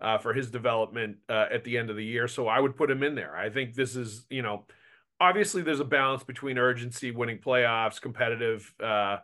uh, 0.00 0.18
for 0.18 0.34
his 0.34 0.50
development 0.50 1.16
uh, 1.28 1.46
at 1.52 1.64
the 1.64 1.78
end 1.78 1.90
of 1.90 1.96
the 1.96 2.04
year. 2.04 2.28
So 2.28 2.48
I 2.48 2.60
would 2.60 2.76
put 2.76 2.90
him 2.90 3.02
in 3.02 3.14
there. 3.14 3.36
I 3.36 3.48
think 3.50 3.74
this 3.74 3.96
is, 3.96 4.26
you 4.30 4.42
know, 4.42 4.66
obviously 5.20 5.62
there's 5.62 5.80
a 5.80 5.84
balance 5.84 6.24
between 6.24 6.58
urgency, 6.58 7.10
winning 7.10 7.38
playoffs, 7.38 8.00
competitive, 8.00 8.74
uh, 8.82 9.18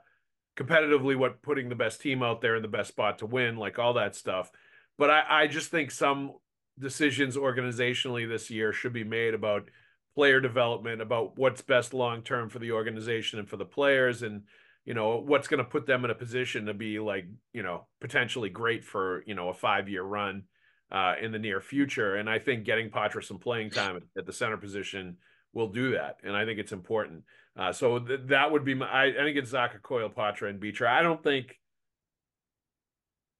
competitively, 0.57 1.17
what 1.17 1.43
putting 1.43 1.69
the 1.69 1.75
best 1.75 2.01
team 2.01 2.23
out 2.23 2.41
there 2.41 2.57
in 2.57 2.63
the 2.63 2.69
best 2.69 2.89
spot 2.89 3.19
to 3.19 3.27
win, 3.27 3.57
like 3.57 3.79
all 3.79 3.95
that 3.95 4.15
stuff. 4.17 4.51
But 4.99 5.11
I, 5.11 5.25
I 5.29 5.47
just 5.47 5.71
think 5.71 5.91
some 5.91 6.33
decisions 6.79 7.37
organizationally 7.37 8.29
this 8.29 8.51
year 8.51 8.73
should 8.73 8.93
be 8.93 9.05
made 9.05 9.35
about 9.35 9.71
player 10.15 10.41
development, 10.41 11.03
about 11.03 11.39
what's 11.39 11.63
best 11.63 11.93
long 11.93 12.23
term 12.23 12.49
for 12.49 12.59
the 12.59 12.73
organization 12.73 13.39
and 13.39 13.49
for 13.49 13.57
the 13.57 13.65
players, 13.65 14.23
and 14.23 14.43
you 14.87 14.95
know 14.95 15.17
what's 15.17 15.49
going 15.49 15.59
to 15.59 15.65
put 15.65 15.85
them 15.85 16.05
in 16.05 16.11
a 16.11 16.15
position 16.15 16.67
to 16.67 16.75
be 16.75 16.99
like 16.99 17.27
you 17.53 17.63
know 17.63 17.87
potentially 18.01 18.49
great 18.49 18.85
for 18.85 19.23
you 19.27 19.35
know 19.35 19.51
a 19.51 19.55
five 19.55 19.89
year 19.89 20.03
run 20.03 20.45
uh, 20.91 21.15
in 21.21 21.33
the 21.33 21.39
near 21.39 21.61
future. 21.61 22.15
And 22.15 22.31
I 22.31 22.39
think 22.39 22.65
getting 22.65 22.91
Poitras 22.91 23.25
some 23.25 23.39
playing 23.39 23.71
time 23.71 23.97
at, 23.97 24.03
at, 24.17 24.27
the 24.27 24.33
center 24.33 24.57
position 24.57 25.17
will 25.53 25.69
do 25.69 25.93
that, 25.93 26.19
and 26.23 26.37
I 26.37 26.45
think 26.45 26.59
it's 26.59 26.73
important. 26.73 27.25
Uh, 27.59 27.73
so 27.73 27.99
th- 27.99 28.21
that 28.27 28.53
would 28.53 28.65
be 28.65 28.75
my. 28.75 28.87
I, 28.87 29.05
I 29.07 29.25
think 29.25 29.37
it's 29.37 29.53
Zacha 29.53 29.83
Coyle, 29.83 30.09
Poitras, 30.09 30.51
and 30.51 30.61
Beecher. 30.61 30.87
I 30.87 31.03
don't 31.03 31.23
think. 31.23 31.59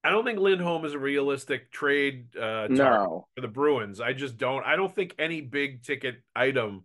I 0.03 0.09
don't 0.09 0.23
think 0.23 0.39
Lindholm 0.39 0.85
is 0.85 0.93
a 0.93 0.99
realistic 0.99 1.71
trade 1.71 2.35
uh, 2.37 2.67
no. 2.69 3.27
for 3.35 3.41
the 3.41 3.47
Bruins. 3.47 3.99
I 3.99 4.13
just 4.13 4.37
don't. 4.37 4.65
I 4.65 4.75
don't 4.75 4.93
think 4.93 5.15
any 5.17 5.41
big 5.41 5.83
ticket 5.83 6.15
item 6.35 6.83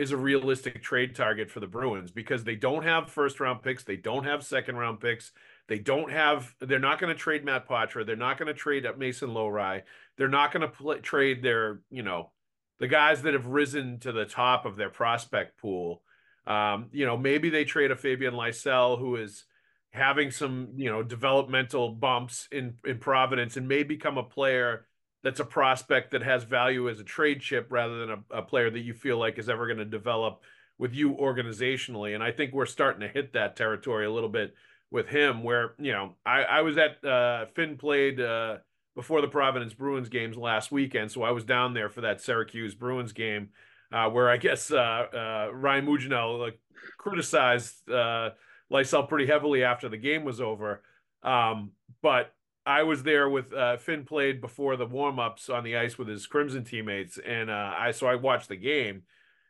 is 0.00 0.12
a 0.12 0.16
realistic 0.16 0.82
trade 0.82 1.14
target 1.14 1.50
for 1.50 1.60
the 1.60 1.66
Bruins 1.66 2.10
because 2.10 2.42
they 2.42 2.56
don't 2.56 2.84
have 2.84 3.10
first 3.10 3.38
round 3.38 3.62
picks, 3.62 3.84
they 3.84 3.96
don't 3.96 4.24
have 4.24 4.42
second 4.42 4.76
round 4.76 4.98
picks, 4.98 5.30
they 5.68 5.78
don't 5.78 6.10
have. 6.10 6.54
They're 6.58 6.78
not 6.78 6.98
going 6.98 7.14
to 7.14 7.20
trade 7.20 7.44
Matt 7.44 7.68
Poitras. 7.68 8.06
They're 8.06 8.16
not 8.16 8.38
going 8.38 8.48
to 8.48 8.54
trade 8.54 8.86
up 8.86 8.96
Mason 8.96 9.28
Lohrei, 9.28 9.82
They're 10.16 10.28
not 10.28 10.52
going 10.52 10.66
to 10.66 11.00
trade 11.02 11.42
their 11.42 11.80
you 11.90 12.02
know 12.02 12.30
the 12.78 12.88
guys 12.88 13.20
that 13.22 13.34
have 13.34 13.46
risen 13.46 13.98
to 14.00 14.10
the 14.10 14.24
top 14.24 14.64
of 14.64 14.76
their 14.76 14.88
prospect 14.88 15.60
pool. 15.60 16.02
Um, 16.46 16.86
you 16.92 17.04
know, 17.04 17.18
maybe 17.18 17.50
they 17.50 17.64
trade 17.66 17.90
a 17.90 17.96
Fabian 17.96 18.32
Lysell 18.32 18.98
who 18.98 19.16
is 19.16 19.44
having 19.90 20.30
some 20.30 20.70
you 20.76 20.90
know 20.90 21.02
developmental 21.02 21.90
bumps 21.90 22.48
in 22.50 22.78
in 22.86 22.98
Providence 22.98 23.58
and 23.58 23.68
may 23.68 23.82
become 23.82 24.16
a 24.16 24.22
player 24.22 24.86
that's 25.22 25.40
a 25.40 25.44
prospect 25.44 26.12
that 26.12 26.22
has 26.22 26.44
value 26.44 26.88
as 26.88 27.00
a 27.00 27.04
trade 27.04 27.40
chip 27.40 27.66
rather 27.70 27.98
than 27.98 28.10
a, 28.10 28.38
a 28.38 28.42
player 28.42 28.70
that 28.70 28.80
you 28.80 28.94
feel 28.94 29.18
like 29.18 29.38
is 29.38 29.48
ever 29.48 29.66
going 29.66 29.78
to 29.78 29.84
develop 29.84 30.42
with 30.78 30.94
you 30.94 31.14
organizationally. 31.14 32.14
And 32.14 32.22
I 32.22 32.32
think 32.32 32.52
we're 32.52 32.66
starting 32.66 33.02
to 33.02 33.08
hit 33.08 33.34
that 33.34 33.56
territory 33.56 34.06
a 34.06 34.10
little 34.10 34.30
bit 34.30 34.54
with 34.90 35.08
him 35.08 35.42
where, 35.42 35.74
you 35.78 35.92
know, 35.92 36.14
I, 36.24 36.42
I 36.42 36.60
was 36.62 36.78
at 36.78 37.04
uh, 37.04 37.46
Finn 37.54 37.76
played 37.76 38.20
uh, 38.20 38.56
before 38.94 39.20
the 39.20 39.28
Providence 39.28 39.74
Bruins 39.74 40.08
games 40.08 40.36
last 40.36 40.72
weekend. 40.72 41.12
So 41.12 41.22
I 41.22 41.30
was 41.32 41.44
down 41.44 41.74
there 41.74 41.90
for 41.90 42.00
that 42.00 42.20
Syracuse 42.20 42.74
Bruins 42.74 43.12
game 43.12 43.50
uh, 43.92 44.08
where 44.08 44.30
I 44.30 44.38
guess 44.38 44.72
uh, 44.72 44.76
uh, 44.76 45.50
Ryan 45.52 45.86
Mougenel 45.86 46.40
like, 46.40 46.58
criticized 46.96 47.88
uh, 47.90 48.30
Lysell 48.72 49.08
pretty 49.08 49.26
heavily 49.26 49.64
after 49.64 49.88
the 49.88 49.98
game 49.98 50.24
was 50.24 50.40
over. 50.40 50.82
Um, 51.22 51.72
but 52.00 52.32
I 52.70 52.84
was 52.84 53.02
there 53.02 53.28
with 53.28 53.52
uh, 53.52 53.76
Finn 53.78 54.04
played 54.04 54.40
before 54.40 54.76
the 54.76 54.86
warm-ups 54.86 55.50
on 55.50 55.64
the 55.64 55.76
ice 55.76 55.98
with 55.98 56.06
his 56.06 56.28
Crimson 56.28 56.62
teammates, 56.62 57.18
and 57.18 57.50
uh, 57.50 57.74
I 57.76 57.90
so 57.90 58.06
I 58.06 58.14
watched 58.14 58.48
the 58.48 58.56
game. 58.56 59.02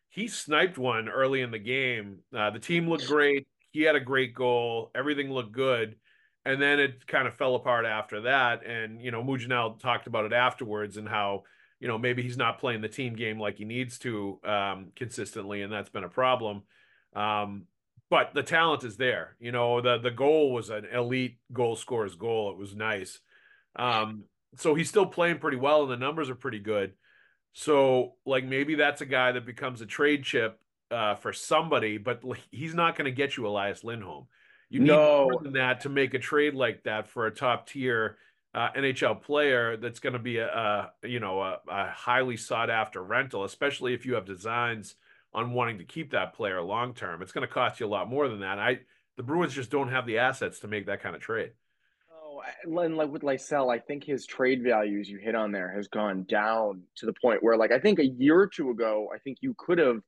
He 0.08 0.26
sniped 0.26 0.78
one 0.78 1.08
early 1.08 1.42
in 1.42 1.50
the 1.50 1.58
game. 1.58 2.20
Uh, 2.34 2.50
the 2.50 2.58
team 2.58 2.88
looked 2.88 3.06
great. 3.06 3.46
He 3.72 3.82
had 3.82 3.94
a 3.94 4.00
great 4.00 4.34
goal. 4.34 4.90
Everything 4.94 5.30
looked 5.30 5.52
good, 5.52 5.96
and 6.46 6.60
then 6.62 6.80
it 6.80 7.06
kind 7.06 7.28
of 7.28 7.34
fell 7.34 7.54
apart 7.56 7.84
after 7.84 8.22
that. 8.22 8.64
And 8.64 9.02
you 9.02 9.10
know, 9.10 9.22
Mougenel 9.22 9.78
talked 9.78 10.06
about 10.06 10.24
it 10.24 10.32
afterwards 10.32 10.96
and 10.96 11.06
how 11.06 11.42
you 11.78 11.88
know 11.88 11.98
maybe 11.98 12.22
he's 12.22 12.38
not 12.38 12.58
playing 12.58 12.80
the 12.80 12.88
team 12.88 13.14
game 13.14 13.38
like 13.38 13.58
he 13.58 13.66
needs 13.66 13.98
to 13.98 14.40
um, 14.44 14.92
consistently, 14.96 15.60
and 15.60 15.70
that's 15.70 15.90
been 15.90 16.04
a 16.04 16.08
problem. 16.08 16.62
Um, 17.14 17.66
but 18.10 18.34
the 18.34 18.42
talent 18.42 18.84
is 18.84 18.96
there. 18.96 19.36
You 19.38 19.52
know, 19.52 19.80
the 19.80 19.98
the 19.98 20.10
goal 20.10 20.52
was 20.52 20.68
an 20.68 20.86
elite 20.92 21.38
goal 21.52 21.76
scorer's 21.76 22.16
goal. 22.16 22.50
It 22.50 22.58
was 22.58 22.74
nice. 22.74 23.20
Um, 23.76 24.24
so 24.56 24.74
he's 24.74 24.88
still 24.88 25.06
playing 25.06 25.38
pretty 25.38 25.56
well, 25.56 25.82
and 25.82 25.90
the 25.90 25.96
numbers 25.96 26.28
are 26.28 26.34
pretty 26.34 26.58
good. 26.58 26.92
So, 27.52 28.14
like, 28.26 28.44
maybe 28.44 28.74
that's 28.74 29.00
a 29.00 29.06
guy 29.06 29.32
that 29.32 29.46
becomes 29.46 29.80
a 29.80 29.86
trade 29.86 30.24
chip 30.24 30.60
uh, 30.90 31.14
for 31.14 31.32
somebody, 31.32 31.98
but 31.98 32.22
he's 32.50 32.74
not 32.74 32.96
going 32.96 33.06
to 33.06 33.12
get 33.12 33.36
you 33.36 33.46
Elias 33.46 33.84
Lindholm. 33.84 34.26
You 34.68 34.80
need 34.80 34.88
no. 34.88 35.28
more 35.30 35.42
than 35.42 35.54
that 35.54 35.80
to 35.82 35.88
make 35.88 36.14
a 36.14 36.18
trade 36.18 36.54
like 36.54 36.84
that 36.84 37.08
for 37.08 37.26
a 37.26 37.34
top 37.34 37.68
tier 37.68 38.18
uh, 38.54 38.70
NHL 38.76 39.22
player 39.22 39.76
that's 39.76 40.00
going 40.00 40.12
to 40.12 40.18
be 40.18 40.38
a, 40.38 40.48
a 40.48 41.08
you 41.08 41.20
know 41.20 41.40
a, 41.40 41.58
a 41.68 41.90
highly 41.90 42.36
sought 42.36 42.70
after 42.70 43.02
rental, 43.02 43.44
especially 43.44 43.94
if 43.94 44.04
you 44.04 44.14
have 44.14 44.24
designs 44.24 44.96
on 45.32 45.52
wanting 45.52 45.78
to 45.78 45.84
keep 45.84 46.12
that 46.12 46.34
player 46.34 46.60
long 46.60 46.94
term. 46.94 47.22
It's 47.22 47.32
going 47.32 47.46
to 47.46 47.52
cost 47.52 47.80
you 47.80 47.86
a 47.86 47.88
lot 47.88 48.08
more 48.08 48.28
than 48.28 48.40
that. 48.40 48.58
I 48.58 48.80
the 49.16 49.22
Bruins 49.22 49.54
just 49.54 49.70
don't 49.70 49.90
have 49.90 50.06
the 50.06 50.18
assets 50.18 50.60
to 50.60 50.68
make 50.68 50.86
that 50.86 51.02
kind 51.02 51.14
of 51.14 51.20
trade. 51.20 51.50
Oh, 52.10 52.42
and 52.64 52.96
like 52.96 53.10
with 53.10 53.22
Lysell, 53.22 53.72
I 53.72 53.78
think 53.78 54.04
his 54.04 54.26
trade 54.26 54.62
values 54.62 55.08
you 55.08 55.18
hit 55.18 55.34
on 55.34 55.52
there 55.52 55.72
has 55.74 55.88
gone 55.88 56.24
down 56.24 56.82
to 56.96 57.06
the 57.06 57.12
point 57.12 57.42
where, 57.42 57.56
like, 57.56 57.72
I 57.72 57.78
think 57.78 57.98
a 57.98 58.06
year 58.06 58.38
or 58.38 58.46
two 58.46 58.70
ago, 58.70 59.08
I 59.14 59.18
think 59.18 59.38
you 59.40 59.54
could 59.58 59.78
have, 59.78 60.00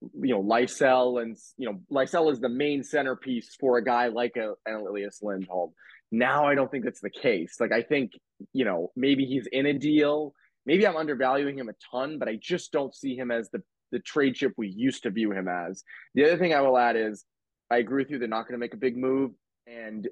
you 0.00 0.34
know, 0.34 0.42
Lysell 0.42 1.22
and 1.22 1.36
you 1.56 1.70
know, 1.70 1.80
Lysell 1.90 2.30
is 2.30 2.40
the 2.40 2.48
main 2.48 2.84
centerpiece 2.84 3.56
for 3.58 3.78
a 3.78 3.84
guy 3.84 4.08
like 4.08 4.36
a, 4.36 4.52
an 4.66 4.86
Elias 4.86 5.20
Lindholm. 5.22 5.72
Now 6.10 6.46
I 6.46 6.54
don't 6.54 6.70
think 6.70 6.84
that's 6.84 7.00
the 7.00 7.10
case. 7.10 7.56
Like, 7.58 7.72
I 7.72 7.82
think 7.82 8.12
you 8.52 8.64
know 8.64 8.92
maybe 8.94 9.24
he's 9.24 9.46
in 9.50 9.66
a 9.66 9.72
deal. 9.72 10.34
Maybe 10.66 10.86
I'm 10.86 10.96
undervaluing 10.96 11.58
him 11.58 11.70
a 11.70 11.74
ton, 11.90 12.18
but 12.18 12.28
I 12.28 12.38
just 12.40 12.70
don't 12.70 12.94
see 12.94 13.16
him 13.16 13.30
as 13.30 13.48
the 13.48 13.62
the 13.92 13.98
trade 14.00 14.34
chip 14.34 14.52
we 14.56 14.68
used 14.68 15.02
to 15.04 15.10
view 15.10 15.32
him 15.32 15.48
as. 15.48 15.82
The 16.14 16.24
other 16.24 16.38
thing 16.38 16.54
I 16.54 16.60
will 16.60 16.78
add 16.78 16.96
is 16.96 17.24
I 17.70 17.78
agree 17.78 18.02
with 18.02 18.10
you. 18.10 18.18
They're 18.18 18.28
not 18.28 18.42
going 18.42 18.54
to 18.54 18.58
make 18.58 18.74
a 18.74 18.78
big 18.78 18.96
move, 18.96 19.32
and 19.66 20.08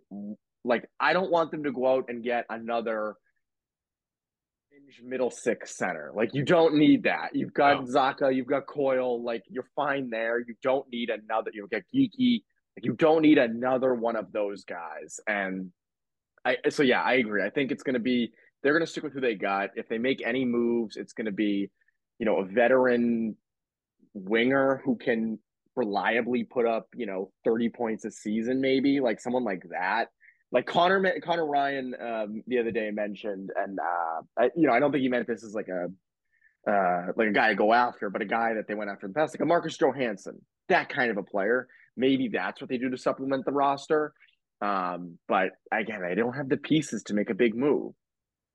like 0.64 0.88
I 1.00 1.12
don't 1.12 1.30
want 1.30 1.50
them 1.50 1.64
to 1.64 1.72
go 1.72 1.86
out 1.86 2.06
and 2.08 2.22
get 2.22 2.44
another 2.50 3.16
middle 5.02 5.30
six 5.30 5.76
center. 5.76 6.12
Like 6.14 6.34
you 6.34 6.44
don't 6.44 6.74
need 6.74 7.04
that. 7.04 7.34
You've 7.34 7.54
got 7.54 7.86
no. 7.86 7.92
Zacha, 7.92 8.34
you've 8.34 8.46
got 8.46 8.66
Coyle. 8.66 9.22
Like 9.22 9.42
you're 9.48 9.68
fine 9.74 10.10
there. 10.10 10.38
You 10.38 10.54
don't 10.62 10.86
need 10.90 11.10
another. 11.10 11.50
You 11.52 11.62
know, 11.62 11.68
get 11.68 11.84
Geekie. 11.94 12.42
Like 12.76 12.84
you 12.84 12.92
don't 12.92 13.22
need 13.22 13.38
another 13.38 13.94
one 13.94 14.16
of 14.16 14.32
those 14.32 14.64
guys. 14.64 15.18
And 15.26 15.70
I 16.44 16.56
so 16.68 16.82
yeah, 16.82 17.02
I 17.02 17.14
agree. 17.14 17.42
I 17.42 17.50
think 17.50 17.72
it's 17.72 17.82
going 17.82 17.94
to 17.94 18.00
be 18.00 18.32
they're 18.62 18.72
going 18.72 18.84
to 18.84 18.90
stick 18.90 19.04
with 19.04 19.12
who 19.12 19.20
they 19.20 19.34
got. 19.34 19.70
If 19.76 19.88
they 19.88 19.98
make 19.98 20.22
any 20.24 20.44
moves, 20.44 20.96
it's 20.96 21.12
going 21.12 21.26
to 21.26 21.32
be, 21.32 21.70
you 22.18 22.26
know, 22.26 22.38
a 22.38 22.44
veteran 22.44 23.36
winger 24.16 24.80
who 24.84 24.96
can 24.96 25.38
reliably 25.76 26.44
put 26.44 26.66
up, 26.66 26.88
you 26.94 27.06
know, 27.06 27.30
30 27.44 27.68
points 27.70 28.04
a 28.04 28.10
season, 28.10 28.60
maybe 28.60 29.00
like 29.00 29.20
someone 29.20 29.44
like 29.44 29.62
that. 29.70 30.08
Like 30.52 30.66
Connor, 30.66 31.20
Connor 31.22 31.46
Ryan 31.46 31.94
um, 32.00 32.42
the 32.46 32.58
other 32.58 32.70
day 32.70 32.90
mentioned, 32.90 33.50
and 33.56 33.78
uh, 33.78 34.22
I, 34.38 34.50
you 34.56 34.66
know, 34.66 34.72
I 34.72 34.80
don't 34.80 34.92
think 34.92 35.02
he 35.02 35.08
meant 35.08 35.26
this 35.26 35.44
as 35.44 35.54
like 35.54 35.68
a 35.68 35.88
uh, 36.70 37.12
like 37.16 37.28
a 37.28 37.32
guy 37.32 37.48
to 37.48 37.54
go 37.54 37.72
after, 37.72 38.10
but 38.10 38.22
a 38.22 38.26
guy 38.26 38.54
that 38.54 38.66
they 38.66 38.74
went 38.74 38.90
after 38.90 39.06
in 39.06 39.12
the 39.12 39.18
past, 39.18 39.34
like 39.34 39.40
a 39.40 39.46
Marcus 39.46 39.76
Johansson, 39.76 40.40
that 40.68 40.88
kind 40.88 41.10
of 41.10 41.16
a 41.16 41.22
player. 41.22 41.68
Maybe 41.96 42.28
that's 42.28 42.60
what 42.60 42.70
they 42.70 42.78
do 42.78 42.90
to 42.90 42.98
supplement 42.98 43.44
the 43.44 43.52
roster. 43.52 44.12
Um, 44.60 45.18
but 45.28 45.50
again, 45.72 46.00
they 46.02 46.14
don't 46.14 46.34
have 46.34 46.48
the 46.48 46.56
pieces 46.56 47.02
to 47.04 47.14
make 47.14 47.30
a 47.30 47.34
big 47.34 47.54
move. 47.54 47.92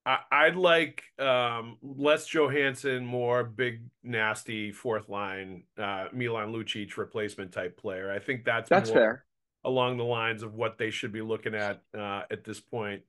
I, 0.05 0.45
would 0.45 0.55
like 0.55 1.03
um, 1.19 1.77
less 1.83 2.25
Johansson, 2.27 3.05
more 3.05 3.43
big, 3.43 3.81
nasty 4.03 4.71
fourth 4.71 5.09
line 5.09 5.63
uh, 5.77 6.07
Milan 6.11 6.51
Lucic 6.51 6.97
replacement 6.97 7.51
type 7.51 7.77
player. 7.77 8.11
I 8.11 8.19
think 8.19 8.43
that's 8.43 8.69
that's 8.69 8.89
fair 8.89 9.25
along 9.63 9.97
the 9.97 10.03
lines 10.03 10.43
of 10.43 10.55
what 10.55 10.77
they 10.77 10.89
should 10.89 11.11
be 11.11 11.21
looking 11.21 11.53
at 11.55 11.83
uh, 11.97 12.23
at 12.31 12.43
this 12.43 12.59
point. 12.59 13.03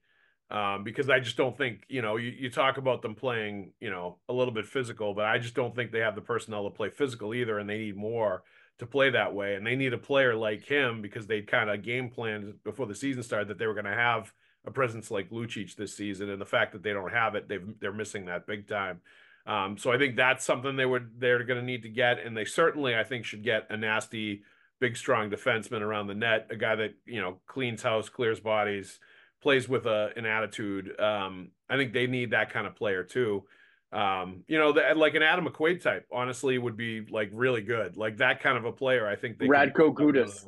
Um, 0.51 0.85
because 0.85 1.09
I 1.09 1.19
just 1.19 1.39
don't 1.39 1.57
think 1.57 1.85
you 1.89 2.03
know 2.03 2.17
you, 2.17 2.29
you 2.29 2.51
talk 2.51 2.77
about 2.77 3.01
them 3.01 3.15
playing 3.15 3.73
you 3.81 3.91
know 3.91 4.19
a 4.29 4.33
little 4.35 4.53
bit 4.53 4.67
physical, 4.67 5.15
but 5.15 5.25
I 5.25 5.39
just 5.39 5.55
don't 5.55 5.75
think 5.75 5.93
they 5.93 6.01
have 6.01 6.15
the 6.15 6.21
personnel 6.21 6.65
to 6.65 6.71
play 6.71 6.91
physical 6.91 7.33
either, 7.33 7.59
and 7.59 7.69
they 7.69 7.79
need 7.79 7.97
more 7.97 8.43
to 8.79 8.87
play 8.87 9.09
that 9.11 9.35
way, 9.35 9.55
and 9.55 9.67
they 9.67 9.77
need 9.77 9.95
a 9.95 9.99
player 9.99 10.35
like 10.35 10.65
him 10.65 11.01
because 11.01 11.27
they 11.27 11.41
kind 11.41 11.71
of 11.71 11.83
game 11.83 12.11
planned 12.11 12.63
before 12.65 12.87
the 12.87 12.95
season 12.95 13.23
started 13.23 13.49
that 13.49 13.59
they 13.59 13.67
were 13.67 13.75
going 13.75 13.87
to 13.87 13.95
have 13.95 14.33
a 14.65 14.71
presence 14.71 15.11
like 15.11 15.31
Lucic 15.31 15.75
this 15.77 15.97
season, 15.97 16.31
and 16.31 16.41
the 16.41 16.47
fact 16.47 16.73
that 16.73 16.83
they 16.83 16.93
don't 16.93 17.13
have 17.13 17.35
it, 17.35 17.49
they've 17.49 17.75
they're 17.81 17.93
missing 17.93 18.27
that 18.27 18.47
big 18.47 18.69
time. 18.69 19.01
Um, 19.47 19.77
so 19.77 19.91
I 19.91 19.99
think 19.99 20.17
that's 20.17 20.45
something 20.45 20.77
they 20.77 20.87
would 20.87 21.19
they're 21.19 21.43
going 21.45 21.59
to 21.59 21.67
need 21.67 21.83
to 21.83 21.89
get, 21.89 22.25
and 22.25 22.37
they 22.37 22.45
certainly 22.45 22.97
I 22.97 23.05
think 23.05 23.25
should 23.25 23.43
get 23.43 23.67
a 23.71 23.77
nasty, 23.77 24.43
big, 24.81 24.97
strong 24.97 25.31
defenseman 25.31 25.81
around 25.81 26.07
the 26.07 26.15
net, 26.15 26.47
a 26.51 26.57
guy 26.57 26.77
that 26.77 26.95
you 27.07 27.21
know 27.21 27.39
cleans 27.47 27.83
house, 27.83 28.09
clears 28.09 28.41
bodies, 28.41 29.01
plays 29.43 29.69
with 29.69 29.87
a 29.87 30.11
an 30.17 30.27
attitude. 30.27 30.99
Um, 31.01 31.51
I 31.69 31.77
think 31.77 31.93
they 31.93 32.07
need 32.07 32.31
that 32.31 32.51
kind 32.51 32.67
of 32.67 32.77
player 32.77 33.03
too. 33.03 33.45
Um, 33.93 34.45
you 34.49 34.59
know, 34.59 34.73
the, 34.73 34.95
like 34.97 35.15
an 35.15 35.23
Adam 35.23 35.47
McQuaid 35.47 35.83
type, 35.83 36.07
honestly, 36.11 36.57
would 36.57 36.77
be 36.77 37.05
like 37.11 37.31
really 37.33 37.61
good. 37.61 37.97
Like 37.97 38.19
that 38.19 38.41
kind 38.41 38.57
of 38.57 38.65
a 38.65 38.73
player, 38.73 39.07
I 39.07 39.17
think. 39.17 39.39
They 39.39 39.47
Radko 39.47 39.93
Gudas. 39.93 40.47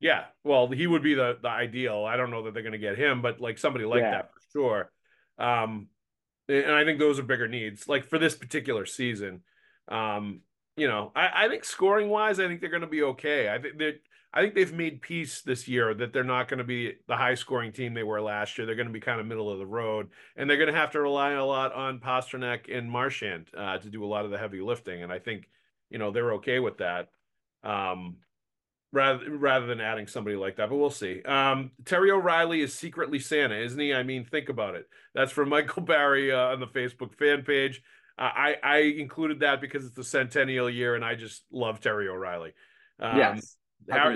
Yeah, 0.00 0.24
well, 0.44 0.68
he 0.68 0.86
would 0.86 1.02
be 1.02 1.14
the 1.14 1.38
the 1.40 1.48
ideal. 1.48 2.04
I 2.04 2.16
don't 2.16 2.30
know 2.30 2.44
that 2.44 2.54
they're 2.54 2.62
going 2.62 2.72
to 2.72 2.78
get 2.78 2.98
him, 2.98 3.20
but 3.20 3.40
like 3.40 3.58
somebody 3.58 3.84
like 3.84 4.00
yeah. 4.00 4.10
that 4.10 4.30
for 4.32 4.40
sure. 4.52 4.92
Um, 5.38 5.88
and 6.48 6.72
I 6.72 6.84
think 6.84 6.98
those 6.98 7.18
are 7.18 7.22
bigger 7.22 7.48
needs, 7.48 7.86
like 7.86 8.06
for 8.06 8.18
this 8.18 8.34
particular 8.34 8.86
season. 8.86 9.42
Um, 9.88 10.40
you 10.76 10.88
know, 10.88 11.12
I, 11.14 11.44
I 11.44 11.48
think 11.48 11.64
scoring 11.64 12.08
wise, 12.08 12.40
I 12.40 12.48
think 12.48 12.60
they're 12.60 12.70
going 12.70 12.80
to 12.80 12.86
be 12.86 13.02
okay. 13.02 13.50
I 13.50 13.58
think 13.58 13.78
they 13.78 13.94
I 14.32 14.42
think 14.42 14.54
they've 14.54 14.72
made 14.72 15.02
peace 15.02 15.42
this 15.42 15.66
year 15.66 15.92
that 15.92 16.12
they're 16.12 16.22
not 16.22 16.48
going 16.48 16.58
to 16.58 16.64
be 16.64 16.94
the 17.08 17.16
high 17.16 17.34
scoring 17.34 17.72
team 17.72 17.94
they 17.94 18.04
were 18.04 18.22
last 18.22 18.56
year. 18.56 18.66
They're 18.66 18.76
going 18.76 18.86
to 18.86 18.92
be 18.92 19.00
kind 19.00 19.20
of 19.20 19.26
middle 19.26 19.50
of 19.50 19.58
the 19.58 19.66
road, 19.66 20.08
and 20.36 20.48
they're 20.48 20.56
going 20.56 20.72
to 20.72 20.78
have 20.78 20.92
to 20.92 21.00
rely 21.00 21.32
a 21.32 21.44
lot 21.44 21.74
on 21.74 21.98
Pastrnak 21.98 22.74
and 22.74 22.88
Marchand 22.88 23.48
uh, 23.56 23.78
to 23.78 23.90
do 23.90 24.04
a 24.04 24.06
lot 24.06 24.24
of 24.24 24.30
the 24.30 24.38
heavy 24.38 24.60
lifting. 24.60 25.02
And 25.02 25.12
I 25.12 25.18
think 25.18 25.48
you 25.88 25.98
know 25.98 26.12
they're 26.12 26.34
okay 26.34 26.60
with 26.60 26.78
that. 26.78 27.08
Um, 27.64 28.16
rather 28.92 29.30
rather 29.36 29.66
than 29.66 29.80
adding 29.80 30.06
somebody 30.06 30.36
like 30.36 30.56
that. 30.56 30.68
But 30.68 30.76
we'll 30.76 30.90
see. 30.90 31.22
Um, 31.22 31.70
Terry 31.84 32.10
O'Reilly 32.10 32.60
is 32.60 32.74
secretly 32.74 33.18
Santa, 33.18 33.56
isn't 33.56 33.78
he? 33.78 33.94
I 33.94 34.02
mean, 34.02 34.24
think 34.24 34.48
about 34.48 34.74
it. 34.74 34.88
That's 35.14 35.32
from 35.32 35.48
Michael 35.50 35.82
Barry 35.82 36.32
uh, 36.32 36.52
on 36.52 36.60
the 36.60 36.66
Facebook 36.66 37.14
fan 37.14 37.42
page. 37.42 37.82
Uh, 38.18 38.30
I 38.34 38.56
I 38.62 38.76
included 38.78 39.40
that 39.40 39.60
because 39.60 39.84
it's 39.84 39.96
the 39.96 40.04
centennial 40.04 40.68
year, 40.68 40.94
and 40.94 41.04
I 41.04 41.14
just 41.14 41.44
love 41.50 41.80
Terry 41.80 42.08
O'Reilly. 42.08 42.52
Um, 42.98 43.16
yes. 43.16 43.56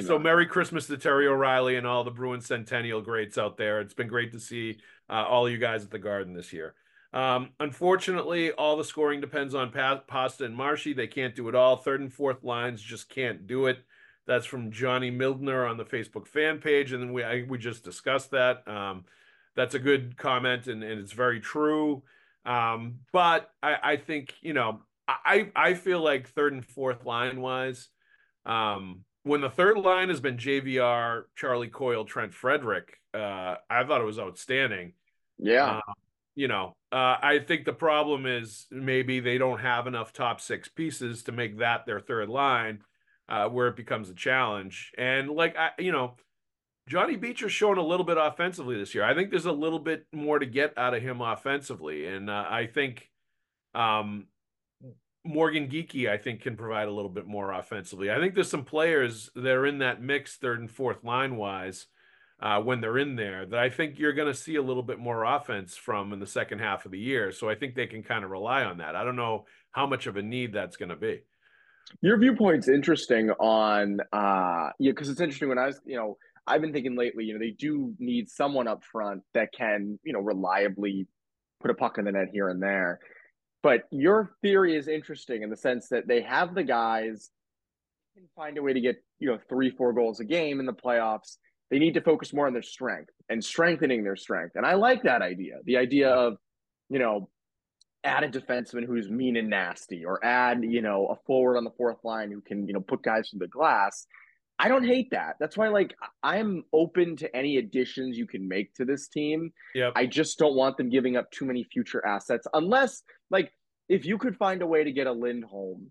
so 0.06 0.18
Merry 0.18 0.46
Christmas 0.46 0.86
to 0.88 0.98
Terry 0.98 1.26
O'Reilly 1.26 1.76
and 1.76 1.86
all 1.86 2.04
the 2.04 2.10
Bruins 2.10 2.46
Centennial 2.46 3.00
greats 3.00 3.38
out 3.38 3.56
there. 3.56 3.80
It's 3.80 3.94
been 3.94 4.08
great 4.08 4.32
to 4.32 4.40
see 4.40 4.78
uh, 5.08 5.24
all 5.24 5.48
you 5.48 5.56
guys 5.58 5.84
at 5.84 5.90
the 5.90 5.98
Garden 5.98 6.34
this 6.34 6.52
year. 6.52 6.74
Um, 7.14 7.50
unfortunately, 7.60 8.50
all 8.50 8.76
the 8.76 8.84
scoring 8.84 9.20
depends 9.20 9.54
on 9.54 9.70
pa- 9.70 10.02
Pasta 10.06 10.44
and 10.44 10.54
Marshy. 10.54 10.92
They 10.92 11.06
can't 11.06 11.34
do 11.34 11.48
it 11.48 11.54
all. 11.54 11.76
Third 11.76 12.00
and 12.00 12.12
fourth 12.12 12.42
lines 12.42 12.82
just 12.82 13.08
can't 13.08 13.46
do 13.46 13.66
it. 13.66 13.78
That's 14.26 14.46
from 14.46 14.70
Johnny 14.70 15.10
Mildner 15.10 15.68
on 15.68 15.76
the 15.76 15.84
Facebook 15.84 16.26
fan 16.26 16.58
page, 16.58 16.92
and 16.92 17.02
then 17.02 17.12
we 17.12 17.22
I, 17.22 17.44
we 17.48 17.58
just 17.58 17.84
discussed 17.84 18.30
that. 18.30 18.66
Um, 18.66 19.04
that's 19.54 19.74
a 19.74 19.78
good 19.78 20.16
comment, 20.16 20.66
and, 20.66 20.82
and 20.82 21.00
it's 21.00 21.12
very 21.12 21.40
true. 21.40 22.02
Um, 22.44 23.00
but 23.12 23.50
I, 23.62 23.76
I 23.82 23.96
think 23.96 24.34
you 24.40 24.52
know 24.52 24.80
I 25.06 25.50
I 25.54 25.74
feel 25.74 26.00
like 26.00 26.28
third 26.28 26.52
and 26.52 26.64
fourth 26.64 27.04
line 27.04 27.40
wise, 27.40 27.88
um, 28.46 29.04
when 29.22 29.40
the 29.40 29.50
third 29.50 29.78
line 29.78 30.08
has 30.08 30.20
been 30.20 30.36
JVR, 30.36 31.24
Charlie 31.36 31.68
Coyle, 31.68 32.04
Trent 32.04 32.32
Frederic, 32.32 32.98
uh, 33.12 33.56
I 33.68 33.84
thought 33.84 34.00
it 34.00 34.04
was 34.04 34.18
outstanding. 34.18 34.92
Yeah. 35.38 35.78
Uh, 35.86 35.92
you 36.34 36.48
know, 36.48 36.76
uh, 36.90 37.16
I 37.22 37.40
think 37.46 37.64
the 37.64 37.72
problem 37.72 38.26
is 38.26 38.66
maybe 38.70 39.20
they 39.20 39.38
don't 39.38 39.60
have 39.60 39.86
enough 39.86 40.12
top 40.12 40.40
six 40.40 40.68
pieces 40.68 41.22
to 41.24 41.32
make 41.32 41.58
that 41.58 41.86
their 41.86 42.00
third 42.00 42.28
line 42.28 42.80
uh, 43.28 43.48
where 43.48 43.68
it 43.68 43.76
becomes 43.76 44.10
a 44.10 44.14
challenge. 44.14 44.92
And 44.98 45.30
like 45.30 45.56
I, 45.56 45.70
you 45.78 45.92
know, 45.92 46.14
Johnny 46.88 47.16
Beecher's 47.16 47.52
shown 47.52 47.78
a 47.78 47.82
little 47.82 48.04
bit 48.04 48.18
offensively 48.18 48.76
this 48.76 48.94
year. 48.94 49.04
I 49.04 49.14
think 49.14 49.30
there's 49.30 49.46
a 49.46 49.52
little 49.52 49.78
bit 49.78 50.06
more 50.12 50.38
to 50.38 50.46
get 50.46 50.76
out 50.76 50.94
of 50.94 51.02
him 51.02 51.20
offensively, 51.20 52.06
and 52.06 52.28
uh, 52.28 52.44
I 52.48 52.66
think 52.66 53.10
um, 53.74 54.26
Morgan 55.24 55.68
Geekie, 55.68 56.10
I 56.10 56.18
think, 56.18 56.42
can 56.42 56.56
provide 56.56 56.88
a 56.88 56.92
little 56.92 57.10
bit 57.10 57.26
more 57.26 57.52
offensively. 57.52 58.10
I 58.10 58.18
think 58.18 58.34
there's 58.34 58.50
some 58.50 58.64
players 58.64 59.30
that 59.34 59.46
are 59.46 59.66
in 59.66 59.78
that 59.78 60.02
mix, 60.02 60.36
third 60.36 60.60
and 60.60 60.70
fourth 60.70 61.02
line 61.02 61.36
wise, 61.36 61.86
uh, 62.40 62.60
when 62.60 62.82
they're 62.82 62.98
in 62.98 63.16
there, 63.16 63.46
that 63.46 63.58
I 63.58 63.70
think 63.70 63.98
you're 63.98 64.12
going 64.12 64.30
to 64.30 64.38
see 64.38 64.56
a 64.56 64.62
little 64.62 64.82
bit 64.82 64.98
more 64.98 65.24
offense 65.24 65.76
from 65.76 66.12
in 66.12 66.20
the 66.20 66.26
second 66.26 66.58
half 66.58 66.84
of 66.84 66.92
the 66.92 66.98
year. 66.98 67.32
So 67.32 67.48
I 67.48 67.54
think 67.54 67.74
they 67.74 67.86
can 67.86 68.02
kind 68.02 68.24
of 68.24 68.30
rely 68.30 68.64
on 68.64 68.78
that. 68.78 68.94
I 68.94 69.04
don't 69.04 69.16
know 69.16 69.46
how 69.70 69.86
much 69.86 70.06
of 70.06 70.18
a 70.18 70.22
need 70.22 70.52
that's 70.52 70.76
going 70.76 70.90
to 70.90 70.96
be. 70.96 71.22
Your 72.00 72.18
viewpoint's 72.18 72.68
interesting 72.68 73.30
on 73.30 74.00
uh 74.12 74.70
yeah, 74.78 74.90
because 74.90 75.08
it's 75.08 75.20
interesting 75.20 75.48
when 75.48 75.58
I 75.58 75.66
was, 75.66 75.80
you 75.84 75.96
know, 75.96 76.16
I've 76.46 76.60
been 76.60 76.72
thinking 76.72 76.96
lately, 76.96 77.24
you 77.24 77.32
know, 77.32 77.38
they 77.38 77.52
do 77.52 77.94
need 77.98 78.28
someone 78.28 78.68
up 78.68 78.84
front 78.84 79.22
that 79.32 79.52
can, 79.52 79.98
you 80.04 80.12
know, 80.12 80.20
reliably 80.20 81.06
put 81.60 81.70
a 81.70 81.74
puck 81.74 81.98
in 81.98 82.04
the 82.04 82.12
net 82.12 82.28
here 82.32 82.48
and 82.48 82.62
there. 82.62 83.00
But 83.62 83.84
your 83.90 84.34
theory 84.42 84.76
is 84.76 84.88
interesting 84.88 85.42
in 85.42 85.48
the 85.48 85.56
sense 85.56 85.88
that 85.88 86.06
they 86.06 86.20
have 86.20 86.54
the 86.54 86.62
guys 86.62 87.30
can 88.14 88.28
find 88.36 88.58
a 88.58 88.62
way 88.62 88.74
to 88.74 88.80
get, 88.80 88.96
you 89.18 89.28
know, 89.28 89.38
three, 89.48 89.70
four 89.70 89.92
goals 89.92 90.20
a 90.20 90.24
game 90.24 90.60
in 90.60 90.66
the 90.66 90.72
playoffs. 90.72 91.38
They 91.70 91.78
need 91.78 91.94
to 91.94 92.02
focus 92.02 92.34
more 92.34 92.46
on 92.46 92.52
their 92.52 92.62
strength 92.62 93.10
and 93.30 93.42
strengthening 93.42 94.04
their 94.04 94.16
strength. 94.16 94.52
And 94.54 94.66
I 94.66 94.74
like 94.74 95.02
that 95.04 95.22
idea. 95.22 95.54
The 95.64 95.78
idea 95.78 96.10
of, 96.10 96.36
you 96.90 96.98
know, 96.98 97.30
add 98.04 98.22
a 98.22 98.28
defenseman 98.28 98.86
who's 98.86 99.10
mean 99.10 99.36
and 99.36 99.48
nasty, 99.48 100.04
or 100.04 100.24
add, 100.24 100.62
you 100.62 100.82
know, 100.82 101.06
a 101.06 101.16
forward 101.26 101.56
on 101.56 101.64
the 101.64 101.70
fourth 101.70 102.04
line 102.04 102.30
who 102.30 102.40
can, 102.40 102.66
you 102.68 102.74
know, 102.74 102.80
put 102.80 103.02
guys 103.02 103.30
through 103.30 103.40
the 103.40 103.48
glass. 103.48 104.06
I 104.58 104.68
don't 104.68 104.84
hate 104.84 105.10
that. 105.10 105.36
That's 105.40 105.56
why, 105.56 105.68
like, 105.68 105.94
I'm 106.22 106.64
open 106.72 107.16
to 107.16 107.36
any 107.36 107.56
additions 107.56 108.16
you 108.16 108.26
can 108.26 108.46
make 108.46 108.72
to 108.74 108.84
this 108.84 109.08
team. 109.08 109.52
Yeah. 109.74 109.90
I 109.96 110.06
just 110.06 110.38
don't 110.38 110.54
want 110.54 110.76
them 110.76 110.90
giving 110.90 111.16
up 111.16 111.30
too 111.30 111.44
many 111.44 111.64
future 111.64 112.06
assets, 112.06 112.46
unless, 112.54 113.02
like, 113.30 113.50
if 113.88 114.04
you 114.04 114.16
could 114.18 114.36
find 114.36 114.62
a 114.62 114.66
way 114.66 114.84
to 114.84 114.92
get 114.92 115.06
a 115.06 115.12
Lindholm 115.12 115.90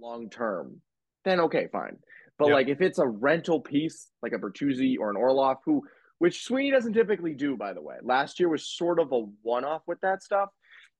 long 0.00 0.30
term, 0.30 0.80
then 1.24 1.38
okay, 1.40 1.68
fine. 1.70 1.98
But 2.38 2.48
yep. 2.48 2.54
like, 2.54 2.68
if 2.68 2.80
it's 2.80 2.98
a 2.98 3.06
rental 3.06 3.60
piece, 3.60 4.08
like 4.22 4.32
a 4.32 4.38
Bertuzzi 4.38 4.96
or 4.98 5.10
an 5.10 5.16
Orlov, 5.16 5.58
who 5.64 5.82
which 6.18 6.44
Sweeney 6.44 6.70
doesn't 6.70 6.92
typically 6.92 7.34
do, 7.34 7.56
by 7.56 7.72
the 7.72 7.82
way. 7.82 7.96
Last 8.02 8.38
year 8.38 8.48
was 8.48 8.64
sort 8.64 9.00
of 9.00 9.10
a 9.12 9.24
one 9.42 9.64
off 9.64 9.82
with 9.86 10.00
that 10.02 10.22
stuff. 10.22 10.50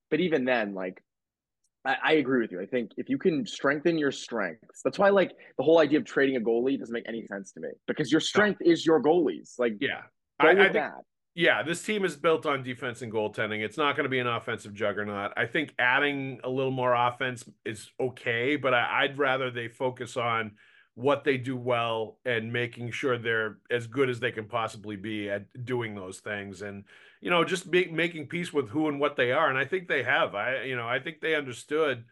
But 0.09 0.19
even 0.19 0.45
then, 0.45 0.73
like 0.73 1.01
I, 1.85 1.95
I, 2.03 2.11
agree 2.13 2.41
with 2.41 2.51
you. 2.51 2.61
I 2.61 2.65
think 2.65 2.91
if 2.97 3.09
you 3.09 3.17
can 3.17 3.45
strengthen 3.45 3.97
your 3.97 4.11
strengths, 4.11 4.81
that's 4.83 4.99
why 4.99 5.09
like 5.09 5.31
the 5.57 5.63
whole 5.63 5.79
idea 5.79 5.99
of 5.99 6.05
trading 6.05 6.37
a 6.37 6.39
goalie 6.39 6.79
doesn't 6.79 6.93
make 6.93 7.07
any 7.07 7.25
sense 7.27 7.51
to 7.53 7.59
me 7.59 7.69
because 7.87 8.11
your 8.11 8.21
strength 8.21 8.61
no. 8.63 8.71
is 8.71 8.85
your 8.85 9.01
goalies. 9.01 9.53
Like 9.57 9.73
yeah, 9.79 10.01
I, 10.39 10.49
I 10.49 10.55
think, 10.55 10.73
that. 10.73 10.93
Yeah, 11.35 11.63
this 11.63 11.81
team 11.81 12.05
is 12.05 12.15
built 12.15 12.45
on 12.45 12.61
defense 12.63 13.01
and 13.01 13.11
goaltending. 13.11 13.61
It's 13.61 13.77
not 13.77 13.95
going 13.95 14.03
to 14.03 14.09
be 14.09 14.19
an 14.19 14.27
offensive 14.27 14.73
juggernaut. 14.73 15.31
I 15.35 15.47
think 15.47 15.73
adding 15.79 16.39
a 16.43 16.49
little 16.49 16.71
more 16.71 16.93
offense 16.93 17.43
is 17.65 17.89
okay, 17.99 18.55
but 18.55 18.73
I, 18.73 19.03
I'd 19.03 19.17
rather 19.17 19.49
they 19.49 19.67
focus 19.67 20.15
on 20.15 20.51
what 20.95 21.23
they 21.23 21.37
do 21.37 21.57
well 21.57 22.17
and 22.25 22.53
making 22.53 22.91
sure 22.91 23.17
they're 23.17 23.57
as 23.71 23.87
good 23.87 24.09
as 24.09 24.19
they 24.19 24.31
can 24.31 24.45
possibly 24.45 24.95
be 24.95 25.29
at 25.29 25.65
doing 25.65 25.95
those 25.95 26.19
things. 26.19 26.61
And 26.61 26.83
you 27.21 27.29
know 27.29 27.43
just 27.43 27.71
be, 27.71 27.85
making 27.87 28.27
peace 28.27 28.51
with 28.51 28.69
who 28.69 28.89
and 28.89 28.99
what 28.99 29.15
they 29.15 29.31
are. 29.31 29.49
And 29.49 29.57
i 29.57 29.65
think 29.65 29.87
they 29.87 30.03
have. 30.03 30.35
I 30.35 30.63
you 30.63 30.75
know 30.75 30.87
i 30.87 30.99
think 30.99 31.21
they 31.21 31.35
understood 31.35 32.03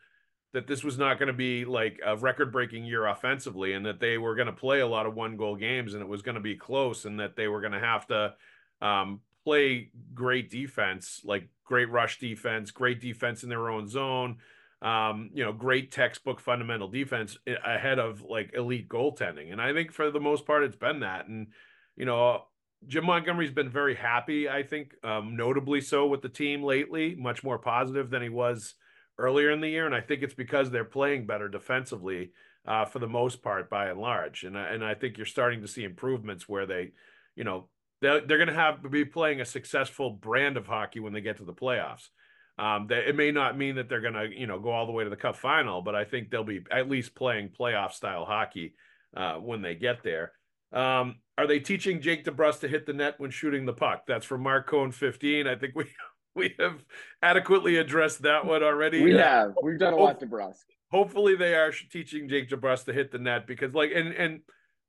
that 0.53 0.67
this 0.67 0.83
was 0.83 0.97
not 0.97 1.17
going 1.17 1.27
to 1.27 1.33
be 1.33 1.65
like 1.65 1.99
a 2.05 2.15
record 2.17 2.51
breaking 2.51 2.85
year 2.85 3.05
offensively 3.05 3.73
and 3.73 3.85
that 3.85 3.99
they 3.99 4.17
were 4.17 4.35
going 4.35 4.47
to 4.47 4.53
play 4.53 4.81
a 4.81 4.87
lot 4.87 5.05
of 5.05 5.15
one 5.15 5.37
goal 5.37 5.55
games 5.55 5.93
and 5.93 6.01
it 6.01 6.07
was 6.07 6.21
going 6.21 6.35
to 6.35 6.41
be 6.41 6.55
close 6.55 7.05
and 7.05 7.19
that 7.19 7.35
they 7.35 7.47
were 7.47 7.61
going 7.61 7.71
to 7.71 7.79
have 7.79 8.05
to 8.07 8.33
um, 8.81 9.21
play 9.45 9.89
great 10.13 10.49
defense 10.49 11.21
like 11.23 11.47
great 11.63 11.89
rush 11.89 12.19
defense 12.19 12.71
great 12.71 12.99
defense 12.99 13.43
in 13.43 13.49
their 13.49 13.69
own 13.69 13.87
zone 13.87 14.37
um, 14.81 15.29
you 15.33 15.43
know, 15.43 15.53
great 15.53 15.91
textbook 15.91 16.39
fundamental 16.39 16.87
defense 16.87 17.37
ahead 17.63 17.99
of 17.99 18.23
like 18.23 18.51
elite 18.55 18.89
goaltending. 18.89 19.51
And 19.51 19.61
I 19.61 19.73
think 19.73 19.91
for 19.91 20.09
the 20.09 20.19
most 20.19 20.45
part, 20.45 20.63
it's 20.63 20.75
been 20.75 21.01
that. 21.01 21.27
And, 21.27 21.47
you 21.95 22.05
know, 22.05 22.43
Jim 22.87 23.05
Montgomery's 23.05 23.51
been 23.51 23.69
very 23.69 23.93
happy, 23.93 24.49
I 24.49 24.63
think, 24.63 24.95
um, 25.03 25.35
notably 25.35 25.81
so 25.81 26.07
with 26.07 26.23
the 26.23 26.29
team 26.29 26.63
lately, 26.63 27.15
much 27.15 27.43
more 27.43 27.59
positive 27.59 28.09
than 28.09 28.23
he 28.23 28.29
was 28.29 28.73
earlier 29.19 29.51
in 29.51 29.61
the 29.61 29.69
year. 29.69 29.85
And 29.85 29.93
I 29.93 30.01
think 30.01 30.23
it's 30.23 30.33
because 30.33 30.71
they're 30.71 30.83
playing 30.83 31.27
better 31.27 31.47
defensively 31.47 32.31
uh, 32.65 32.85
for 32.85 32.97
the 32.97 33.07
most 33.07 33.43
part, 33.43 33.69
by 33.69 33.89
and 33.89 33.99
large. 33.99 34.43
And, 34.43 34.57
and 34.57 34.83
I 34.83 34.95
think 34.95 35.17
you're 35.17 35.27
starting 35.27 35.61
to 35.61 35.67
see 35.67 35.83
improvements 35.83 36.49
where 36.49 36.65
they, 36.65 36.93
you 37.35 37.43
know, 37.43 37.67
they're, 38.01 38.21
they're 38.21 38.37
going 38.37 38.47
to 38.47 38.55
have 38.55 38.81
to 38.81 38.89
be 38.89 39.05
playing 39.05 39.41
a 39.41 39.45
successful 39.45 40.09
brand 40.09 40.57
of 40.57 40.65
hockey 40.65 40.99
when 40.99 41.13
they 41.13 41.21
get 41.21 41.37
to 41.37 41.45
the 41.45 41.53
playoffs. 41.53 42.09
Um, 42.57 42.87
that 42.89 43.07
it 43.07 43.15
may 43.15 43.31
not 43.31 43.57
mean 43.57 43.75
that 43.75 43.89
they're 43.89 44.01
going 44.01 44.13
to, 44.13 44.27
you 44.27 44.45
know, 44.45 44.59
go 44.59 44.71
all 44.71 44.85
the 44.85 44.91
way 44.91 45.03
to 45.03 45.09
the 45.09 45.15
cup 45.15 45.35
final, 45.35 45.81
but 45.81 45.95
I 45.95 46.03
think 46.03 46.29
they'll 46.29 46.43
be 46.43 46.61
at 46.69 46.89
least 46.89 47.15
playing 47.15 47.49
playoff 47.57 47.93
style 47.93 48.25
hockey 48.25 48.75
uh, 49.15 49.35
when 49.35 49.61
they 49.61 49.73
get 49.73 50.03
there. 50.03 50.33
Um, 50.71 51.15
are 51.37 51.47
they 51.47 51.59
teaching 51.59 52.01
Jake 52.01 52.23
DeBrusk 52.23 52.59
to 52.59 52.67
hit 52.67 52.85
the 52.85 52.93
net 52.93 53.15
when 53.17 53.31
shooting 53.31 53.65
the 53.65 53.73
puck? 53.73 54.03
That's 54.07 54.25
from 54.25 54.43
Mark 54.43 54.67
Cohn 54.67 54.91
15. 54.91 55.47
I 55.47 55.55
think 55.55 55.75
we 55.75 55.85
we 56.35 56.55
have 56.59 56.83
adequately 57.21 57.77
addressed 57.77 58.21
that 58.23 58.45
one 58.45 58.63
already. 58.63 59.01
We 59.01 59.15
uh, 59.15 59.23
have. 59.23 59.53
We've 59.63 59.79
done 59.79 59.93
a 59.93 59.97
lot 59.97 60.19
DeBrusk. 60.19 60.63
Hopefully 60.91 61.35
they 61.35 61.55
are 61.55 61.71
teaching 61.91 62.29
Jake 62.29 62.49
DeBrusk 62.49 62.85
to 62.85 62.93
hit 62.93 63.11
the 63.11 63.19
net 63.19 63.47
because 63.47 63.73
like 63.73 63.91
and 63.93 64.13
and 64.13 64.41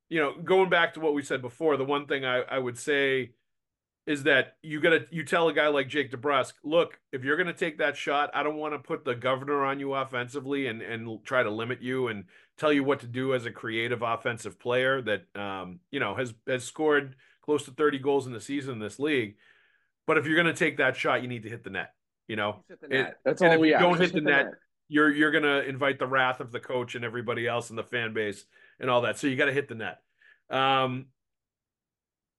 you 0.08 0.20
know, 0.20 0.34
going 0.44 0.68
back 0.68 0.94
to 0.94 1.00
what 1.00 1.14
we 1.14 1.22
said 1.22 1.40
before, 1.40 1.78
the 1.78 1.84
one 1.84 2.06
thing 2.06 2.26
I, 2.26 2.42
I 2.42 2.58
would 2.58 2.76
say 2.76 3.30
is 4.06 4.24
that 4.24 4.56
you 4.62 4.80
gotta 4.80 5.06
you 5.10 5.24
tell 5.24 5.48
a 5.48 5.52
guy 5.52 5.68
like 5.68 5.88
Jake 5.88 6.10
DeBrusk, 6.10 6.54
look, 6.64 6.98
if 7.12 7.24
you're 7.24 7.36
gonna 7.36 7.52
take 7.52 7.78
that 7.78 7.96
shot, 7.96 8.30
I 8.34 8.42
don't 8.42 8.56
want 8.56 8.74
to 8.74 8.78
put 8.78 9.04
the 9.04 9.14
governor 9.14 9.64
on 9.64 9.78
you 9.78 9.94
offensively 9.94 10.66
and 10.66 10.82
and 10.82 11.24
try 11.24 11.42
to 11.42 11.50
limit 11.50 11.80
you 11.80 12.08
and 12.08 12.24
tell 12.58 12.72
you 12.72 12.84
what 12.84 13.00
to 13.00 13.06
do 13.06 13.34
as 13.34 13.46
a 13.46 13.50
creative 13.50 14.02
offensive 14.02 14.58
player 14.58 15.00
that 15.02 15.24
um 15.40 15.80
you 15.90 16.00
know 16.00 16.14
has 16.14 16.34
has 16.46 16.64
scored 16.64 17.14
close 17.42 17.64
to 17.64 17.70
30 17.70 17.98
goals 17.98 18.26
in 18.26 18.32
the 18.32 18.40
season 18.40 18.74
in 18.74 18.78
this 18.78 18.98
league. 18.98 19.36
But 20.06 20.18
if 20.18 20.26
you're 20.26 20.36
gonna 20.36 20.52
take 20.52 20.78
that 20.78 20.96
shot, 20.96 21.22
you 21.22 21.28
need 21.28 21.44
to 21.44 21.48
hit 21.48 21.62
the 21.62 21.70
net. 21.70 21.92
You 22.26 22.36
know, 22.36 22.64
hit 22.68 22.80
the 22.80 22.88
net. 22.88 23.18
that's 23.24 23.42
all 23.42 23.58
we. 23.58 23.70
You 23.70 23.78
don't 23.78 24.00
hit 24.00 24.12
the, 24.12 24.18
hit 24.18 24.24
the 24.24 24.30
net, 24.30 24.46
net. 24.46 24.54
You're 24.88 25.12
you're 25.12 25.30
gonna 25.30 25.60
invite 25.60 25.98
the 25.98 26.06
wrath 26.06 26.40
of 26.40 26.50
the 26.50 26.60
coach 26.60 26.96
and 26.96 27.04
everybody 27.04 27.46
else 27.46 27.70
in 27.70 27.76
the 27.76 27.84
fan 27.84 28.14
base 28.14 28.44
and 28.80 28.90
all 28.90 29.02
that. 29.02 29.18
So 29.18 29.28
you 29.28 29.36
got 29.36 29.46
to 29.46 29.52
hit 29.52 29.68
the 29.68 29.74
net. 29.74 29.98
Um, 30.50 31.06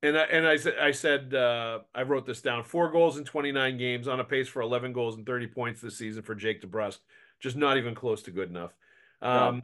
and 0.03 0.17
I, 0.17 0.23
and 0.23 0.45
I 0.45 0.57
said 0.57 0.75
I 0.79 0.91
said 0.91 1.33
uh, 1.33 1.79
I 1.95 2.03
wrote 2.03 2.25
this 2.25 2.41
down: 2.41 2.63
four 2.63 2.91
goals 2.91 3.17
in 3.17 3.23
29 3.23 3.77
games, 3.77 4.07
on 4.07 4.19
a 4.19 4.23
pace 4.23 4.49
for 4.49 4.61
11 4.61 4.91
goals 4.91 5.15
and 5.15 5.25
30 5.25 5.47
points 5.47 5.81
this 5.81 5.97
season 5.97 6.21
for 6.21 6.35
Jake 6.35 6.61
DeBrusk. 6.61 6.99
Just 7.39 7.55
not 7.55 7.77
even 7.77 7.95
close 7.95 8.21
to 8.23 8.31
good 8.31 8.49
enough. 8.49 8.71
Um, 9.21 9.55
no. 9.55 9.61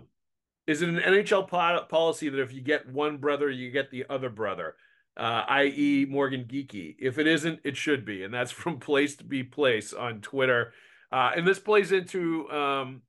Is 0.68 0.82
it 0.82 0.90
an 0.90 1.00
NHL 1.00 1.48
po- 1.48 1.86
policy 1.90 2.30
that 2.30 2.42
if 2.42 2.54
you 2.54 2.62
get 2.62 2.90
one 2.90 3.18
brother, 3.18 3.50
you 3.50 3.70
get 3.70 3.92
the 3.92 4.06
other 4.10 4.30
brother, 4.30 4.76
uh, 5.18 5.44
i.e., 5.50 6.06
Morgan 6.10 6.46
Geekie? 6.46 6.96
If 7.00 7.18
it 7.20 7.28
isn't, 7.28 7.60
it 7.64 7.76
should 7.76 8.06
be, 8.06 8.24
and 8.24 8.34
that's 8.34 8.52
from 8.52 8.80
Place 8.80 9.18
to 9.18 9.26
Be 9.26 9.44
Place 9.44 9.94
on 9.94 10.22
Twitter. 10.22 10.74
Uh, 11.12 11.32
and 11.36 11.46
this 11.46 11.60
plays 11.60 11.92
into 11.92 12.50
um, 12.50 13.02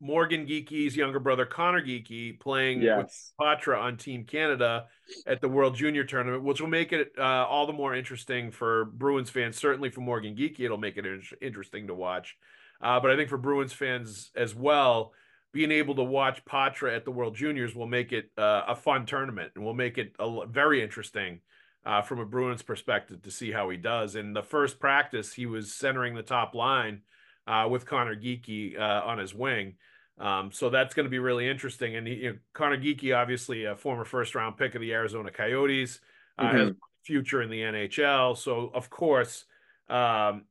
Morgan 0.00 0.46
Geekie's 0.46 0.96
younger 0.96 1.18
brother 1.18 1.44
Connor 1.44 1.82
Geekie 1.82 2.38
playing 2.38 2.82
yes. 2.82 2.98
with 2.98 3.32
Poitras 3.40 3.80
on 3.80 3.96
Team 3.96 4.24
Canada 4.24 4.86
at 5.26 5.40
the 5.40 5.48
World 5.48 5.74
Junior 5.74 6.04
Tournament, 6.04 6.44
which 6.44 6.60
will 6.60 6.68
make 6.68 6.92
it 6.92 7.12
uh, 7.18 7.22
all 7.22 7.66
the 7.66 7.72
more 7.72 7.94
interesting 7.94 8.50
for 8.50 8.84
Bruins 8.84 9.30
fans. 9.30 9.56
Certainly 9.56 9.90
for 9.90 10.00
Morgan 10.00 10.36
Geekie, 10.36 10.60
it'll 10.60 10.78
make 10.78 10.96
it 10.96 11.06
in- 11.06 11.22
interesting 11.40 11.88
to 11.88 11.94
watch. 11.94 12.36
Uh, 12.80 13.00
but 13.00 13.10
I 13.10 13.16
think 13.16 13.28
for 13.28 13.38
Bruins 13.38 13.72
fans 13.72 14.30
as 14.36 14.54
well, 14.54 15.12
being 15.52 15.72
able 15.72 15.96
to 15.96 16.04
watch 16.04 16.44
Poitras 16.44 16.94
at 16.94 17.04
the 17.04 17.10
World 17.10 17.34
Juniors 17.34 17.74
will 17.74 17.86
make 17.86 18.12
it 18.12 18.30
uh, 18.38 18.62
a 18.68 18.76
fun 18.76 19.06
tournament 19.06 19.52
and 19.56 19.64
will 19.64 19.74
make 19.74 19.98
it 19.98 20.14
a, 20.20 20.46
very 20.46 20.82
interesting 20.82 21.40
uh, 21.84 22.02
from 22.02 22.20
a 22.20 22.26
Bruins 22.26 22.62
perspective 22.62 23.22
to 23.22 23.30
see 23.30 23.50
how 23.50 23.68
he 23.70 23.76
does. 23.76 24.14
In 24.14 24.32
the 24.32 24.42
first 24.42 24.78
practice, 24.78 25.32
he 25.32 25.46
was 25.46 25.74
centering 25.74 26.14
the 26.14 26.22
top 26.22 26.54
line 26.54 27.02
uh, 27.48 27.66
with 27.68 27.86
Connor 27.86 28.14
Geekie 28.14 28.78
uh, 28.78 29.02
on 29.04 29.18
his 29.18 29.34
wing. 29.34 29.74
Um, 30.18 30.50
so 30.52 30.68
that's 30.68 30.94
going 30.94 31.04
to 31.04 31.10
be 31.10 31.18
really 31.18 31.48
interesting. 31.48 31.96
And 31.96 32.06
he, 32.06 32.14
you 32.14 32.32
know, 32.32 32.38
Connor 32.52 32.76
Geekie, 32.76 33.16
obviously 33.16 33.64
a 33.64 33.76
former 33.76 34.04
first 34.04 34.34
round 34.34 34.56
pick 34.56 34.74
of 34.74 34.80
the 34.80 34.92
Arizona 34.92 35.30
Coyotes, 35.30 36.00
uh, 36.38 36.44
mm-hmm. 36.44 36.56
has 36.58 36.72
future 37.04 37.40
in 37.40 37.50
the 37.50 37.60
NHL. 37.60 38.36
So 38.36 38.70
of 38.74 38.90
course, 38.90 39.46
um, 39.88 40.44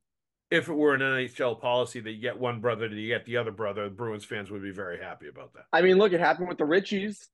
if 0.50 0.68
it 0.68 0.72
were 0.72 0.94
an 0.94 1.02
NHL 1.02 1.60
policy 1.60 2.00
that 2.00 2.10
you 2.10 2.20
get 2.20 2.38
one 2.38 2.60
brother, 2.60 2.88
that 2.88 2.96
you 2.96 3.08
get 3.08 3.26
the 3.26 3.36
other 3.36 3.52
brother, 3.52 3.84
the 3.84 3.94
Bruins 3.94 4.24
fans 4.24 4.50
would 4.50 4.62
be 4.62 4.72
very 4.72 4.98
happy 4.98 5.28
about 5.28 5.52
that. 5.54 5.66
I 5.72 5.82
mean, 5.82 5.98
look, 5.98 6.12
it 6.12 6.20
happened 6.20 6.48
with 6.48 6.58
the 6.58 6.64
Richies. 6.64 7.28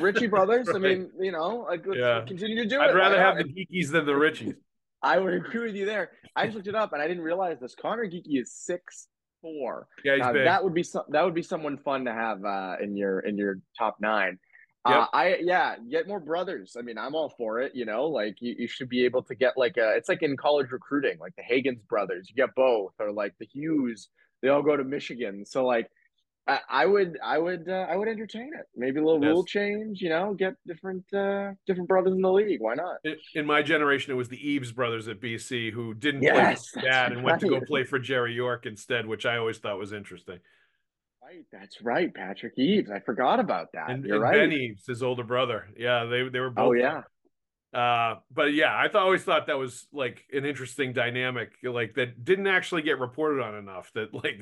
Richie 0.00 0.26
brothers. 0.28 0.66
right. 0.66 0.76
I 0.76 0.78
mean, 0.80 1.10
you 1.20 1.30
know, 1.30 1.66
like 1.68 1.86
let's 1.86 2.00
yeah. 2.00 2.24
continue 2.26 2.56
to 2.64 2.68
do 2.68 2.80
I'd 2.80 2.90
it. 2.90 2.90
I'd 2.90 2.96
rather 2.96 3.20
have 3.20 3.36
the 3.38 3.44
Geekies 3.44 3.92
than 3.92 4.04
the 4.04 4.12
Richies. 4.12 4.56
I 5.02 5.18
would 5.18 5.34
agree 5.34 5.66
with 5.66 5.74
you 5.74 5.86
there. 5.86 6.10
I 6.36 6.46
just 6.46 6.56
looked 6.56 6.68
it 6.68 6.74
up 6.74 6.92
and 6.92 7.02
I 7.02 7.08
didn't 7.08 7.24
realize 7.24 7.58
this. 7.60 7.74
Connor 7.74 8.06
Geekie 8.06 8.40
is 8.40 8.52
six 8.52 9.08
four. 9.40 9.88
Yeah, 10.04 10.16
uh, 10.22 10.32
that 10.32 10.62
would 10.62 10.74
be 10.74 10.82
some, 10.82 11.02
that 11.10 11.24
would 11.24 11.34
be 11.34 11.42
someone 11.42 11.76
fun 11.76 12.04
to 12.04 12.12
have 12.12 12.44
uh, 12.44 12.76
in 12.80 12.96
your 12.96 13.20
in 13.20 13.36
your 13.36 13.58
top 13.78 13.96
nine. 14.00 14.38
Uh, 14.84 14.90
yep. 14.90 14.98
Uh, 14.98 15.06
I 15.12 15.36
yeah, 15.42 15.76
get 15.90 16.08
more 16.08 16.20
brothers. 16.20 16.76
I 16.78 16.82
mean, 16.82 16.98
I'm 16.98 17.14
all 17.14 17.34
for 17.36 17.60
it. 17.60 17.74
You 17.74 17.84
know, 17.84 18.06
like 18.06 18.36
you, 18.40 18.54
you 18.58 18.68
should 18.68 18.88
be 18.88 19.04
able 19.04 19.22
to 19.24 19.34
get 19.34 19.54
like 19.56 19.76
a. 19.76 19.94
It's 19.96 20.08
like 20.08 20.22
in 20.22 20.36
college 20.36 20.70
recruiting, 20.70 21.18
like 21.18 21.34
the 21.36 21.42
Hagens 21.42 21.86
brothers. 21.88 22.28
You 22.28 22.36
get 22.36 22.54
both, 22.54 22.92
or 22.98 23.12
like 23.12 23.34
the 23.38 23.46
Hughes. 23.46 24.08
They 24.40 24.48
all 24.48 24.62
go 24.62 24.76
to 24.76 24.84
Michigan. 24.84 25.44
So 25.46 25.66
like 25.66 25.90
I, 26.46 26.58
I 26.68 26.86
would, 26.86 27.18
I 27.24 27.38
would, 27.38 27.68
uh, 27.68 27.86
I 27.88 27.96
would 27.96 28.08
entertain 28.08 28.50
it. 28.58 28.66
Maybe 28.74 28.98
a 28.98 29.04
little 29.04 29.22
yes. 29.22 29.28
rule 29.28 29.44
change. 29.44 30.00
You 30.00 30.08
know, 30.08 30.34
get 30.34 30.54
different, 30.66 31.04
uh, 31.14 31.52
different 31.66 31.88
brothers 31.88 32.14
in 32.14 32.20
the 32.20 32.32
league. 32.32 32.60
Why 32.60 32.74
not? 32.74 32.96
In, 33.04 33.16
in 33.34 33.46
my 33.46 33.62
generation, 33.62 34.12
it 34.12 34.16
was 34.16 34.28
the 34.28 34.48
Eaves 34.48 34.72
brothers 34.72 35.08
at 35.08 35.20
BC 35.20 35.72
who 35.72 35.94
didn't 35.94 36.22
yes, 36.22 36.70
play 36.70 36.82
for 36.82 36.88
dad 36.88 37.12
and 37.12 37.18
right. 37.18 37.24
went 37.26 37.40
to 37.40 37.48
go 37.48 37.60
play 37.60 37.84
for 37.84 37.98
Jerry 37.98 38.34
York 38.34 38.66
instead, 38.66 39.06
which 39.06 39.24
I 39.24 39.36
always 39.36 39.58
thought 39.58 39.78
was 39.78 39.92
interesting. 39.92 40.40
Right, 41.22 41.44
that's 41.52 41.80
right, 41.80 42.12
Patrick 42.12 42.58
Eaves. 42.58 42.90
I 42.90 42.98
forgot 43.00 43.40
about 43.40 43.68
that. 43.72 43.90
And, 43.90 44.04
You're 44.04 44.16
and 44.16 44.22
right. 44.22 44.34
Ben 44.34 44.52
Eaves, 44.52 44.84
his 44.86 45.02
older 45.02 45.24
brother. 45.24 45.68
Yeah, 45.78 46.04
they 46.04 46.28
they 46.28 46.40
were 46.40 46.50
both. 46.50 46.66
Oh 46.66 46.72
yeah. 46.72 47.02
Uh, 47.72 48.16
but 48.30 48.52
yeah, 48.52 48.76
I 48.76 48.82
th- 48.82 48.96
always 48.96 49.22
thought 49.22 49.46
that 49.46 49.58
was 49.58 49.86
like 49.94 50.26
an 50.30 50.44
interesting 50.44 50.92
dynamic, 50.92 51.52
like 51.62 51.94
that 51.94 52.22
didn't 52.22 52.46
actually 52.46 52.82
get 52.82 52.98
reported 52.98 53.42
on 53.42 53.54
enough. 53.54 53.90
That 53.94 54.12
like 54.12 54.38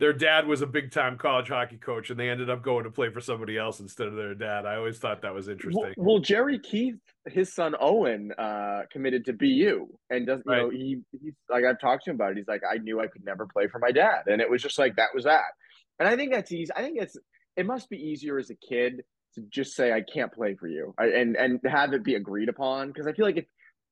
their 0.00 0.12
dad 0.12 0.48
was 0.48 0.62
a 0.62 0.66
big 0.66 0.90
time 0.90 1.16
college 1.16 1.48
hockey 1.48 1.76
coach, 1.76 2.10
and 2.10 2.18
they 2.18 2.28
ended 2.28 2.50
up 2.50 2.62
going 2.64 2.82
to 2.82 2.90
play 2.90 3.08
for 3.10 3.20
somebody 3.20 3.56
else 3.56 3.78
instead 3.78 4.08
of 4.08 4.16
their 4.16 4.34
dad. 4.34 4.66
I 4.66 4.76
always 4.76 4.98
thought 4.98 5.22
that 5.22 5.32
was 5.32 5.48
interesting. 5.48 5.94
Well, 5.96 6.14
well 6.14 6.18
Jerry 6.18 6.58
Keefe, 6.58 6.96
his 7.26 7.54
son 7.54 7.76
Owen, 7.78 8.32
uh, 8.36 8.82
committed 8.90 9.24
to 9.26 9.32
BU, 9.32 9.86
and 10.10 10.26
does 10.26 10.42
you 10.44 10.52
right. 10.52 10.62
know 10.62 10.70
he 10.70 10.98
he's 11.22 11.34
like 11.48 11.64
I've 11.64 11.78
talked 11.78 12.06
to 12.06 12.10
him 12.10 12.16
about 12.16 12.32
it. 12.32 12.38
He's 12.38 12.48
like 12.48 12.62
I 12.68 12.78
knew 12.78 13.00
I 13.00 13.06
could 13.06 13.24
never 13.24 13.46
play 13.46 13.68
for 13.68 13.78
my 13.78 13.92
dad, 13.92 14.22
and 14.26 14.40
it 14.40 14.50
was 14.50 14.60
just 14.60 14.76
like 14.76 14.96
that 14.96 15.10
was 15.14 15.22
that. 15.22 15.52
And 16.00 16.08
I 16.08 16.16
think 16.16 16.32
that's 16.32 16.50
easy. 16.50 16.72
I 16.74 16.82
think 16.82 17.00
it's 17.00 17.16
it 17.56 17.64
must 17.64 17.88
be 17.88 17.96
easier 17.96 18.38
as 18.38 18.50
a 18.50 18.56
kid 18.56 19.04
to 19.34 19.42
just 19.48 19.74
say 19.74 19.92
I 19.92 20.02
can't 20.02 20.32
play 20.32 20.54
for 20.54 20.68
you 20.68 20.94
I, 20.98 21.06
and 21.06 21.36
and 21.36 21.60
have 21.66 21.92
it 21.92 22.04
be 22.04 22.14
agreed 22.14 22.48
upon 22.48 22.88
because 22.88 23.06
I 23.06 23.12
feel 23.12 23.26
like 23.26 23.38
if 23.38 23.46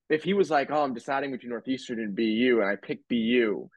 if 0.09 0.25
he 0.25 0.35
was 0.35 0.51
like 0.51 0.71
oh 0.71 0.83
I'm 0.83 0.95
deciding 0.95 1.31
between 1.31 1.51
Northeastern 1.51 2.01
and 2.01 2.15
BU 2.15 2.59
and 2.61 2.69
I 2.69 2.77
pick 2.77 3.07
BU 3.09 3.69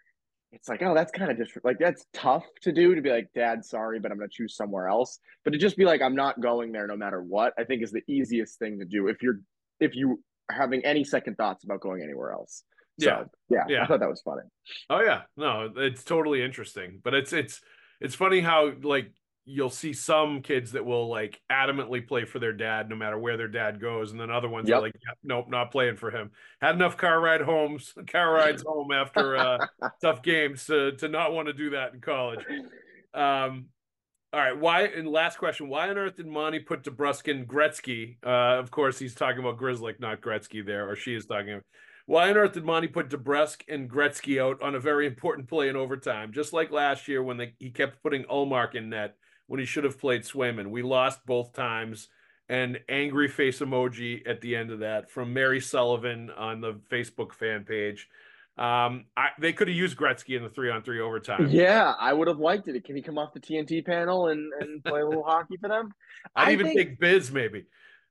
it's 0.54 0.70
like 0.70 0.82
oh 0.84 0.94
that's 0.94 1.12
kind 1.12 1.32
of 1.32 1.38
just 1.38 1.52
like 1.64 1.80
that's 1.80 2.06
tough 2.14 2.46
to 2.62 2.72
do 2.72 2.94
to 2.94 3.02
be 3.02 3.10
like 3.10 3.30
dad 3.34 3.66
sorry 3.66 4.00
but 4.00 4.12
I'm 4.12 4.18
going 4.18 4.30
to 4.30 4.36
choose 4.36 4.56
somewhere 4.56 4.88
else. 4.88 5.20
But 5.44 5.52
to 5.52 5.58
just 5.58 5.76
be 5.76 5.86
like 5.86 6.02
I'm 6.02 6.16
not 6.16 6.40
going 6.40 6.72
there 6.72 6.88
no 6.88 6.96
matter 6.96 7.22
what 7.22 7.54
I 7.58 7.64
think 7.64 7.82
is 7.82 7.92
the 7.92 8.04
easiest 8.08 8.60
thing 8.60 8.80
to 8.80 8.86
do 8.86 9.08
if 9.08 9.22
you're 9.22 9.40
if 9.80 9.96
you 9.96 10.22
are 10.50 10.56
having 10.56 10.86
any 10.86 11.04
second 11.04 11.36
thoughts 11.36 11.64
about 11.64 11.82
going 11.82 12.04
anywhere 12.04 12.32
else. 12.32 12.64
So, 13.00 13.10
yeah. 13.10 13.24
yeah 13.50 13.64
yeah. 13.68 13.84
I 13.84 13.88
thought 13.88 14.00
that 14.00 14.10
was 14.10 14.22
funny. 14.22 14.44
Oh 14.90 15.02
yeah. 15.02 15.22
No 15.36 15.72
it's 15.76 16.04
totally 16.04 16.44
interesting. 16.44 17.02
But 17.04 17.16
it's 17.16 17.34
it's 17.34 17.60
it's 18.00 18.16
funny 18.16 18.42
how 18.42 18.74
like 18.84 19.12
you'll 19.46 19.70
see 19.70 19.94
some 19.94 20.42
kids 20.42 20.72
that 20.72 20.86
will 20.86 21.10
like 21.10 21.42
adamantly 21.52 22.06
play 22.06 22.24
for 22.24 22.40
their 22.40 22.54
dad 22.54 22.90
no 22.90 22.96
matter 22.96 23.18
where 23.18 23.36
their 23.36 23.48
dad 23.48 23.80
goes 23.80 24.12
and 24.12 24.20
then 24.20 24.32
other 24.32 24.48
ones 24.48 24.70
yep. 24.70 24.78
are 24.78 24.82
like 24.82 24.96
nope 25.24 25.50
not 25.50 25.72
playing 25.72 25.98
for 25.98 26.12
him 26.12 26.32
had 26.62 26.76
enough 26.76 26.96
car 26.96 27.20
ride 27.20 27.42
homes 27.42 27.94
car 28.08 28.32
rides 28.32 28.64
home 28.66 28.92
after 28.92 29.36
uh, 29.36 29.66
tough 30.02 30.24
games 30.24 30.66
to, 30.66 30.94
to 30.94 31.08
not 31.08 31.34
want 31.34 31.48
to 31.48 31.54
do 31.54 31.72
that 31.72 31.94
in 31.94 32.00
college 32.00 32.46
um 33.14 33.66
All 34.34 34.40
right. 34.40 34.58
Why? 34.58 34.84
And 34.86 35.08
last 35.08 35.38
question: 35.38 35.70
Why 35.70 35.90
on 35.90 35.98
earth 36.00 36.18
did 36.18 36.26
Monty 36.26 36.58
put 36.58 36.84
DeBrusk 36.84 37.30
and 37.30 37.48
Gretzky? 37.48 38.18
Uh, 38.26 38.58
of 38.60 38.72
course, 38.72 38.98
he's 38.98 39.14
talking 39.14 39.40
about 39.40 39.60
Grzelcyk, 39.60 40.00
not 40.00 40.22
Gretzky. 40.22 40.66
There, 40.66 40.90
or 40.90 40.96
she 40.96 41.14
is 41.14 41.28
talking. 41.28 41.52
About, 41.52 41.66
why 42.06 42.30
on 42.30 42.38
earth 42.38 42.54
did 42.54 42.66
Monty 42.66 42.88
put 42.88 43.10
DeBrusk 43.10 43.62
and 43.70 43.90
Gretzky 43.90 44.42
out 44.42 44.62
on 44.62 44.76
a 44.76 44.80
very 44.80 45.06
important 45.06 45.48
play 45.48 45.70
in 45.70 45.76
overtime? 45.76 46.34
Just 46.34 46.52
like 46.52 46.72
last 46.72 47.08
year 47.08 47.22
when 47.22 47.38
they, 47.38 47.54
he 47.60 47.70
kept 47.70 48.02
putting 48.02 48.24
Ullmark 48.24 48.76
in 48.76 48.90
net 48.90 49.16
when 49.48 49.60
he 49.60 49.66
should 49.66 49.84
have 49.84 50.00
played 50.00 50.24
Swayman. 50.24 50.70
We 50.70 50.82
lost 50.82 51.26
both 51.26 51.54
times. 51.54 52.10
And 52.50 52.82
angry 52.90 53.30
face 53.30 53.60
emoji 53.60 54.28
at 54.28 54.42
the 54.42 54.58
end 54.58 54.70
of 54.70 54.80
that 54.80 55.10
from 55.10 55.34
Mary 55.34 55.62
Sullivan 55.62 56.30
on 56.30 56.60
the 56.60 56.74
Facebook 56.92 57.34
fan 57.34 57.64
page. 57.64 58.10
Um, 58.58 59.06
I, 59.18 59.30
they 59.40 59.54
could 59.54 59.68
have 59.68 59.78
used 59.78 59.98
Gretzky 59.98 60.36
in 60.38 60.44
the 60.44 60.50
three 60.50 60.70
on 60.70 60.84
three 60.84 61.00
overtime. 61.00 61.48
Yeah, 61.50 61.94
I 62.00 62.14
would 62.14 62.28
have 62.28 62.40
liked 62.40 62.68
it. 62.68 62.84
Can 62.84 62.96
he 62.96 63.02
come 63.02 63.18
off 63.18 63.34
the 63.34 63.40
TNT 63.40 63.84
panel 63.84 64.28
and, 64.28 64.52
and 64.60 64.84
play 64.84 65.02
a 65.02 65.08
little 65.08 65.24
hockey 65.28 65.58
for 65.60 65.70
them? 65.70 65.92
I'd 66.36 66.50
I 66.50 66.52
even 66.52 66.68
think, 66.68 66.78
take 66.78 67.00
Biz 67.00 67.32
maybe. 67.32 67.66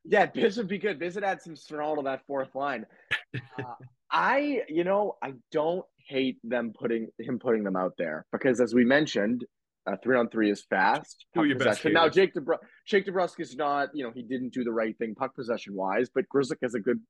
Yeah, 0.05 0.27
Biz 0.27 0.57
would 0.57 0.67
be 0.67 0.79
good. 0.79 0.99
Biz 0.99 1.15
would 1.15 1.25
add 1.25 1.43
some 1.43 1.55
snarl 1.55 1.97
to 1.97 2.03
that 2.03 2.27
fourth 2.27 2.55
line. 2.55 2.87
Uh, 3.59 3.65
I, 4.11 4.61
you 4.69 4.85
know, 4.85 5.17
I 5.23 5.33
don't 5.51 5.87
hate 6.07 6.37
them 6.45 6.75
putting 6.79 7.09
him 7.19 7.39
putting 7.39 7.65
them 7.65 7.77
out 7.77 7.95
there 7.97 8.27
because, 8.31 8.61
as 8.61 8.75
we 8.75 8.85
mentioned, 8.85 9.47
uh, 9.87 9.97
three 10.03 10.17
on 10.17 10.29
three 10.29 10.51
is 10.51 10.65
fast. 10.69 11.27
Who 11.35 11.55
best 11.57 11.85
now, 11.85 12.09
Jake 12.09 12.35
DeBrus, 12.35 12.59
Jake 12.87 13.07
DeBrusk 13.07 13.41
is 13.41 13.57
not, 13.57 13.89
you 13.95 14.05
know, 14.05 14.13
he 14.15 14.23
didn't 14.23 14.53
do 14.53 14.65
the 14.65 14.73
right 14.73 14.97
thing 14.97 15.15
puck 15.15 15.35
possession 15.35 15.75
wise, 15.75 16.09
but 16.15 16.25
Grzelcyk 16.33 16.59
has 16.63 16.75
a 16.75 16.81
good 16.81 17.01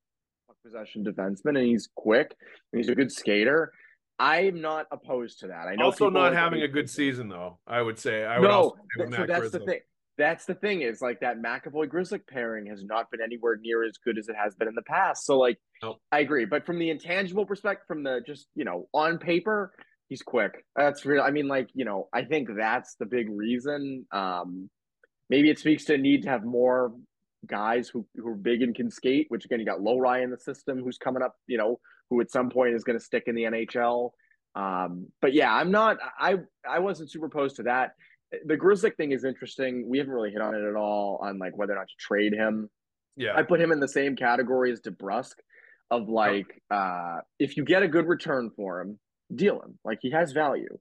puck 0.47 0.57
possession 0.65 1.05
defenseman, 1.05 1.59
and 1.59 1.67
he's 1.67 1.89
quick 1.95 2.35
and 2.73 2.81
he's 2.83 2.89
a 2.89 2.95
good 2.95 3.13
skater. 3.13 3.73
I'm 4.19 4.61
not 4.61 4.87
opposed 4.93 5.41
to 5.41 5.49
that. 5.49 5.67
I 5.67 5.75
know 5.75 5.87
also 5.87 6.09
not 6.09 6.33
having 6.33 6.63
a 6.63 6.69
good 6.69 6.89
season 6.89 7.29
though. 7.29 7.59
I 7.67 7.83
would 7.83 7.99
say 7.99 8.25
I 8.25 8.39
would 8.39 8.49
no. 8.49 8.75
so 8.97 9.27
that's 9.27 9.51
the 9.51 9.61
thing. 9.61 9.81
That's 10.19 10.45
the 10.45 10.55
thing 10.55 10.83
is 10.83 11.01
like 11.01 11.21
that 11.21 11.43
McAvoy 11.43 11.89
Grzelcyk 11.89 12.27
pairing 12.29 12.67
has 12.67 12.85
not 12.85 13.11
been 13.11 13.21
anywhere 13.21 13.59
near 13.61 13.83
as 13.83 13.97
good 14.05 14.19
as 14.19 14.29
it 14.29 14.37
has 14.37 14.55
been 14.55 14.69
in 14.69 14.75
the 14.75 14.83
past. 14.83 15.25
So 15.25 15.39
like, 15.39 15.59
nope. 15.83 15.99
I 16.13 16.21
agree. 16.21 16.45
But 16.45 16.67
from 16.67 16.79
the 16.79 16.91
intangible 16.91 17.47
perspective, 17.47 17.87
from 17.89 18.03
the 18.03 18.21
just 18.25 18.47
you 18.55 18.65
know 18.65 18.89
on 18.93 19.19
paper, 19.19 19.73
he's 20.13 20.23
quick. 20.23 20.67
That's 20.77 21.07
real. 21.07 21.23
I 21.23 21.31
mean, 21.31 21.49
like 21.49 21.71
you 21.73 21.87
know, 21.87 22.09
I 22.13 22.23
think 22.25 22.49
that's 22.55 22.97
the 22.97 23.07
big 23.07 23.31
reason. 23.31 24.05
Um, 24.13 24.69
maybe 25.31 25.49
it 25.49 25.59
speaks 25.59 25.87
to 25.87 25.95
a 25.95 25.99
need 25.99 26.25
to 26.25 26.29
have 26.29 26.45
more 26.45 26.93
guys 27.47 27.89
who, 27.89 28.07
who 28.17 28.29
are 28.29 28.35
big 28.35 28.61
and 28.61 28.75
can 28.75 28.91
skate, 28.91 29.27
which 29.31 29.47
again, 29.47 29.59
you 29.59 29.65
got 29.65 29.79
Lohrei 29.79 30.23
in 30.23 30.31
the 30.31 30.39
system 30.39 30.83
who's 30.83 30.99
coming 30.99 31.23
up, 31.23 31.35
you 31.47 31.57
know, 31.57 31.81
who 32.11 32.21
at 32.21 32.31
some 32.31 32.51
point 32.51 32.75
is 32.75 32.85
going 32.85 32.99
to 32.99 33.05
stick 33.05 33.25
in 33.27 33.35
the 33.35 33.45
NHL. 33.45 34.11
Um, 34.55 35.07
but 35.23 35.33
yeah, 35.33 35.53
I'm 35.53 35.71
not, 35.71 35.97
I, 36.21 36.37
I 36.69 36.81
wasn't 36.81 37.11
super 37.11 37.27
opposed 37.27 37.57
to 37.57 37.63
that. 37.63 37.93
The 38.45 38.57
Grzelcyk 38.57 38.97
thing 38.97 39.13
is 39.13 39.25
interesting. 39.25 39.89
We 39.89 39.97
haven't 39.97 40.13
really 40.13 40.31
hit 40.31 40.43
on 40.43 40.55
it 40.55 40.63
at 40.63 40.77
all 40.77 41.19
on 41.23 41.39
like 41.39 41.57
whether 41.57 41.73
or 41.73 41.77
not 41.77 41.89
to 41.89 41.95
trade 41.99 42.35
him. 42.35 42.69
Yeah. 43.17 43.35
I 43.35 43.43
put 43.43 43.59
him 43.59 43.73
in 43.73 43.81
the 43.81 43.89
same 43.89 44.17
category 44.17 44.71
as 44.71 44.83
DeBrusk 44.83 45.35
of 45.91 46.11
like, 46.11 46.61
oh. 46.71 46.77
uh, 46.77 47.21
if 47.39 47.57
you 47.57 47.65
get 47.65 47.83
a 47.83 47.89
good 47.89 48.07
return 48.07 48.51
for 48.55 48.83
him, 48.83 48.99
deal 49.35 49.61
him. 49.61 49.79
Like 49.85 49.99
he 50.03 50.11
has 50.11 50.33
value. 50.33 50.79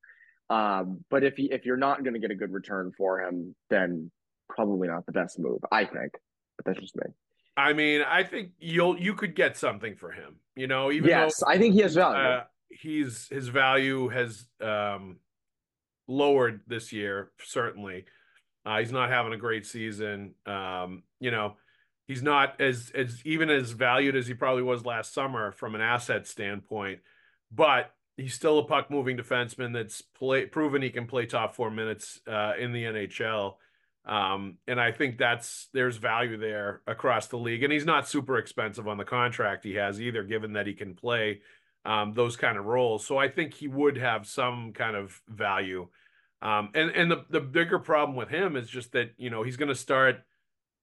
Um, 0.49 1.05
but 1.09 1.23
if 1.23 1.35
he, 1.35 1.51
if 1.51 1.65
you're 1.65 1.77
not 1.77 2.03
going 2.03 2.13
to 2.13 2.19
get 2.19 2.31
a 2.31 2.35
good 2.35 2.51
return 2.51 2.91
for 2.97 3.21
him, 3.21 3.55
then 3.69 4.11
probably 4.49 4.89
not 4.89 5.05
the 5.05 5.13
best 5.13 5.39
move, 5.39 5.59
I 5.71 5.85
think 5.85 6.11
but 6.63 6.73
that's 6.73 6.81
just 6.81 6.95
me. 6.95 7.03
I 7.57 7.73
mean, 7.73 8.01
I 8.01 8.23
think 8.23 8.51
you'll 8.59 8.97
you 8.97 9.13
could 9.13 9.35
get 9.35 9.57
something 9.57 9.95
for 9.95 10.11
him. 10.11 10.37
You 10.55 10.67
know, 10.67 10.91
even 10.91 11.09
yes, 11.09 11.39
though, 11.39 11.51
I 11.51 11.57
think 11.57 11.73
he 11.73 11.81
has 11.81 11.95
value. 11.95 12.17
Uh, 12.17 12.43
he's 12.69 13.27
his 13.29 13.49
value 13.49 14.07
has 14.09 14.45
um, 14.61 15.17
lowered 16.07 16.61
this 16.67 16.93
year. 16.93 17.31
Certainly, 17.43 18.05
uh, 18.65 18.79
he's 18.79 18.91
not 18.91 19.09
having 19.09 19.33
a 19.33 19.37
great 19.37 19.65
season. 19.65 20.35
Um, 20.45 21.03
you 21.19 21.31
know, 21.31 21.57
he's 22.07 22.23
not 22.23 22.61
as 22.61 22.91
as 22.95 23.21
even 23.25 23.49
as 23.49 23.71
valued 23.71 24.15
as 24.15 24.27
he 24.27 24.33
probably 24.33 24.63
was 24.63 24.85
last 24.85 25.13
summer 25.13 25.51
from 25.51 25.75
an 25.75 25.81
asset 25.81 26.27
standpoint. 26.27 26.99
But 27.51 27.93
he's 28.17 28.33
still 28.33 28.59
a 28.59 28.65
puck 28.65 28.89
moving 28.89 29.17
defenseman 29.17 29.73
that's 29.73 30.01
play, 30.01 30.45
proven 30.45 30.81
he 30.81 30.89
can 30.89 31.07
play 31.07 31.25
top 31.25 31.55
four 31.55 31.71
minutes 31.71 32.19
uh, 32.27 32.53
in 32.59 32.73
the 32.73 32.83
NHL. 32.83 33.55
Um, 34.05 34.57
and 34.67 34.81
I 34.81 34.91
think 34.91 35.17
that's 35.17 35.69
there's 35.73 35.97
value 35.97 36.37
there 36.37 36.81
across 36.87 37.27
the 37.27 37.37
league. 37.37 37.63
And 37.63 37.71
he's 37.71 37.85
not 37.85 38.07
super 38.07 38.37
expensive 38.37 38.87
on 38.87 38.97
the 38.97 39.05
contract 39.05 39.63
he 39.63 39.75
has 39.75 40.01
either, 40.01 40.23
given 40.23 40.53
that 40.53 40.67
he 40.67 40.73
can 40.73 40.95
play 40.95 41.41
um, 41.85 42.13
those 42.13 42.35
kind 42.35 42.57
of 42.57 42.65
roles. 42.65 43.05
So 43.05 43.17
I 43.17 43.29
think 43.29 43.53
he 43.53 43.67
would 43.67 43.97
have 43.97 44.27
some 44.27 44.73
kind 44.73 44.95
of 44.95 45.21
value. 45.27 45.87
Um, 46.41 46.69
and 46.73 46.89
and 46.91 47.11
the 47.11 47.25
the 47.29 47.39
bigger 47.39 47.77
problem 47.77 48.15
with 48.15 48.29
him 48.29 48.55
is 48.55 48.67
just 48.67 48.93
that 48.93 49.11
you 49.17 49.29
know 49.29 49.43
he's 49.43 49.57
going 49.57 49.69
to 49.69 49.75
start 49.75 50.23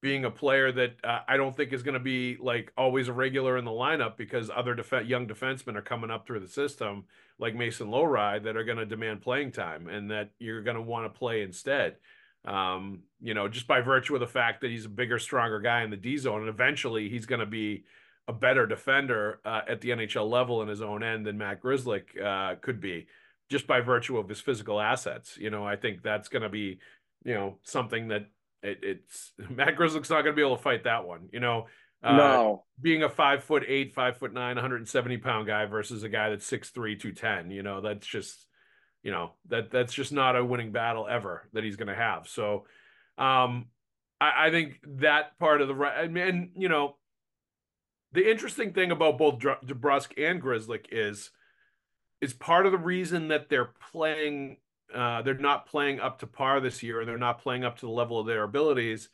being 0.01 0.25
a 0.25 0.31
player 0.31 0.71
that 0.71 0.97
uh, 1.03 1.21
I 1.27 1.37
don't 1.37 1.57
think 1.57 1.73
is 1.73 1.83
going 1.83 1.95
to 1.95 2.01
be 2.01 2.37
like 2.41 2.73
always 2.77 3.09
a 3.09 3.13
regular 3.13 3.59
in 3.59 3.65
the 3.65 3.71
lineup 3.71 4.17
because 4.17 4.51
other 4.55 4.75
def- 4.75 5.07
young 5.07 5.27
defensemen 5.27 5.77
are 5.77 5.83
coming 5.83 6.11
up 6.11 6.27
through 6.27 6.41
the 6.41 6.49
system 6.49 7.05
like 7.39 7.55
Mason 7.55 7.89
Lohrei 7.89 8.43
that 8.45 8.57
are 8.57 8.65
going 8.65 8.79
to 8.79 8.87
demand 8.87 9.23
playing 9.23 9.53
time 9.53 9.89
and 9.89 10.11
that 10.11 10.31
you're 10.39 10.63
going 10.63 10.77
to 10.77 10.83
want 10.83 11.13
to 11.13 11.19
play 11.19 11.43
instead 11.43 11.97
um, 12.45 13.01
you 13.21 13.35
know, 13.35 13.49
just 13.49 13.67
by 13.67 13.81
virtue 13.81 14.15
of 14.15 14.21
the 14.21 14.27
fact 14.27 14.61
that 14.61 14.71
he's 14.71 14.87
a 14.87 14.91
bigger, 14.91 15.19
stronger 15.19 15.61
guy 15.61 15.83
in 15.83 15.91
the 15.91 15.97
D 15.97 16.17
zone, 16.17 16.41
and 16.41 16.49
eventually 16.49 17.09
he's 17.09 17.27
going 17.27 17.41
to 17.41 17.47
be 17.47 17.85
a 18.27 18.33
better 18.33 18.67
defender 18.67 19.41
uh, 19.45 19.63
at 19.69 19.81
the 19.81 19.91
NHL 19.91 20.29
level 20.29 20.63
in 20.63 20.69
his 20.69 20.83
own 20.83 21.03
end 21.03 21.27
than 21.27 21.39
Matt 21.39 21.63
Grzelcyk 21.63 22.23
uh, 22.23 22.57
could 22.61 22.81
be, 22.81 23.07
just 23.51 23.67
by 23.67 23.81
virtue 23.81 24.19
of 24.19 24.29
his 24.29 24.41
physical 24.41 24.81
assets. 24.81 25.37
You 25.39 25.51
know, 25.51 25.67
I 25.67 25.77
think 25.77 26.03
that's 26.03 26.29
going 26.29 26.43
to 26.43 26.49
be, 26.49 26.79
you 27.25 27.35
know, 27.35 27.59
something 27.63 28.09
that 28.09 28.27
it, 28.63 28.81
it's 28.83 29.33
Matt 29.51 29.77
Grzelcyk's 29.77 30.11
not 30.11 30.23
going 30.23 30.35
to 30.35 30.41
be 30.41 30.43
able 30.43 30.57
to 30.57 30.63
fight 30.63 30.85
that 30.85 31.07
one. 31.07 31.29
You 31.33 31.41
know, 31.41 31.67
uh, 32.03 32.17
no, 32.17 32.65
being 32.81 33.03
a 33.03 33.09
five 33.09 33.45
foot 33.45 33.65
eight, 33.67 33.95
five 33.95 34.19
foot 34.19 34.33
nine, 34.33 34.57
170 34.57 35.19
pound 35.19 35.47
guy 35.47 35.67
versus 35.67 36.03
a 36.03 36.09
guy 36.09 36.31
that's 36.31 36.47
six 36.47 36.71
three, 36.71 36.97
two 36.97 37.13
ten. 37.13 37.51
You 37.51 37.63
know, 37.63 37.81
that's 37.81 38.07
just 38.07 38.47
you 39.03 39.11
know 39.11 39.33
that 39.49 39.71
that's 39.71 39.93
just 39.93 40.13
not 40.13 40.37
a 40.37 40.45
winning 40.45 40.73
battle 40.73 41.07
ever 41.09 41.49
that 41.53 41.65
he's 41.65 41.77
going 41.77 41.89
to 41.89 41.95
have. 41.95 42.29
So, 42.29 42.67
um, 43.17 43.67
I, 44.21 44.47
I, 44.47 44.51
think 44.51 44.81
that 45.01 45.39
part 45.39 45.61
of 45.61 45.69
the 45.69 45.75
I 45.75 46.09
mean, 46.09 46.53
you 46.57 46.69
know, 46.69 46.97
the 48.13 48.29
interesting 48.31 48.73
thing 48.73 48.91
about 48.91 49.19
both 49.19 49.39
DeBrusk 49.39 50.13
and 50.19 50.43
Grzelcyk 50.43 50.87
is 50.91 51.31
is 52.21 52.35
part 52.35 52.67
of 52.67 52.73
the 52.73 52.79
reason 52.79 53.29
that 53.29 53.49
they're 53.49 53.73
playing. 53.93 54.59
Uh, 54.95 55.23
they're 55.23 55.35
not 55.35 55.67
playing 55.67 56.01
up 56.01 56.19
to 56.21 56.27
par 56.27 56.61
this 56.61 56.83
year, 56.83 57.01
and 57.01 57.09
they're 57.09 57.19
not 57.19 57.41
playing 57.43 57.65
up 57.65 57.79
to 57.79 57.87
the 57.87 57.93
level 57.93 58.19
of 58.19 58.27
their 58.27 58.45
abilities. 58.45 59.09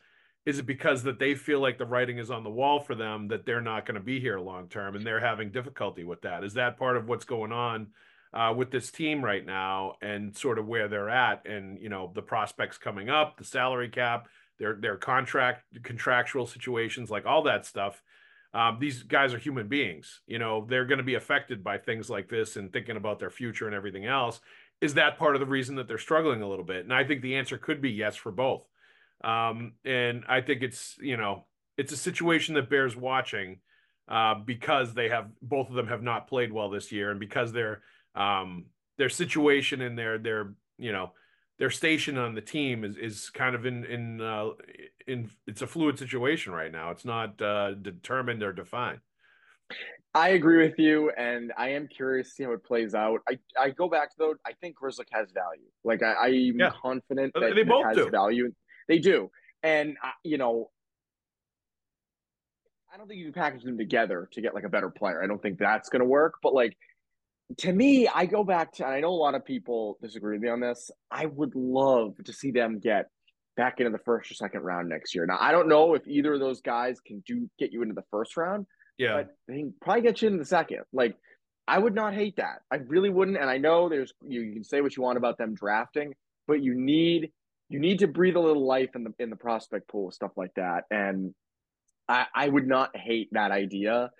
Is 0.46 0.58
it 0.58 0.66
because 0.66 1.02
that 1.04 1.18
they 1.18 1.34
feel 1.34 1.60
like 1.60 1.78
the 1.78 1.86
writing 1.86 2.18
is 2.18 2.30
on 2.30 2.44
the 2.44 2.50
wall 2.50 2.78
for 2.78 2.94
them 2.94 3.28
that 3.28 3.46
they're 3.46 3.62
not 3.62 3.86
going 3.86 3.94
to 3.94 4.00
be 4.00 4.20
here 4.20 4.38
long 4.38 4.68
term, 4.68 4.94
and 4.94 5.06
they're 5.06 5.20
having 5.20 5.50
difficulty 5.50 6.04
with 6.04 6.22
that? 6.22 6.44
Is 6.44 6.54
that 6.54 6.78
part 6.78 6.96
of 6.96 7.08
what's 7.08 7.24
going 7.24 7.52
on? 7.52 7.88
uh, 8.34 8.52
with 8.54 8.70
this 8.70 8.90
team 8.90 9.24
right 9.24 9.46
now 9.46 9.94
and 10.02 10.36
sort 10.36 10.58
of 10.58 10.66
where 10.66 10.88
they're 10.88 11.08
at 11.08 11.46
and 11.46 11.78
you 11.80 11.88
know 11.88 12.10
the 12.14 12.22
prospects 12.22 12.76
coming 12.76 13.08
up 13.08 13.38
the 13.38 13.44
salary 13.44 13.88
cap 13.88 14.28
their 14.58 14.74
their 14.74 14.96
contract 14.96 15.62
contractual 15.82 16.46
situations 16.46 17.10
like 17.10 17.24
all 17.24 17.42
that 17.42 17.64
stuff 17.64 18.02
um, 18.52 18.78
these 18.80 19.02
guys 19.04 19.32
are 19.32 19.38
human 19.38 19.68
beings 19.68 20.20
you 20.26 20.38
know 20.38 20.66
they're 20.68 20.84
going 20.84 20.98
to 20.98 21.04
be 21.04 21.14
affected 21.14 21.62
by 21.62 21.78
things 21.78 22.10
like 22.10 22.28
this 22.28 22.56
and 22.56 22.72
thinking 22.72 22.96
about 22.96 23.20
their 23.20 23.30
future 23.30 23.66
and 23.66 23.74
everything 23.74 24.04
else 24.04 24.40
is 24.84 24.94
that 24.94 25.18
part 25.18 25.34
of 25.34 25.40
the 25.40 25.46
reason 25.46 25.76
that 25.76 25.88
they're 25.88 25.98
struggling 25.98 26.42
a 26.42 26.48
little 26.48 26.64
bit 26.64 26.84
and 26.84 26.92
i 26.92 27.04
think 27.04 27.22
the 27.22 27.36
answer 27.36 27.58
could 27.58 27.80
be 27.80 27.90
yes 27.90 28.16
for 28.16 28.32
both 28.32 28.66
um, 29.22 29.72
and 29.84 30.24
i 30.28 30.40
think 30.40 30.62
it's 30.62 30.96
you 31.00 31.16
know 31.16 31.44
it's 31.76 31.92
a 31.92 31.96
situation 31.96 32.54
that 32.54 32.70
bears 32.70 32.96
watching 32.96 33.58
uh, 34.08 34.34
because 34.34 34.92
they 34.92 35.08
have 35.08 35.30
both 35.40 35.68
of 35.70 35.74
them 35.74 35.86
have 35.86 36.02
not 36.02 36.28
played 36.28 36.52
well 36.52 36.70
this 36.70 36.92
year 36.92 37.10
and 37.10 37.18
because 37.18 37.52
they're 37.52 37.80
um, 38.14 38.66
their 38.98 39.08
situation 39.08 39.80
and 39.80 39.98
their 39.98 40.18
their 40.18 40.52
you 40.78 40.92
know 40.92 41.12
their 41.58 41.70
station 41.70 42.18
on 42.18 42.34
the 42.34 42.40
team 42.40 42.84
is 42.84 42.96
is 42.96 43.30
kind 43.30 43.54
of 43.54 43.66
in 43.66 43.84
in 43.84 44.20
uh, 44.20 44.50
in 45.06 45.30
it's 45.46 45.62
a 45.62 45.66
fluid 45.66 45.98
situation 45.98 46.52
right 46.52 46.72
now. 46.72 46.90
It's 46.90 47.04
not 47.04 47.40
uh, 47.40 47.74
determined 47.74 48.42
or 48.42 48.52
defined. 48.52 49.00
I 50.14 50.30
agree 50.30 50.64
with 50.64 50.78
you, 50.78 51.10
and 51.10 51.52
I 51.58 51.70
am 51.70 51.88
curious 51.88 52.28
to 52.28 52.34
see 52.34 52.44
how 52.44 52.52
it 52.52 52.62
plays 52.62 52.94
out. 52.94 53.20
I, 53.28 53.38
I 53.58 53.70
go 53.70 53.88
back 53.88 54.10
though. 54.16 54.34
I 54.46 54.52
think 54.60 54.76
Grzelcyk 54.80 55.08
has 55.12 55.32
value. 55.32 55.66
Like 55.82 56.02
I, 56.02 56.26
I'm 56.26 56.58
yeah. 56.58 56.70
confident 56.80 57.32
that 57.34 57.54
they 57.54 57.64
both 57.64 57.84
has 57.86 57.96
do. 57.96 58.10
value. 58.10 58.52
They 58.86 59.00
do, 59.00 59.30
and 59.62 59.96
uh, 60.02 60.10
you 60.22 60.38
know, 60.38 60.70
I 62.92 62.96
don't 62.96 63.08
think 63.08 63.18
you 63.18 63.24
can 63.24 63.32
package 63.32 63.64
them 63.64 63.76
together 63.76 64.28
to 64.32 64.40
get 64.40 64.54
like 64.54 64.64
a 64.64 64.68
better 64.68 64.88
player. 64.88 65.22
I 65.22 65.26
don't 65.26 65.42
think 65.42 65.58
that's 65.58 65.88
going 65.88 66.00
to 66.00 66.06
work. 66.06 66.34
But 66.42 66.54
like 66.54 66.76
to 67.58 67.72
me, 67.72 68.06
I 68.06 68.26
go 68.26 68.44
back 68.44 68.72
to, 68.74 68.84
and 68.84 68.94
I 68.94 69.00
know 69.00 69.10
a 69.10 69.10
lot 69.10 69.34
of 69.34 69.44
people 69.44 69.98
disagree 70.00 70.36
with 70.36 70.42
me 70.42 70.48
on 70.48 70.60
this. 70.60 70.90
I 71.10 71.26
would 71.26 71.54
love 71.56 72.14
to 72.24 72.32
see 72.32 72.52
them 72.52 72.78
get 72.78 73.06
back 73.56 73.80
into 73.80 73.90
the 73.90 73.98
first 73.98 74.30
or 74.30 74.34
second 74.34 74.62
round 74.62 74.88
next 74.88 75.14
year. 75.14 75.26
Now, 75.26 75.38
I 75.40 75.52
don't 75.52 75.68
know 75.68 75.94
if 75.94 76.06
either 76.06 76.34
of 76.34 76.40
those 76.40 76.60
guys 76.60 77.00
can 77.00 77.22
do 77.26 77.48
get 77.58 77.72
you 77.72 77.82
into 77.82 77.94
the 77.94 78.04
first 78.10 78.36
round. 78.36 78.66
Yeah, 78.98 79.22
but 79.22 79.54
can 79.54 79.74
probably 79.80 80.02
get 80.02 80.22
you 80.22 80.28
in 80.28 80.38
the 80.38 80.44
second. 80.44 80.80
Like, 80.92 81.16
I 81.66 81.78
would 81.78 81.94
not 81.94 82.14
hate 82.14 82.36
that. 82.36 82.60
I 82.70 82.76
really 82.76 83.10
wouldn't. 83.10 83.38
And 83.38 83.48
I 83.50 83.58
know 83.58 83.88
there's 83.88 84.12
you, 84.22 84.40
you 84.40 84.52
can 84.52 84.64
say 84.64 84.80
what 84.80 84.96
you 84.96 85.02
want 85.02 85.18
about 85.18 85.38
them 85.38 85.54
drafting, 85.54 86.14
but 86.46 86.62
you 86.62 86.74
need 86.74 87.30
you 87.68 87.80
need 87.80 88.00
to 88.00 88.06
breathe 88.06 88.36
a 88.36 88.40
little 88.40 88.66
life 88.66 88.90
in 88.94 89.04
the 89.04 89.14
in 89.18 89.30
the 89.30 89.36
prospect 89.36 89.88
pool, 89.88 90.10
stuff 90.10 90.32
like 90.36 90.54
that. 90.56 90.84
And 90.90 91.34
I, 92.08 92.26
I 92.34 92.48
would 92.48 92.66
not 92.66 92.96
hate 92.96 93.30
that 93.32 93.50
idea. 93.50 94.10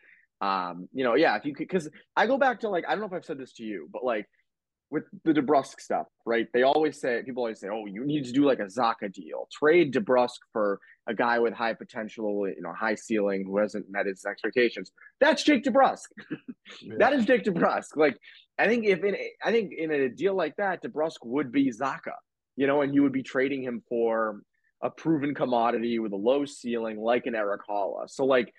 Um, 0.41 0.89
you 0.93 1.05
know, 1.05 1.15
yeah, 1.15 1.37
if 1.37 1.45
you 1.45 1.55
could, 1.55 1.69
because 1.69 1.89
I 2.17 2.27
go 2.27 2.39
back 2.39 2.61
to 2.61 2.69
like 2.69 2.85
I 2.87 2.93
don't 2.93 3.01
know 3.01 3.07
if 3.07 3.13
I've 3.13 3.25
said 3.25 3.39
this 3.39 3.53
to 3.55 3.63
you, 3.63 3.89
but 3.93 4.05
like 4.05 4.27
with 4.95 5.07
the 5.25 5.33
DeBrusk 5.33 5.81
stuff, 5.81 6.07
right? 6.25 6.47
They 6.55 6.63
always 6.63 7.01
say 7.01 7.21
people 7.25 7.43
always 7.43 7.59
say, 7.59 7.69
"Oh, 7.69 7.85
you 7.87 8.05
need 8.05 8.25
to 8.27 8.33
do 8.33 8.45
like 8.45 8.61
a 8.61 8.67
Zacha 8.67 9.13
deal, 9.13 9.49
trade 9.51 9.93
DeBrusk 9.93 10.39
for 10.53 10.79
a 11.09 11.15
guy 11.15 11.41
with 11.41 11.53
high 11.53 11.75
potential, 11.75 12.49
you 12.49 12.63
know, 12.63 12.73
high 12.73 12.95
ceiling 12.95 13.45
who 13.45 13.59
hasn't 13.59 13.91
met 13.91 14.07
his 14.07 14.25
expectations." 14.25 14.93
That's 15.21 15.43
Jake 15.43 15.65
DeBrusk. 15.65 16.07
yeah. 16.81 16.95
That 16.99 17.13
is 17.13 17.25
Jake 17.25 17.43
DeBrusk. 17.43 17.97
Like, 17.97 18.17
I 18.57 18.69
think 18.69 18.85
if 18.85 19.03
in 19.03 19.17
I 19.45 19.51
think 19.51 19.73
in 19.77 19.91
a 19.91 20.09
deal 20.09 20.37
like 20.37 20.55
that, 20.59 20.81
DeBrusk 20.81 21.25
would 21.25 21.51
be 21.51 21.73
Zacha, 21.73 22.17
you 22.55 22.69
know, 22.69 22.83
and 22.83 22.95
you 22.95 23.03
would 23.03 23.13
be 23.13 23.25
trading 23.25 23.65
him 23.65 23.83
for 23.89 24.43
a 24.81 24.91
proven 24.91 25.35
commodity 25.35 25.99
with 25.99 26.13
a 26.13 26.23
low 26.31 26.45
ceiling, 26.45 27.01
like 27.01 27.27
an 27.27 27.35
Erik 27.35 27.63
Haula. 27.69 28.09
So, 28.09 28.25
like, 28.25 28.55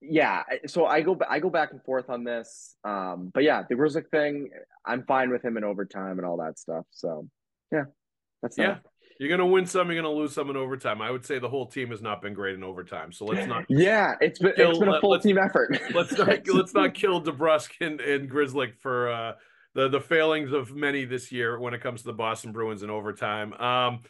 yeah, 0.00 0.42
so 0.66 0.86
I 0.86 1.00
go 1.00 1.18
I 1.28 1.38
go 1.38 1.50
back 1.50 1.72
and 1.72 1.82
forth 1.82 2.10
on 2.10 2.24
this. 2.24 2.76
Um, 2.84 3.30
but 3.32 3.42
yeah, 3.42 3.62
the 3.68 3.74
Grzelcyk 3.74 4.10
thing, 4.10 4.50
I'm 4.84 5.04
fine 5.04 5.30
with 5.30 5.44
him 5.44 5.56
in 5.56 5.64
overtime 5.64 6.18
and 6.18 6.26
all 6.26 6.36
that 6.38 6.58
stuff. 6.58 6.84
So 6.90 7.28
yeah, 7.72 7.84
that's 8.42 8.58
yeah. 8.58 8.78
You're 9.18 9.30
gonna 9.30 9.46
win 9.46 9.64
some, 9.64 9.90
you're 9.90 10.00
gonna 10.00 10.14
lose 10.14 10.34
some 10.34 10.50
in 10.50 10.56
overtime. 10.56 11.00
I 11.00 11.10
would 11.10 11.24
say 11.24 11.38
the 11.38 11.48
whole 11.48 11.66
team 11.66 11.90
has 11.90 12.02
not 12.02 12.20
been 12.20 12.34
great 12.34 12.54
in 12.54 12.62
overtime. 12.62 13.12
So 13.12 13.24
let's 13.24 13.46
not. 13.46 13.64
yeah, 13.68 14.14
it's 14.20 14.38
been 14.38 14.52
kill, 14.54 14.70
it's 14.70 14.78
been 14.78 14.88
a 14.90 15.00
full 15.00 15.18
team 15.18 15.38
effort. 15.38 15.80
let's 15.94 16.16
not 16.16 16.28
let's 16.48 16.74
not 16.74 16.94
kill 16.94 17.22
DeBrusk 17.22 17.70
and, 17.80 18.00
and 18.00 18.30
Grzelcyk 18.30 18.76
for 18.78 19.10
uh, 19.10 19.32
the 19.74 19.88
the 19.88 20.00
failings 20.00 20.52
of 20.52 20.74
many 20.74 21.06
this 21.06 21.32
year 21.32 21.58
when 21.58 21.72
it 21.72 21.80
comes 21.80 22.02
to 22.02 22.08
the 22.08 22.12
Boston 22.12 22.52
Bruins 22.52 22.82
in 22.82 22.90
overtime. 22.90 23.54
Um, 23.54 24.00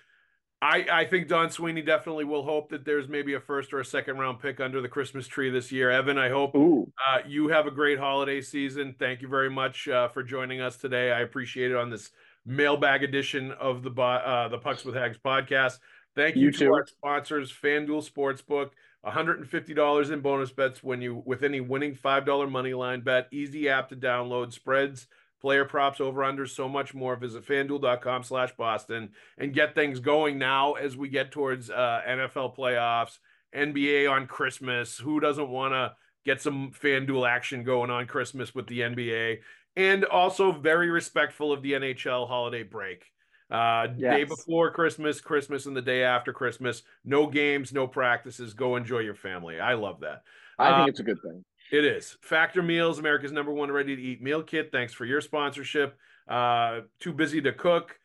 I, 0.67 0.87
I 0.91 1.05
think 1.05 1.29
Don 1.29 1.49
Sweeney 1.51 1.81
definitely 1.81 2.25
will 2.25 2.43
hope 2.43 2.71
that 2.71 2.85
there's 2.85 3.09
maybe 3.09 3.35
a 3.35 3.41
first 3.41 3.73
or 3.73 3.79
a 3.79 3.85
second 3.85 4.19
round 4.19 4.41
pick 4.41 4.59
under 4.59 4.81
the 4.81 4.89
Christmas 4.89 5.29
tree 5.29 5.49
this 5.49 5.71
year. 5.71 5.93
Evan, 5.93 6.19
I 6.19 6.29
hope 6.29 6.57
uh, 6.57 7.19
you 7.25 7.49
have 7.49 7.67
a 7.67 7.71
great 7.71 8.01
holiday 8.01 8.41
season. 8.41 8.93
Thank 8.99 9.23
you 9.23 9.29
very 9.29 9.49
much 9.49 9.87
uh, 9.87 10.09
for 10.09 10.25
joining 10.25 10.61
us 10.61 10.77
today. 10.77 11.13
I 11.13 11.21
appreciate 11.21 11.71
it 11.71 11.77
on 11.77 11.89
this 11.89 12.11
mailbag 12.45 13.05
edition 13.05 13.53
of 13.53 13.85
the 13.85 13.91
uh, 13.91 14.49
the 14.49 14.59
Pucks 14.59 14.85
with 14.85 14.97
Haggs 14.97 15.19
podcast. 15.25 15.79
Thank 16.17 16.35
you, 16.35 16.47
you 16.47 16.53
to 16.53 16.59
too. 16.59 16.73
our 16.73 16.87
sponsors, 16.87 17.53
FanDuel 17.53 18.11
Sportsbook. 18.11 18.71
$150 19.07 20.11
in 20.11 20.21
bonus 20.21 20.51
bets 20.51 20.83
when 20.83 21.01
you 21.01 21.23
with 21.25 21.45
any 21.45 21.61
winning 21.61 21.95
$5 21.95 22.51
money 22.51 22.75
line 22.75 23.03
bet. 23.03 23.29
Easy 23.31 23.69
app 23.69 23.91
to 23.91 23.97
download. 23.97 24.53
Spreads 24.53 25.07
player 25.47 25.65
props, 25.65 26.01
over 26.01 26.25
under, 26.25 26.45
so 26.45 26.69
much 26.69 26.93
more. 26.93 27.15
Visit 27.15 27.47
fanduel.com 27.47 28.25
slash 28.25 28.51
Boston 28.57 29.11
and 29.39 29.55
get 29.55 29.77
things 29.77 30.01
going 30.01 30.39
now 30.39 30.73
as 30.73 30.97
we 30.97 31.09
get 31.09 31.31
towards 31.31 31.71
uh, 31.71 32.01
NFL 32.05 32.57
playoffs, 32.57 33.19
NBA 33.55 34.11
on 34.11 34.27
Christmas. 34.27 34.99
Who 34.99 35.21
doesn't 35.21 35.49
want 35.49 35.73
to 35.73 35.93
get 36.25 36.43
some 36.43 36.73
FanDuel 36.73 37.31
action 37.31 37.63
going 37.63 37.91
on 37.91 38.09
Christmas 38.09 38.57
with 38.57 38.67
the 38.67 38.81
NBA? 38.81 39.39
And 39.77 40.05
also 40.07 40.51
very 40.51 40.91
respectful 40.91 41.53
of 41.53 41.63
the 41.63 41.75
NHL 41.75 42.27
holiday 42.27 42.65
break. 42.65 43.05
Uh, 43.49 43.87
yes. 43.97 44.17
Day 44.17 44.25
before 44.25 44.73
Christmas, 44.73 45.21
Christmas, 45.21 45.67
and 45.67 45.77
the 45.77 45.83
day 45.83 46.03
after 46.03 46.33
Christmas. 46.33 46.83
No 47.05 47.29
games, 47.29 47.73
no 47.73 47.87
practices. 47.87 48.53
Go 48.53 48.75
enjoy 48.75 48.99
your 48.99 49.15
family. 49.15 49.61
I 49.61 49.75
love 49.75 50.01
that. 50.01 50.23
I 50.59 50.71
think 50.71 50.89
uh, 50.89 50.91
it's 50.91 50.99
a 50.99 51.05
good 51.05 51.23
thing. 51.23 51.45
It 51.73 51.85
is. 51.85 52.17
Factor 52.21 52.63
Meals, 52.63 52.99
America's 52.99 53.33
number 53.33 53.53
one 53.53 53.71
ready 53.73 53.97
to 53.97 54.03
eat 54.03 54.23
meal 54.23 54.43
kit. 54.43 54.71
Thanks 54.71 54.93
for 54.93 55.05
your 55.05 55.21
sponsorship. 55.21 55.99
Uh, 56.29 56.81
too 57.01 57.13
busy 57.13 57.41
to 57.41 57.53
cook. 57.53 57.99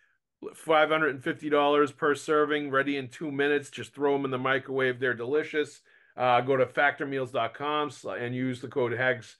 $550 0.44 1.98
per 1.98 2.16
serving, 2.16 2.72
ready 2.72 2.98
in 2.98 3.08
two 3.08 3.32
minutes. 3.32 3.70
Just 3.70 3.94
throw 3.94 4.14
them 4.14 4.26
in 4.26 4.32
the 4.32 4.40
microwave. 4.40 5.00
They're 5.00 5.14
delicious. 5.14 5.82
Uh, 6.18 6.42
go 6.42 6.58
to 6.58 6.66
factormeals.com 6.66 7.92
and 8.20 8.36
use 8.36 8.60
the 8.62 8.68
code 8.68 8.94
HAGGS. 8.94 9.36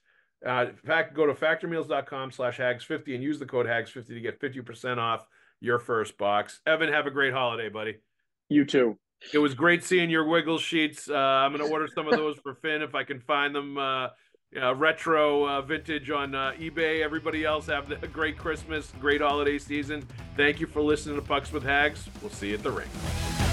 Uh, 0.46 0.68
fact, 0.86 1.16
go 1.16 1.26
to 1.26 1.34
factormeals.com 1.34 2.32
slash 2.32 2.60
HAGGS50 2.60 3.16
and 3.16 3.24
use 3.24 3.40
the 3.40 3.46
code 3.46 3.66
HAGGS50 3.66 4.08
to 4.08 4.22
get 4.22 4.40
50% 4.40 4.98
off 4.98 5.26
your 5.60 5.80
first 5.80 6.18
box. 6.18 6.62
Evan, 6.66 6.92
have 6.92 7.08
a 7.08 7.12
great 7.12 7.34
holiday, 7.34 7.70
buddy. 7.70 7.98
You 8.50 8.66
too. 8.66 8.98
It 9.34 9.38
was 9.38 9.54
great 9.54 9.84
seeing 9.84 10.10
your 10.10 10.26
wiggle 10.26 10.58
sheets. 10.58 11.10
Uh, 11.10 11.16
I'm 11.16 11.56
going 11.56 11.66
to 11.66 11.72
order 11.72 11.88
some 11.88 12.08
of 12.08 12.14
those 12.14 12.38
for 12.38 12.56
Finn 12.56 12.82
if 12.82 12.96
I 12.96 13.04
can 13.04 13.20
find 13.20 13.56
them. 13.56 13.78
Uh, 13.78 14.08
uh, 14.62 14.76
retro 14.76 15.62
vintage 15.62 16.10
on 16.10 16.36
uh, 16.36 16.52
eBay. 16.60 17.02
Everybody 17.02 17.46
else 17.46 17.68
have 17.68 17.90
a 17.92 18.08
great 18.08 18.38
Christmas, 18.38 18.92
great 19.00 19.22
holiday 19.22 19.58
season. 19.58 20.06
Thank 20.36 20.60
you 20.60 20.68
for 20.68 20.82
listening 20.82 21.16
to 21.16 21.22
Pucks 21.22 21.54
with 21.54 21.64
Haggs. 21.64 22.10
We'll 22.22 22.32
see 22.32 22.50
you 22.50 22.56
at 22.56 22.64
the 22.64 22.72
ring. 22.72 23.51